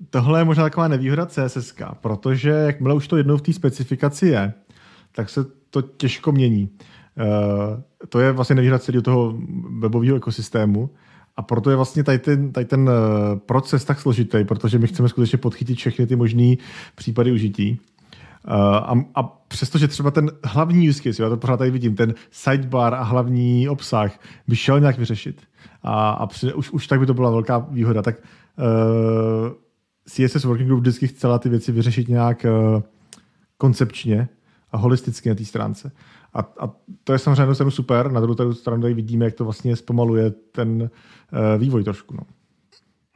Tohle 0.10 0.40
je 0.40 0.46
možná 0.46 0.64
taková 0.64 0.88
nevýhoda 0.88 1.26
CSS, 1.26 1.76
protože 2.02 2.50
jakmile 2.50 2.96
už 2.96 3.08
to 3.08 3.18
jednou 3.18 3.38
v 3.38 3.42
té 3.42 3.54
specifikaci 3.54 4.28
je, 4.28 4.54
tak 5.12 5.30
se 5.30 5.46
to 5.70 5.82
těžko 5.82 6.32
mění. 6.32 6.78
Uh, 7.18 7.82
to 8.10 8.20
je 8.20 8.32
vlastně 8.32 8.56
nevýhoda 8.56 8.80
celého 8.80 9.02
toho 9.02 9.38
webového 9.80 10.18
ekosystému. 10.18 10.90
A 11.38 11.42
proto 11.42 11.70
je 11.70 11.76
vlastně 11.76 12.04
tady 12.04 12.20
ten, 12.20 12.52
tady 12.52 12.66
ten 12.66 12.90
eh, 12.90 13.40
proces 13.46 13.86
tak 13.86 14.00
složitý, 14.00 14.44
protože 14.44 14.80
my 14.80 14.88
chceme 14.88 15.10
skutečně 15.10 15.38
podchytit 15.38 15.78
všechny 15.78 16.08
ty 16.08 16.16
možné 16.16 16.56
případy 16.96 17.32
užití. 17.32 17.80
Uh, 18.48 18.54
a, 18.54 18.94
a 19.16 19.24
přestože 19.24 19.88
třeba 19.88 20.12
ten 20.12 20.32
hlavní 20.44 20.90
use 20.90 21.04
case, 21.04 21.24
já 21.24 21.30
to 21.30 21.38
pořád 21.38 21.58
tady 21.58 21.72
vidím, 21.72 21.96
ten 21.96 22.14
sidebar 22.32 22.94
a 22.94 23.04
hlavní 23.04 23.70
obsah 23.70 24.20
by 24.48 24.56
šel 24.56 24.80
nějak 24.80 24.98
vyřešit. 24.98 25.42
A, 25.84 26.10
a 26.10 26.26
při, 26.26 26.54
už, 26.54 26.72
už 26.72 26.88
tak 26.88 27.00
by 27.00 27.06
to 27.06 27.14
byla 27.14 27.32
velká 27.32 27.58
výhoda. 27.58 28.02
Tak 28.02 28.16
uh, 28.16 29.50
CSS 30.06 30.44
Working 30.44 30.68
Group 30.68 30.82
vždycky 30.82 31.08
chcela 31.08 31.40
ty 31.40 31.50
věci 31.50 31.72
vyřešit 31.72 32.08
nějak 32.08 32.46
uh, 32.46 32.82
koncepčně 33.58 34.30
a 34.72 34.78
holisticky 34.78 35.30
na 35.30 35.36
té 35.36 35.46
stránce. 35.46 35.92
A, 36.38 36.42
a 36.60 36.70
to 37.04 37.14
je 37.14 37.20
samozřejmě 37.20 37.54
stranu 37.56 37.72
super, 37.72 38.12
na 38.12 38.22
druhou 38.22 38.54
stranu 38.54 38.82
tady 38.82 38.94
vidíme, 38.94 39.26
jak 39.26 39.34
to 39.34 39.44
vlastně 39.44 39.76
zpomaluje 39.76 40.32
ten 40.32 40.82
uh, 40.82 40.90
vývoj 41.58 41.84
trošku. 41.84 42.16
No. 42.16 42.22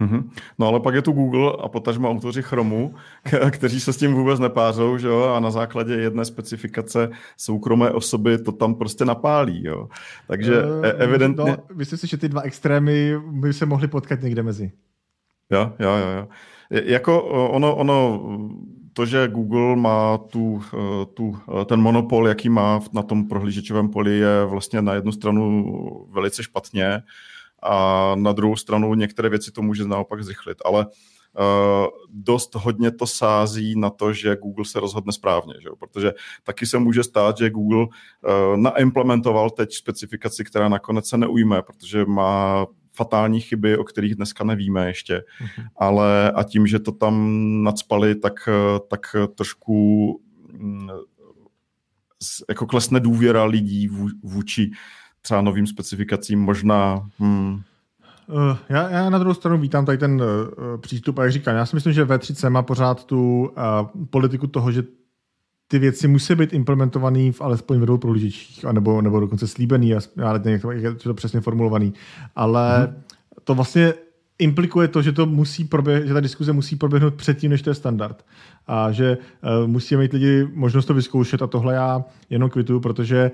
Mm-hmm. 0.02 0.30
No 0.60 0.68
ale 0.68 0.80
pak 0.80 0.96
je 0.96 1.02
tu 1.02 1.12
Google 1.12 1.54
a 1.64 1.68
potažmo 1.68 2.10
autoři 2.10 2.42
Chromu, 2.42 2.96
kteří 3.52 3.80
se 3.80 3.94
s 3.94 3.98
tím 3.98 4.14
vůbec 4.14 4.40
nepářou, 4.40 4.98
že 4.98 5.08
jo, 5.08 5.24
a 5.24 5.40
na 5.40 5.52
základě 5.52 5.94
jedné 5.94 6.26
specifikace 6.26 7.10
soukromé 7.38 7.92
osoby 7.92 8.38
to 8.38 8.52
tam 8.52 8.76
prostě 8.76 9.06
napálí, 9.06 9.64
jo. 9.66 9.88
Takže 10.28 10.64
uh, 10.64 10.86
evidentně... 10.98 11.52
No, 11.52 11.58
myslím 11.74 12.00
si, 12.00 12.08
že 12.08 12.18
ty 12.18 12.30
dva 12.30 12.42
extrémy 12.42 13.20
by 13.32 13.54
se 13.54 13.66
mohli 13.66 13.88
potkat 13.88 14.22
někde 14.22 14.44
mezi. 14.44 14.72
Jo, 15.52 15.74
jo, 15.80 15.90
jo, 15.90 16.08
jo. 16.18 16.28
Jako 16.84 17.24
ono, 17.50 17.76
ono, 17.76 18.22
to, 18.94 19.06
že 19.06 19.28
Google 19.28 19.76
má 19.76 20.18
tu, 20.18 20.64
eh, 20.74 21.06
tu, 21.14 21.38
eh, 21.62 21.66
ten 21.66 21.82
monopol, 21.82 22.28
jaký 22.28 22.50
má 22.50 22.80
na 22.94 23.04
tom 23.04 23.28
prohlížečovém 23.28 23.90
poli, 23.90 24.18
je 24.18 24.46
vlastně 24.46 24.82
na 24.82 24.94
jednu 24.94 25.12
stranu 25.12 25.66
velice 26.12 26.44
špatně, 26.44 27.02
a 27.64 28.12
na 28.16 28.32
druhou 28.32 28.56
stranu 28.56 28.94
některé 28.94 29.30
věci 29.30 29.52
to 29.52 29.62
může 29.62 29.86
naopak 29.86 30.24
zrychlit, 30.24 30.58
ale 30.66 30.86
Uh, 31.40 31.88
dost 32.10 32.56
hodně 32.56 32.92
to 32.92 33.08
sází 33.08 33.80
na 33.80 33.90
to, 33.90 34.14
že 34.14 34.36
Google 34.36 34.66
se 34.66 34.80
rozhodne 34.80 35.14
správně, 35.14 35.54
že? 35.62 35.70
protože 35.80 36.14
taky 36.44 36.66
se 36.66 36.80
může 36.80 37.04
stát, 37.04 37.38
že 37.38 37.50
Google 37.50 37.88
naimplementoval 38.56 39.50
teď 39.50 39.74
specifikaci, 39.74 40.44
která 40.44 40.70
nakonec 40.70 41.08
se 41.08 41.18
neujme, 41.18 41.62
protože 41.62 42.06
má 42.06 42.66
fatální 43.02 43.42
chyby, 43.42 43.78
o 43.78 43.84
kterých 43.84 44.16
dneska 44.16 44.44
nevíme 44.44 44.88
ještě, 44.88 45.18
uh-huh. 45.18 45.68
ale 45.78 46.32
a 46.32 46.44
tím, 46.44 46.68
že 46.68 46.80
to 46.80 46.92
tam 46.92 47.14
nadspali, 47.64 48.16
tak, 48.16 48.50
tak 48.90 49.16
trošku 49.36 50.20
mm, 50.54 50.90
jako 52.50 52.66
klesne 52.66 53.00
důvěra 53.00 53.44
lidí 53.44 53.90
vůči 54.24 54.72
třeba 55.22 55.42
novým 55.42 55.68
specifikacím 55.68 56.40
možná... 56.40 57.10
Hmm. 57.18 57.62
Uh, 58.28 58.58
já, 58.70 58.90
já 58.90 59.10
na 59.10 59.18
druhou 59.18 59.34
stranu 59.34 59.58
vítám 59.58 59.86
tady 59.86 59.98
ten 59.98 60.22
uh, 60.22 60.82
přístup 60.82 61.20
a 61.20 61.24
jak 61.24 61.32
říkám, 61.32 61.56
já 61.56 61.66
si 61.66 61.76
myslím, 61.76 61.94
že 61.94 62.06
V3C 62.06 62.50
má 62.50 62.62
pořád 62.62 63.06
tu 63.06 63.42
uh, 63.42 64.06
politiku 64.10 64.48
toho, 64.48 64.72
že 64.72 64.84
ty 65.72 65.80
věci 65.80 66.08
musí 66.08 66.36
být 66.36 66.54
implementované 66.54 67.32
v 67.32 67.42
alespoň 67.42 67.80
ve 67.80 67.86
dvou 67.86 67.98
prohlížečích, 67.98 68.64
nebo, 68.72 69.02
nebo 69.02 69.20
dokonce 69.20 69.48
slíbený, 69.48 69.90
já 69.90 70.00
nevím, 70.34 70.52
jak 70.52 70.62
to, 70.62 70.72
jak 70.72 70.84
je 70.84 70.94
to 70.94 71.14
přesně 71.14 71.42
formulovaný, 71.42 71.94
ale 72.36 72.78
hmm. 72.78 73.04
to 73.44 73.56
vlastně 73.56 73.94
implikuje 74.42 74.88
to, 74.88 75.02
že 75.02 75.12
to 75.12 75.26
musí 75.26 75.64
proběh, 75.64 76.08
že 76.08 76.14
ta 76.14 76.20
diskuze 76.20 76.54
musí 76.54 76.76
proběhnout 76.76 77.14
předtím, 77.14 77.52
než 77.52 77.62
to 77.62 77.70
je 77.70 77.74
standard. 77.74 78.26
A 78.68 78.92
že 78.92 79.18
uh, 79.18 79.68
musí 79.68 79.96
mít 79.96 80.14
lidi 80.14 80.48
možnost 80.54 80.86
to 80.86 80.94
vyzkoušet 80.94 81.42
a 81.42 81.48
tohle 81.48 81.74
já 81.74 82.06
jenom 82.30 82.50
kvituju, 82.50 82.80
protože 82.80 83.32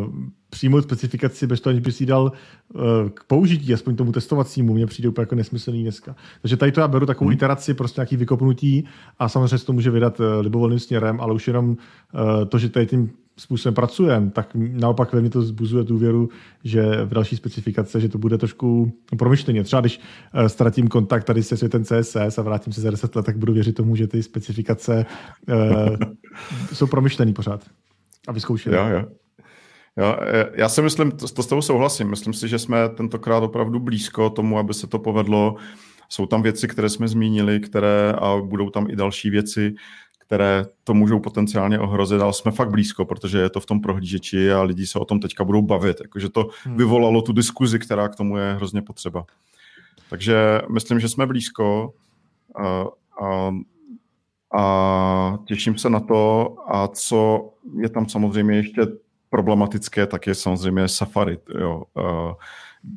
uh, 0.00 0.14
přijmout 0.50 0.82
specifikaci 0.84 1.46
bez 1.46 1.60
toho, 1.60 1.70
aniž 1.70 1.84
by 1.84 1.92
si 1.92 2.06
dal 2.06 2.32
uh, 2.74 2.80
k 3.14 3.24
použití, 3.24 3.74
aspoň 3.74 3.96
tomu 3.96 4.12
testovacímu, 4.12 4.74
mně 4.74 4.86
přijde 4.86 5.08
úplně 5.08 5.22
jako 5.22 5.34
nesmyslný 5.34 5.82
dneska. 5.82 6.16
Takže 6.42 6.56
tady 6.56 6.72
to 6.72 6.80
já 6.80 6.88
beru 6.88 7.06
takovou 7.06 7.28
hmm. 7.28 7.34
iteraci, 7.34 7.74
prostě 7.74 8.00
nějaký 8.00 8.16
vykopnutí 8.16 8.84
a 9.18 9.28
samozřejmě 9.28 9.58
se 9.58 9.66
to 9.66 9.72
může 9.72 9.90
vydat 9.90 10.20
uh, 10.20 10.26
libovolným 10.40 10.78
směrem, 10.78 11.20
ale 11.20 11.34
už 11.34 11.46
jenom 11.46 11.68
uh, 11.70 11.76
to, 12.48 12.58
že 12.58 12.68
tady 12.68 12.86
tím 12.86 13.10
způsobem 13.40 13.74
pracujeme, 13.74 14.30
tak 14.30 14.50
naopak 14.54 15.12
ve 15.12 15.20
mně 15.20 15.30
to 15.30 15.42
zbuzuje 15.42 15.84
důvěru, 15.84 16.28
že 16.64 17.04
v 17.04 17.14
další 17.14 17.36
specifikace, 17.36 18.00
že 18.00 18.08
to 18.08 18.18
bude 18.18 18.38
trošku 18.38 18.92
promyšleně. 19.18 19.64
Třeba 19.64 19.80
když 19.80 20.00
uh, 20.34 20.46
ztratím 20.46 20.88
kontakt 20.88 21.24
tady 21.24 21.42
se 21.42 21.56
světem 21.56 21.84
CSS 21.84 22.38
a 22.38 22.42
vrátím 22.42 22.72
se 22.72 22.80
za 22.80 22.90
10 22.90 23.16
let, 23.16 23.26
tak 23.26 23.38
budu 23.38 23.52
věřit 23.52 23.72
tomu, 23.72 23.96
že 23.96 24.06
ty 24.06 24.22
specifikace 24.22 25.06
uh, 25.48 25.96
jsou 26.72 26.86
promyšlený 26.86 27.32
pořád 27.32 27.64
a 28.28 28.32
vyzkoušené. 28.32 28.76
Jo, 28.76 28.86
jo. 28.88 29.04
Jo, 29.96 30.16
já 30.54 30.68
si 30.68 30.82
myslím, 30.82 31.10
to, 31.10 31.28
to 31.28 31.42
s 31.42 31.46
tebou 31.46 31.62
souhlasím, 31.62 32.10
myslím 32.10 32.32
si, 32.32 32.48
že 32.48 32.58
jsme 32.58 32.88
tentokrát 32.88 33.42
opravdu 33.42 33.80
blízko 33.80 34.30
tomu, 34.30 34.58
aby 34.58 34.74
se 34.74 34.86
to 34.86 34.98
povedlo. 34.98 35.56
Jsou 36.08 36.26
tam 36.26 36.42
věci, 36.42 36.68
které 36.68 36.88
jsme 36.88 37.08
zmínili, 37.08 37.60
které 37.60 38.12
a 38.12 38.36
budou 38.36 38.70
tam 38.70 38.86
i 38.90 38.96
další 38.96 39.30
věci, 39.30 39.74
které 40.30 40.66
to 40.84 40.94
můžou 40.94 41.20
potenciálně 41.20 41.78
ohrozit, 41.78 42.20
ale 42.20 42.32
jsme 42.32 42.50
fakt 42.52 42.70
blízko, 42.70 43.04
protože 43.04 43.38
je 43.38 43.50
to 43.50 43.60
v 43.60 43.66
tom 43.66 43.80
prohlížeči 43.80 44.52
a 44.52 44.62
lidi 44.62 44.86
se 44.86 44.98
o 44.98 45.04
tom 45.04 45.20
teďka 45.20 45.44
budou 45.44 45.62
bavit. 45.62 45.96
Jakože 46.00 46.28
to 46.28 46.48
hmm. 46.64 46.76
vyvolalo 46.76 47.22
tu 47.22 47.32
diskuzi, 47.32 47.78
která 47.78 48.08
k 48.08 48.16
tomu 48.16 48.36
je 48.36 48.54
hrozně 48.54 48.82
potřeba. 48.82 49.24
Takže 50.10 50.60
myslím, 50.72 51.00
že 51.00 51.08
jsme 51.08 51.26
blízko 51.26 51.92
a, 52.56 52.84
a, 53.24 53.54
a 54.58 55.38
těším 55.44 55.78
se 55.78 55.90
na 55.90 56.00
to. 56.00 56.56
A 56.68 56.88
co 56.88 57.50
je 57.80 57.88
tam 57.88 58.08
samozřejmě 58.08 58.56
ještě 58.56 58.82
problematické, 59.30 60.06
tak 60.06 60.26
je 60.26 60.34
samozřejmě 60.34 60.88
Safari, 60.88 61.38
jo, 61.58 61.82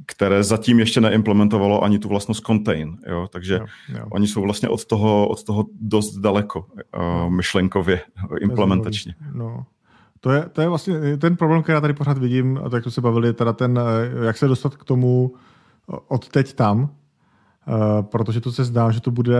které 0.05 0.43
zatím 0.43 0.79
ještě 0.79 1.01
neimplementovalo 1.01 1.83
ani 1.83 1.99
tu 1.99 2.09
vlastnost 2.09 2.45
contain. 2.45 2.97
Jo, 3.07 3.27
takže 3.31 3.53
jo, 3.53 3.65
jo. 3.97 4.05
oni 4.11 4.27
jsou 4.27 4.41
vlastně 4.41 4.69
od 4.69 4.85
toho, 4.85 5.27
od 5.27 5.43
toho 5.43 5.65
dost 5.81 6.17
daleko 6.17 6.65
no. 6.99 7.29
myšlenkově, 7.29 8.01
implementačně. 8.41 9.15
No. 9.33 9.65
To 10.19 10.31
je, 10.31 10.49
to 10.51 10.61
je 10.61 10.67
vlastně 10.69 11.17
ten 11.17 11.35
problém, 11.35 11.63
který 11.63 11.73
já 11.73 11.81
tady 11.81 11.93
pořád 11.93 12.17
vidím, 12.17 12.59
a 12.65 12.69
tak 12.69 12.83
to 12.83 12.91
se 12.91 13.01
bavili, 13.01 13.33
teda 13.33 13.53
ten, 13.53 13.79
jak 14.25 14.37
se 14.37 14.47
dostat 14.47 14.75
k 14.75 14.83
tomu 14.83 15.33
od 16.07 16.29
teď 16.29 16.53
tam, 16.53 16.89
Uh, 17.67 18.01
protože 18.01 18.41
to 18.41 18.51
se 18.51 18.63
zdá, 18.63 18.91
že 18.91 19.01
to 19.01 19.11
bude 19.11 19.37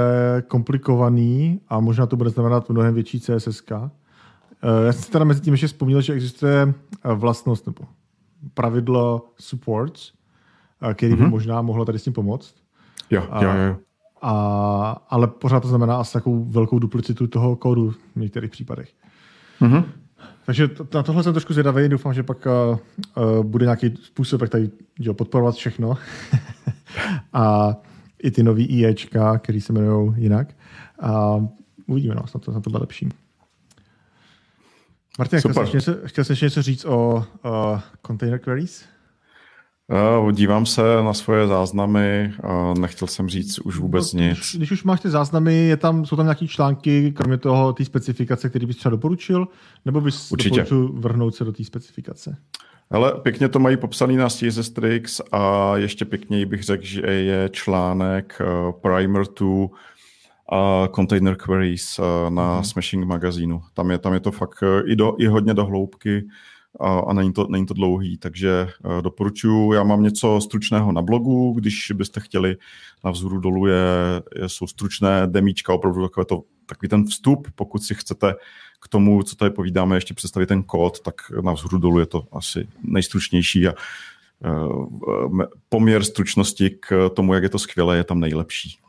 komplikovaný 0.47 1.59
a 1.67 1.79
možná 1.79 2.05
to 2.05 2.15
bude 2.15 2.29
znamenat 2.29 2.69
mnohem 2.69 2.93
větší 2.93 3.19
CSS. 3.19 3.63
Eh, 4.63 4.85
já 4.85 4.93
jsem 4.93 5.11
teda 5.11 5.25
mezi 5.25 5.41
tím 5.41 5.53
ještě 5.53 5.67
vzpomněl, 5.67 6.01
že 6.01 6.13
existuje 6.13 6.73
eh, 7.03 7.13
vlastnost 7.13 7.65
nebo 7.65 7.83
pravidlo 8.53 9.25
supports, 9.39 10.11
eh, 10.11 10.22
který 10.93 11.15
by 11.15 11.21
mm-hmm. 11.21 11.29
možná 11.29 11.61
mohlo 11.61 11.85
tady 11.85 11.99
s 11.99 12.03
tím 12.03 12.13
pomoct. 12.13 12.55
Jo, 13.09 13.27
jo, 13.41 13.49
jo. 13.49 13.77
A, 14.21 15.01
ale 15.09 15.27
pořád 15.27 15.59
to 15.59 15.67
znamená 15.67 15.95
asi 15.95 16.13
takovou 16.13 16.43
velkou 16.43 16.79
duplicitu 16.79 17.27
toho 17.27 17.55
kódu 17.55 17.91
v 17.91 18.15
některých 18.15 18.51
případech. 18.51 18.89
Mm-hmm. 19.61 19.83
Takže 20.45 20.67
to, 20.67 20.87
na 20.93 21.03
tohle 21.03 21.23
jsem 21.23 21.33
trošku 21.33 21.53
zvědavý, 21.53 21.89
doufám, 21.89 22.13
že 22.13 22.23
pak 22.23 22.45
uh, 22.45 22.77
uh, 23.37 23.43
bude 23.43 23.65
nějaký 23.65 23.93
způsob, 24.03 24.41
jak 24.41 24.49
tady 24.49 24.69
jo, 24.99 25.13
podporovat 25.13 25.55
všechno. 25.55 25.97
a 27.33 27.75
i 28.23 28.31
ty 28.31 28.43
nový 28.43 28.65
IEčka, 28.65 29.37
který 29.37 29.61
se 29.61 29.73
jmenují 29.73 30.13
jinak. 30.17 30.55
A 30.99 31.35
uvidíme, 31.87 32.15
no, 32.15 32.27
snad 32.27 32.43
to, 32.43 32.51
snad 32.51 32.63
to 32.63 32.69
bude 32.69 32.81
lepší. 32.81 33.09
Martin, 35.19 35.39
chtěl 35.39 35.53
jsi, 35.53 35.75
něco, 35.77 35.95
chtěl 36.05 36.23
jsi 36.23 36.31
ještě 36.31 36.45
něco 36.45 36.61
říct 36.61 36.85
o 36.85 37.25
uh, 37.45 37.79
container 38.07 38.39
queries? 38.39 38.85
Uh, 39.91 40.31
dívám 40.31 40.65
se 40.65 40.81
na 41.03 41.13
svoje 41.13 41.47
záznamy 41.47 42.33
a 42.43 42.73
nechtěl 42.79 43.07
jsem 43.07 43.29
říct 43.29 43.59
už 43.59 43.77
vůbec 43.77 44.13
no, 44.13 44.19
nic. 44.19 44.37
Když, 44.37 44.55
když 44.55 44.71
už 44.71 44.83
máš 44.83 45.01
ty 45.01 45.09
záznamy, 45.09 45.55
je 45.55 45.77
tam, 45.77 46.05
jsou 46.05 46.15
tam 46.15 46.25
nějaké 46.25 46.47
články, 46.47 47.11
kromě 47.11 47.37
toho 47.37 47.73
té 47.73 47.85
specifikace, 47.85 48.49
který 48.49 48.65
bys 48.65 48.77
třeba 48.77 48.89
doporučil, 48.91 49.47
nebo 49.85 50.01
bys 50.01 50.31
Určitě. 50.31 50.49
doporučil 50.49 50.87
vrhnout 50.93 51.35
se 51.35 51.43
do 51.43 51.51
té 51.51 51.63
specifikace? 51.63 52.37
Ale 52.91 53.11
pěkně 53.11 53.49
to 53.49 53.59
mají 53.59 53.77
popsaný 53.77 54.17
na 54.17 54.27
Tricks 54.75 55.21
a 55.31 55.73
ještě 55.77 56.05
pěkněji 56.05 56.45
bych 56.45 56.63
řekl, 56.63 56.85
že 56.85 57.01
je 57.01 57.49
článek 57.49 58.41
uh, 58.41 58.71
Primer 58.71 59.25
to 59.25 59.69
a 60.51 60.87
container 60.95 61.35
queries 61.35 61.99
na 62.29 62.57
mm. 62.57 62.63
Smashing 62.63 63.05
magazínu. 63.05 63.61
Tam 63.73 63.91
je, 63.91 63.97
tam 63.97 64.13
je 64.13 64.19
to 64.19 64.31
fakt 64.31 64.63
i, 64.85 64.95
do, 64.95 65.15
i 65.19 65.27
hodně 65.27 65.53
do 65.53 65.65
hloubky 65.65 66.23
a, 66.79 66.99
a 66.99 67.13
není, 67.13 67.33
to, 67.33 67.47
není 67.49 67.65
to 67.65 67.73
dlouhý, 67.73 68.17
takže 68.17 68.49
e, 68.99 69.01
doporučuji. 69.01 69.73
Já 69.73 69.83
mám 69.83 70.03
něco 70.03 70.41
stručného 70.41 70.91
na 70.91 71.01
blogu, 71.01 71.53
když 71.57 71.91
byste 71.95 72.19
chtěli, 72.19 72.57
na 73.03 73.11
vzhůru 73.11 73.39
dolů 73.39 73.67
je, 73.67 73.75
je, 74.35 74.49
jsou 74.49 74.67
stručné 74.67 75.27
demíčka, 75.27 75.73
opravdu 75.73 76.01
takové 76.01 76.25
to, 76.25 76.43
takový 76.65 76.89
ten 76.89 77.05
vstup, 77.05 77.47
pokud 77.55 77.83
si 77.83 77.95
chcete 77.95 78.35
k 78.81 78.87
tomu, 78.87 79.23
co 79.23 79.35
tady 79.35 79.51
povídáme, 79.51 79.97
ještě 79.97 80.13
představit 80.13 80.45
ten 80.45 80.63
kód, 80.63 80.99
tak 80.99 81.15
na 81.41 81.53
vzhůru 81.53 81.77
dolů 81.77 81.99
je 81.99 82.05
to 82.05 82.27
asi 82.31 82.67
nejstručnější 82.83 83.67
a 83.67 83.71
e, 83.71 83.75
poměr 85.69 86.03
stručnosti 86.03 86.69
k 86.69 87.09
tomu, 87.09 87.33
jak 87.33 87.43
je 87.43 87.49
to 87.49 87.59
skvělé, 87.59 87.97
je 87.97 88.03
tam 88.03 88.19
nejlepší. 88.19 88.82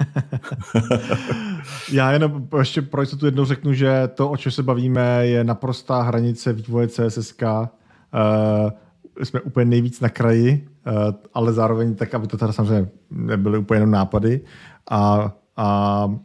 Já 1.92 2.12
jenom 2.12 2.48
ještě 2.58 2.82
pro 2.82 3.06
tu 3.06 3.26
jednou 3.26 3.44
řeknu, 3.44 3.72
že 3.72 4.08
to, 4.14 4.30
o 4.30 4.36
čem 4.36 4.52
se 4.52 4.62
bavíme, 4.62 5.26
je 5.26 5.44
naprostá 5.44 6.02
hranice 6.02 6.52
vývoje 6.52 6.88
CSSK. 6.88 7.42
Uh, 7.42 7.58
eh, 9.20 9.24
jsme 9.24 9.40
úplně 9.40 9.64
nejvíc 9.66 10.00
na 10.00 10.08
kraji, 10.08 10.68
uh, 10.86 10.92
ale 11.34 11.52
zároveň 11.52 11.94
tak, 11.94 12.14
aby 12.14 12.26
to 12.26 12.38
teda 12.38 12.52
samozřejmě 12.52 12.88
nebyly 13.10 13.58
úplně 13.58 13.76
jenom 13.76 13.90
nápady. 13.90 14.40
A, 14.90 15.32
a 15.56 16.04
uh, 16.06 16.16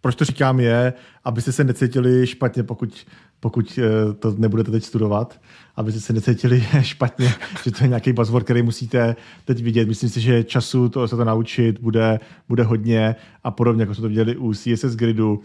proč 0.00 0.14
to 0.14 0.24
říkám 0.24 0.60
je, 0.60 0.92
abyste 1.24 1.52
se 1.52 1.64
necítili 1.64 2.26
špatně, 2.26 2.62
pokud 2.62 3.06
pokud 3.44 3.78
eh, 3.78 4.12
to 4.12 4.34
nebudete 4.38 4.70
teď 4.70 4.84
studovat, 4.84 5.40
aby 5.76 5.92
se 5.92 6.12
necítili 6.12 6.66
špatně, 6.80 7.34
že 7.64 7.70
to 7.70 7.84
je 7.84 7.88
nějaký 7.88 8.12
buzzword, 8.12 8.44
který 8.44 8.62
musíte 8.62 9.16
teď 9.44 9.62
vidět. 9.62 9.88
Myslím 9.88 10.10
si, 10.10 10.20
že 10.20 10.44
času 10.44 10.88
to, 10.88 11.08
se 11.08 11.16
to 11.16 11.24
naučit 11.24 11.80
bude, 11.80 12.20
bude 12.48 12.62
hodně 12.62 13.16
a 13.44 13.50
podobně, 13.50 13.82
jako 13.82 13.94
jsme 13.94 14.02
to 14.02 14.08
viděli 14.08 14.36
u 14.36 14.52
CSS 14.54 14.96
Gridu. 14.96 15.40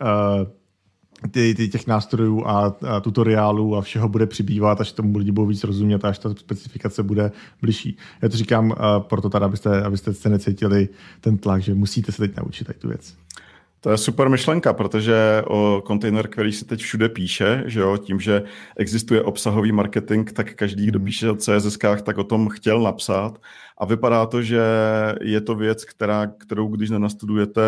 Uh, 0.00 1.28
ty, 1.30 1.54
ty 1.54 1.68
těch 1.68 1.86
nástrojů 1.86 2.46
a, 2.46 2.76
a 2.88 3.00
tutoriálů 3.00 3.76
a 3.76 3.82
všeho 3.82 4.08
bude 4.08 4.26
přibývat, 4.26 4.80
až 4.80 4.92
tomu 4.92 5.18
lidi 5.18 5.32
budou 5.32 5.46
víc 5.46 5.64
rozumět, 5.64 6.04
až 6.04 6.18
ta 6.18 6.34
specifikace 6.34 7.02
bude 7.02 7.32
bližší. 7.62 7.96
Já 8.22 8.28
to 8.28 8.36
říkám 8.36 8.70
uh, 8.70 8.76
proto 8.98 9.28
tady, 9.28 9.44
abyste, 9.44 9.82
abyste 9.82 10.14
se 10.14 10.28
necítili 10.28 10.88
ten 11.20 11.38
tlak, 11.38 11.62
že 11.62 11.74
musíte 11.74 12.12
se 12.12 12.18
teď 12.18 12.36
naučit 12.36 12.64
tady 12.64 12.78
tu 12.78 12.88
věc. 12.88 13.14
To 13.82 13.90
je 13.90 13.98
super 13.98 14.28
myšlenka, 14.28 14.72
protože 14.72 15.42
o 15.46 15.82
container 15.86 16.28
query 16.28 16.52
se 16.52 16.64
teď 16.64 16.80
všude 16.80 17.08
píše, 17.08 17.62
že 17.66 17.80
jo, 17.80 17.96
tím, 17.96 18.20
že 18.20 18.42
existuje 18.76 19.22
obsahový 19.22 19.72
marketing, 19.72 20.30
tak 20.32 20.54
každý, 20.54 20.86
kdo 20.86 20.98
hmm. 20.98 21.06
píše 21.06 21.30
o 21.30 21.36
CSS, 21.36 21.78
tak 22.02 22.18
o 22.18 22.24
tom 22.24 22.48
chtěl 22.48 22.80
napsat. 22.80 23.38
A 23.78 23.84
vypadá 23.84 24.26
to, 24.26 24.42
že 24.42 24.62
je 25.20 25.40
to 25.40 25.54
věc, 25.54 25.84
která, 25.84 26.26
kterou 26.26 26.68
když 26.68 26.90
nenastudujete 26.90 27.62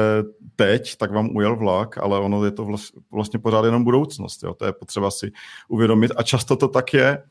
teď, 0.57 0.97
tak 0.97 1.13
vám 1.13 1.37
ujel 1.37 1.57
vlak, 1.57 1.99
ale 1.99 2.19
ono 2.19 2.45
je 2.45 2.51
to 2.51 2.69
vlastně 3.13 3.39
pořád 3.39 3.65
jenom 3.65 3.85
budoucnost. 3.85 4.43
Jo. 4.43 4.55
To 4.55 4.67
je 4.67 4.73
potřeba 4.73 5.11
si 5.11 5.33
uvědomit. 5.69 6.13
A 6.17 6.23
často 6.23 6.57
to 6.57 6.69
tak 6.69 6.95
je. 6.95 7.23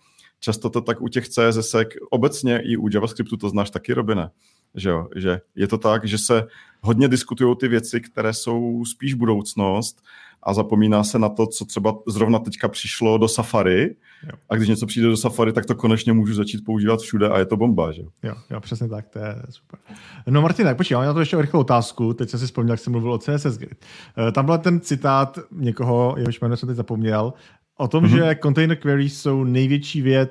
Často 0.43 0.69
to 0.69 0.81
tak 0.81 1.01
u 1.01 1.07
těch 1.07 1.29
CSS, 1.29 1.75
obecně 2.11 2.59
i 2.59 2.77
u 2.77 2.89
JavaScriptu, 2.93 3.37
to 3.37 3.49
znáš 3.49 3.69
taky, 3.69 3.93
Robine 3.93 4.29
že, 4.75 4.89
jo? 4.89 5.07
že 5.15 5.41
je 5.55 5.67
to 5.67 5.77
tak, 5.77 6.05
že 6.05 6.17
se 6.17 6.43
hodně 6.81 7.07
diskutují 7.07 7.55
ty 7.59 7.67
věci, 7.67 8.01
které 8.01 8.33
jsou 8.33 8.85
spíš 8.85 9.13
budoucnost 9.13 10.01
a 10.43 10.53
zapomíná 10.53 11.03
se 11.03 11.19
na 11.19 11.29
to, 11.29 11.47
co 11.47 11.65
třeba 11.65 11.95
zrovna 12.07 12.39
teďka 12.39 12.67
přišlo 12.67 13.17
do 13.17 13.27
Safari 13.27 13.95
jo. 14.23 14.37
a 14.49 14.55
když 14.55 14.69
něco 14.69 14.85
přijde 14.85 15.07
do 15.07 15.17
Safari, 15.17 15.53
tak 15.53 15.65
to 15.65 15.75
konečně 15.75 16.13
můžu 16.13 16.33
začít 16.33 16.65
používat 16.65 16.99
všude 16.99 17.29
a 17.29 17.39
je 17.39 17.45
to 17.45 17.57
bomba, 17.57 17.91
že 17.91 18.01
jo? 18.01 18.35
Jo, 18.49 18.59
přesně 18.59 18.87
tak, 18.87 19.09
to 19.09 19.19
je 19.19 19.35
super. 19.49 19.79
No 20.27 20.41
Martin, 20.41 20.65
tak 20.65 20.77
počkej, 20.77 20.95
mám 20.95 21.05
na 21.05 21.13
to 21.13 21.19
ještě 21.19 21.41
rychlou 21.41 21.59
otázku, 21.59 22.13
teď 22.13 22.29
jsem 22.29 22.39
si 22.39 22.45
vzpomněl, 22.45 22.73
jak 22.73 22.79
jsem 22.79 22.91
mluvil 22.91 23.13
o 23.13 23.17
CSS 23.17 23.57
Grid. 23.57 23.85
Eh, 24.27 24.31
tam 24.31 24.45
byl 24.45 24.57
ten 24.57 24.79
citát 24.79 25.39
někoho, 25.51 26.15
jehož 26.17 26.41
jméno 26.41 26.57
jsem 26.57 26.67
teď 26.67 26.75
zapomněl, 26.75 27.33
o 27.77 27.87
tom, 27.87 28.03
mm-hmm. 28.03 28.27
že 28.27 28.35
container 28.43 28.77
queries 28.77 29.21
jsou 29.21 29.43
největší 29.43 30.01
věc 30.01 30.29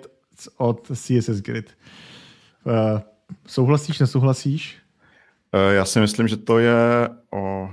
od 0.57 0.91
CSS 0.95 1.41
Grid. 1.41 1.77
Uh, 2.65 3.01
Souhlasíš, 3.47 3.99
nesouhlasíš? 3.99 4.83
Eh, 5.53 5.75
já 5.75 5.85
si 5.85 6.01
myslím, 6.01 6.29
že 6.29 6.37
to 6.37 6.59
je 6.59 6.75
o 7.31 7.71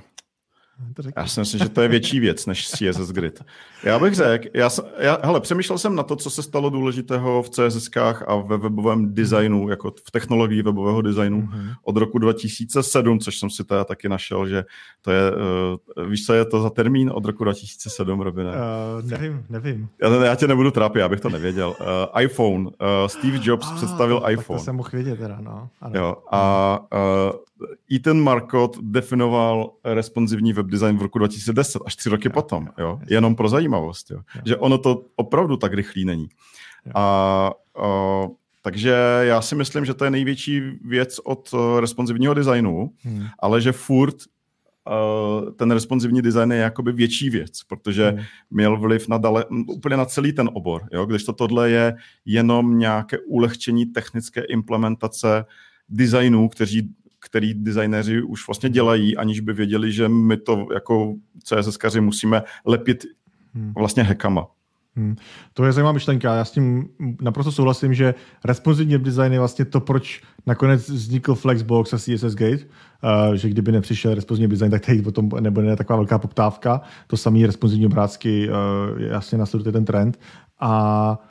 já 1.17 1.27
si 1.27 1.39
myslím, 1.39 1.59
že 1.59 1.69
to 1.69 1.81
je 1.81 1.87
větší 1.87 2.19
věc 2.19 2.45
než 2.45 2.69
CSS 2.69 3.11
Grid. 3.11 3.43
Já 3.83 3.99
bych 3.99 4.13
řekl, 4.13 4.47
já, 4.53 4.69
já, 4.97 5.17
hele, 5.23 5.41
přemýšlel 5.41 5.77
jsem 5.77 5.95
na 5.95 6.03
to, 6.03 6.15
co 6.15 6.29
se 6.29 6.43
stalo 6.43 6.69
důležitého 6.69 7.43
v 7.43 7.49
CSS 7.49 7.89
a 8.27 8.35
ve 8.35 8.57
webovém 8.57 9.13
designu, 9.13 9.69
jako 9.69 9.93
v 10.07 10.11
technologii 10.11 10.61
webového 10.61 11.01
designu 11.01 11.41
mm-hmm. 11.41 11.75
od 11.83 11.97
roku 11.97 12.17
2007, 12.17 13.19
což 13.19 13.37
jsem 13.37 13.49
si 13.49 13.63
teda 13.63 13.83
taky 13.83 14.09
našel, 14.09 14.47
že 14.47 14.65
to 15.01 15.11
je, 15.11 15.21
uh, 15.97 16.09
víš, 16.09 16.25
co 16.25 16.33
je 16.33 16.45
to 16.45 16.61
za 16.61 16.69
termín 16.69 17.11
od 17.13 17.25
roku 17.25 17.43
2007, 17.43 18.21
Robine? 18.21 18.49
Uh, 18.49 19.09
nevím, 19.09 19.45
nevím. 19.49 19.89
Já, 20.01 20.25
já 20.25 20.35
tě 20.35 20.47
nebudu 20.47 20.71
trápit, 20.71 20.99
já 20.99 21.09
bych 21.09 21.19
to 21.19 21.29
nevěděl. 21.29 21.75
Uh, 21.79 22.21
iPhone, 22.21 22.65
uh, 22.65 22.71
Steve 23.07 23.39
Jobs 23.41 23.67
ah, 23.71 23.75
představil 23.75 24.19
to, 24.19 24.29
iPhone. 24.29 24.59
to 24.59 24.65
jsem 24.65 24.75
mohl 24.75 24.89
vědět 24.93 25.19
teda, 25.19 25.37
no. 25.41 25.69
Ano. 25.81 25.99
Jo, 25.99 26.15
a 26.31 26.79
uh, 26.93 27.39
Ethan 27.95 28.19
Markot 28.19 28.77
definoval 28.81 29.71
responsivní 29.83 30.53
web 30.53 30.65
design 30.65 30.97
v 30.97 31.01
roku 31.01 31.19
2010, 31.19 31.81
až 31.85 31.95
tři 31.95 32.09
roky 32.09 32.27
jo, 32.27 32.31
potom, 32.33 32.65
jo, 32.65 32.73
jo. 32.85 32.99
jenom 33.09 33.35
pro 33.35 33.49
zajímavost, 33.49 34.11
jo. 34.11 34.17
jo. 34.35 34.41
že 34.45 34.57
ono 34.57 34.77
to 34.77 35.05
opravdu 35.15 35.57
tak 35.57 35.73
rychlý 35.73 36.05
není. 36.05 36.29
Jo. 36.85 36.91
A, 36.95 37.01
a 37.01 38.27
takže 38.61 38.95
já 39.21 39.41
si 39.41 39.55
myslím, 39.55 39.85
že 39.85 39.93
to 39.93 40.05
je 40.05 40.11
největší 40.11 40.61
věc 40.85 41.19
od 41.23 41.53
uh, 41.53 41.79
responsivního 41.79 42.33
designu, 42.33 42.91
hmm. 43.01 43.25
ale 43.39 43.61
že 43.61 43.71
furt 43.71 44.15
uh, 44.15 45.51
ten 45.51 45.71
responsivní 45.71 46.21
design 46.21 46.51
je 46.51 46.57
jakoby 46.57 46.91
větší 46.91 47.29
věc, 47.29 47.63
protože 47.63 48.09
hmm. 48.09 48.23
měl 48.49 48.77
vliv 48.77 49.07
na 49.07 49.17
dale, 49.17 49.45
úplně 49.67 49.97
na 49.97 50.05
celý 50.05 50.33
ten 50.33 50.49
obor, 50.53 50.87
jo? 50.91 51.05
když 51.05 51.23
to 51.23 51.33
tohle 51.33 51.69
je 51.69 51.95
jenom 52.25 52.79
nějaké 52.79 53.17
ulehčení 53.19 53.85
technické 53.85 54.41
implementace 54.41 55.45
designů, 55.89 56.49
kteří 56.49 56.89
který 57.19 57.53
designéři 57.53 58.21
už 58.21 58.47
vlastně 58.47 58.69
dělají, 58.69 59.17
aniž 59.17 59.39
by 59.39 59.53
věděli, 59.53 59.91
že 59.91 60.09
my 60.09 60.37
to 60.37 60.67
jako 60.73 61.13
CSSkaři 61.43 62.01
musíme 62.01 62.43
lepit 62.65 63.05
hmm. 63.53 63.73
vlastně 63.77 64.03
hekama. 64.03 64.47
Hmm. 64.95 65.15
To 65.53 65.65
je 65.65 65.71
zajímavá 65.71 65.93
myšlenka. 65.93 66.35
Já 66.35 66.45
s 66.45 66.51
tím 66.51 66.89
naprosto 67.21 67.51
souhlasím, 67.51 67.93
že 67.93 68.13
responsivní 68.45 68.97
design 68.97 69.33
je 69.33 69.39
vlastně 69.39 69.65
to, 69.65 69.79
proč 69.79 70.21
nakonec 70.45 70.89
vznikl 70.89 71.35
Flexbox 71.35 71.93
a 71.93 71.97
CSS 71.97 72.35
Gate, 72.35 72.63
uh, 73.27 73.33
že 73.33 73.49
kdyby 73.49 73.71
nepřišel 73.71 74.15
responsivní 74.15 74.47
design, 74.47 74.71
tak 74.71 74.85
tady 74.85 75.01
potom 75.01 75.29
nebude 75.39 75.75
taková 75.75 75.97
velká 75.97 76.19
poptávka. 76.19 76.81
To 77.07 77.17
samý 77.17 77.45
responsivní 77.45 77.85
obrázky 77.85 78.49
uh, 78.49 79.01
jasně 79.01 79.37
nasleduje 79.37 79.71
ten 79.73 79.85
trend. 79.85 80.19
A 80.59 81.28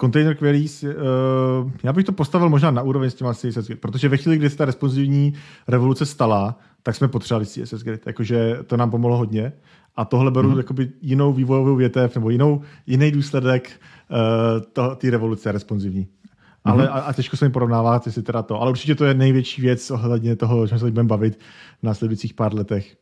container 0.00 0.36
queries, 0.36 0.82
uh, 0.82 1.70
já 1.82 1.92
bych 1.92 2.04
to 2.04 2.12
postavil 2.12 2.48
možná 2.48 2.70
na 2.70 2.82
úroveň 2.82 3.10
s 3.10 3.14
těma 3.14 3.34
CSS 3.34 3.66
Grid, 3.66 3.80
protože 3.80 4.08
ve 4.08 4.16
chvíli, 4.16 4.38
kdy 4.38 4.50
se 4.50 4.56
ta 4.56 4.64
responsivní 4.64 5.34
revoluce 5.68 6.06
stala, 6.06 6.58
tak 6.82 6.96
jsme 6.96 7.08
potřebovali 7.08 7.46
CSS 7.46 7.82
Grid, 7.82 8.06
jakože 8.06 8.58
to 8.66 8.76
nám 8.76 8.90
pomohlo 8.90 9.16
hodně. 9.16 9.52
A 9.96 10.04
tohle 10.04 10.30
beru 10.30 10.50
mm-hmm. 10.50 10.58
jakoby 10.58 10.90
jinou 11.02 11.32
vývojovou 11.32 11.76
větev 11.76 12.14
nebo 12.14 12.30
jinou, 12.30 12.62
jiný 12.86 13.10
důsledek 13.10 13.70
uh, 14.78 14.94
té 14.94 15.10
revoluce 15.10 15.52
responsivní. 15.52 16.04
Mm-hmm. 16.04 16.72
Ale 16.72 16.88
a, 16.88 16.98
a 16.98 17.12
těžko 17.12 17.36
se 17.36 17.44
mi 17.44 17.50
porovnávat, 17.50 18.06
jestli 18.06 18.22
teda 18.22 18.42
to. 18.42 18.60
Ale 18.60 18.70
určitě 18.70 18.94
to 18.94 19.04
je 19.04 19.14
největší 19.14 19.62
věc 19.62 19.90
ohledně 19.90 20.36
toho, 20.36 20.66
že 20.66 20.78
se 20.78 20.90
budeme 20.90 21.08
bavit 21.08 21.38
v 21.80 21.82
následujících 21.82 22.34
pár 22.34 22.54
letech. 22.54 22.96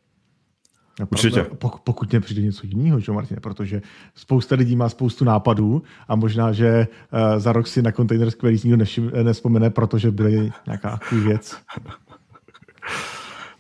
Určitě. 1.11 1.43
Pokud, 1.43 1.81
pokud 1.81 2.15
přijde 2.21 2.43
něco 2.43 2.67
jiného, 2.67 3.01
že 3.01 3.13
Martine, 3.13 3.41
protože 3.41 3.83
spousta 4.15 4.55
lidí 4.55 4.77
má 4.77 4.89
spoustu 4.89 5.25
nápadů 5.25 5.83
a 6.09 6.17
možná, 6.17 6.53
že 6.53 6.89
uh, 7.13 7.41
za 7.41 7.53
rok 7.53 7.67
si 7.67 7.83
na 7.83 7.93
Container 7.93 8.31
Squares 8.31 8.65
nikdo 8.65 8.85
nespomene, 9.23 9.71
protože 9.71 10.11
byly 10.11 10.51
nějaká 10.67 11.01
věc. 11.13 11.57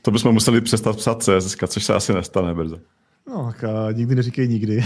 To 0.03 0.11
bychom 0.11 0.33
museli 0.33 0.61
přestat 0.61 0.97
psát 0.97 1.23
CSS, 1.23 1.57
což 1.67 1.85
se 1.85 1.95
asi 1.95 2.15
nestane 2.15 2.55
brzo. 2.55 2.79
No, 3.29 3.53
tak 3.53 3.65
uh, 3.71 3.97
nikdy 3.97 4.15
neříkej 4.15 4.49
nikdy. 4.49 4.85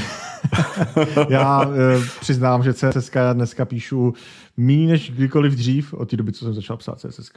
já 1.28 1.66
uh, 1.66 1.74
přiznám, 2.20 2.62
že 2.62 2.74
CSS 2.74 3.10
dneska 3.32 3.64
píšu 3.64 4.14
méně 4.56 4.86
než 4.86 5.10
kdykoliv 5.10 5.52
dřív 5.52 5.94
od 5.94 6.10
té 6.10 6.16
doby, 6.16 6.32
co 6.32 6.44
jsem 6.44 6.54
začal 6.54 6.76
psát 6.76 7.00
CSS. 7.00 7.32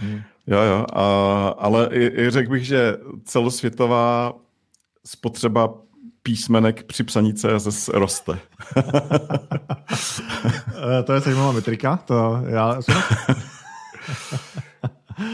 Hmm. 0.00 0.20
Jo, 0.46 0.58
jo, 0.58 0.86
a, 0.92 1.48
ale 1.48 1.88
i, 1.92 2.22
i 2.22 2.30
řekl 2.30 2.50
bych, 2.50 2.66
že 2.66 2.96
celosvětová 3.24 4.32
spotřeba 5.04 5.74
písmenek 6.22 6.82
při 6.82 7.04
psaní 7.04 7.34
CSS 7.34 7.88
roste. 7.88 8.38
Eh, 10.98 11.02
to 11.02 11.12
je 11.12 11.20
zajímavá 11.20 11.52
metrika, 11.52 11.96
to 11.96 12.42
já 12.46 12.80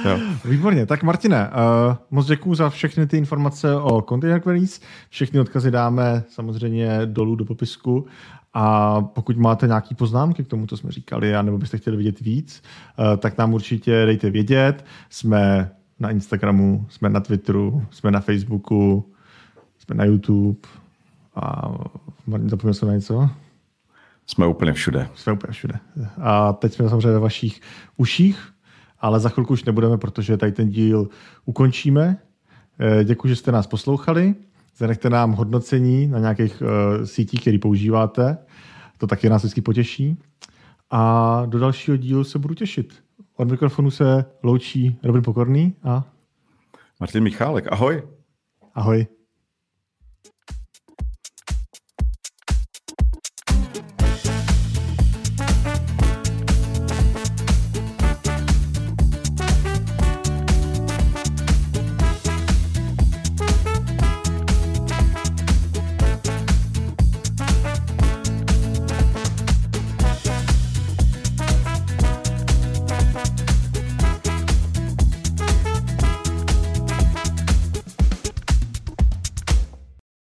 Jo. 0.04 0.18
Výborně. 0.44 0.86
Tak 0.86 1.02
Martine, 1.02 1.50
uh, 1.50 1.96
moc 2.10 2.26
děkuji 2.26 2.54
za 2.54 2.70
všechny 2.70 3.06
ty 3.06 3.18
informace 3.18 3.74
o 3.74 4.02
Container 4.02 4.40
Queries. 4.40 4.80
Všechny 5.08 5.40
odkazy 5.40 5.70
dáme 5.70 6.24
samozřejmě 6.28 7.00
dolů 7.04 7.36
do 7.36 7.44
popisku. 7.44 8.06
A 8.60 9.00
pokud 9.00 9.36
máte 9.36 9.66
nějaké 9.66 9.94
poznámky 9.94 10.44
k 10.44 10.48
tomu, 10.48 10.66
co 10.66 10.76
jsme 10.76 10.90
říkali, 10.92 11.32
nebo 11.42 11.58
byste 11.58 11.78
chtěli 11.78 11.96
vidět 11.96 12.20
víc, 12.20 12.62
uh, 12.98 13.16
tak 13.16 13.38
nám 13.38 13.54
určitě 13.54 14.06
dejte 14.06 14.30
vědět. 14.30 14.84
Jsme 15.10 15.70
na 15.98 16.10
Instagramu, 16.10 16.86
jsme 16.88 17.08
na 17.08 17.20
Twitteru, 17.20 17.86
jsme 17.90 18.10
na 18.10 18.20
Facebooku, 18.20 19.12
jsme 19.78 19.94
na 19.94 20.04
YouTube. 20.04 20.58
A 21.34 21.74
zapomněl 22.46 22.74
jsem 22.74 22.88
na 22.88 22.94
něco? 22.94 23.30
Jsme 24.26 24.46
úplně 24.46 24.72
všude. 24.72 25.08
Jsme 25.14 25.32
úplně 25.32 25.52
všude. 25.52 25.74
A 26.20 26.52
teď 26.52 26.72
jsme 26.72 26.88
samozřejmě 26.88 27.12
ve 27.12 27.18
vašich 27.18 27.60
uších, 27.96 28.48
ale 29.00 29.20
za 29.20 29.28
chvilku 29.28 29.52
už 29.52 29.64
nebudeme, 29.64 29.98
protože 29.98 30.36
tady 30.36 30.52
ten 30.52 30.68
díl 30.68 31.08
ukončíme. 31.44 32.16
Eh, 32.78 33.04
děkuji, 33.04 33.28
že 33.28 33.36
jste 33.36 33.52
nás 33.52 33.66
poslouchali. 33.66 34.34
Zanechte 34.78 35.10
nám 35.10 35.32
hodnocení 35.32 36.06
na 36.06 36.18
nějakých 36.18 36.62
uh, 36.62 37.04
sítích, 37.04 37.40
které 37.40 37.58
používáte. 37.58 38.38
To 38.98 39.06
taky 39.06 39.28
nás 39.28 39.42
vždycky 39.42 39.60
potěší. 39.60 40.16
A 40.90 41.42
do 41.46 41.58
dalšího 41.58 41.96
dílu 41.96 42.24
se 42.24 42.38
budu 42.38 42.54
těšit. 42.54 42.94
Od 43.36 43.50
mikrofonu 43.50 43.90
se 43.90 44.24
loučí 44.42 44.98
Robin 45.02 45.22
Pokorný 45.22 45.74
a... 45.82 46.04
Martin 47.00 47.22
Michálek. 47.22 47.72
Ahoj. 47.72 48.02
Ahoj. 48.74 49.06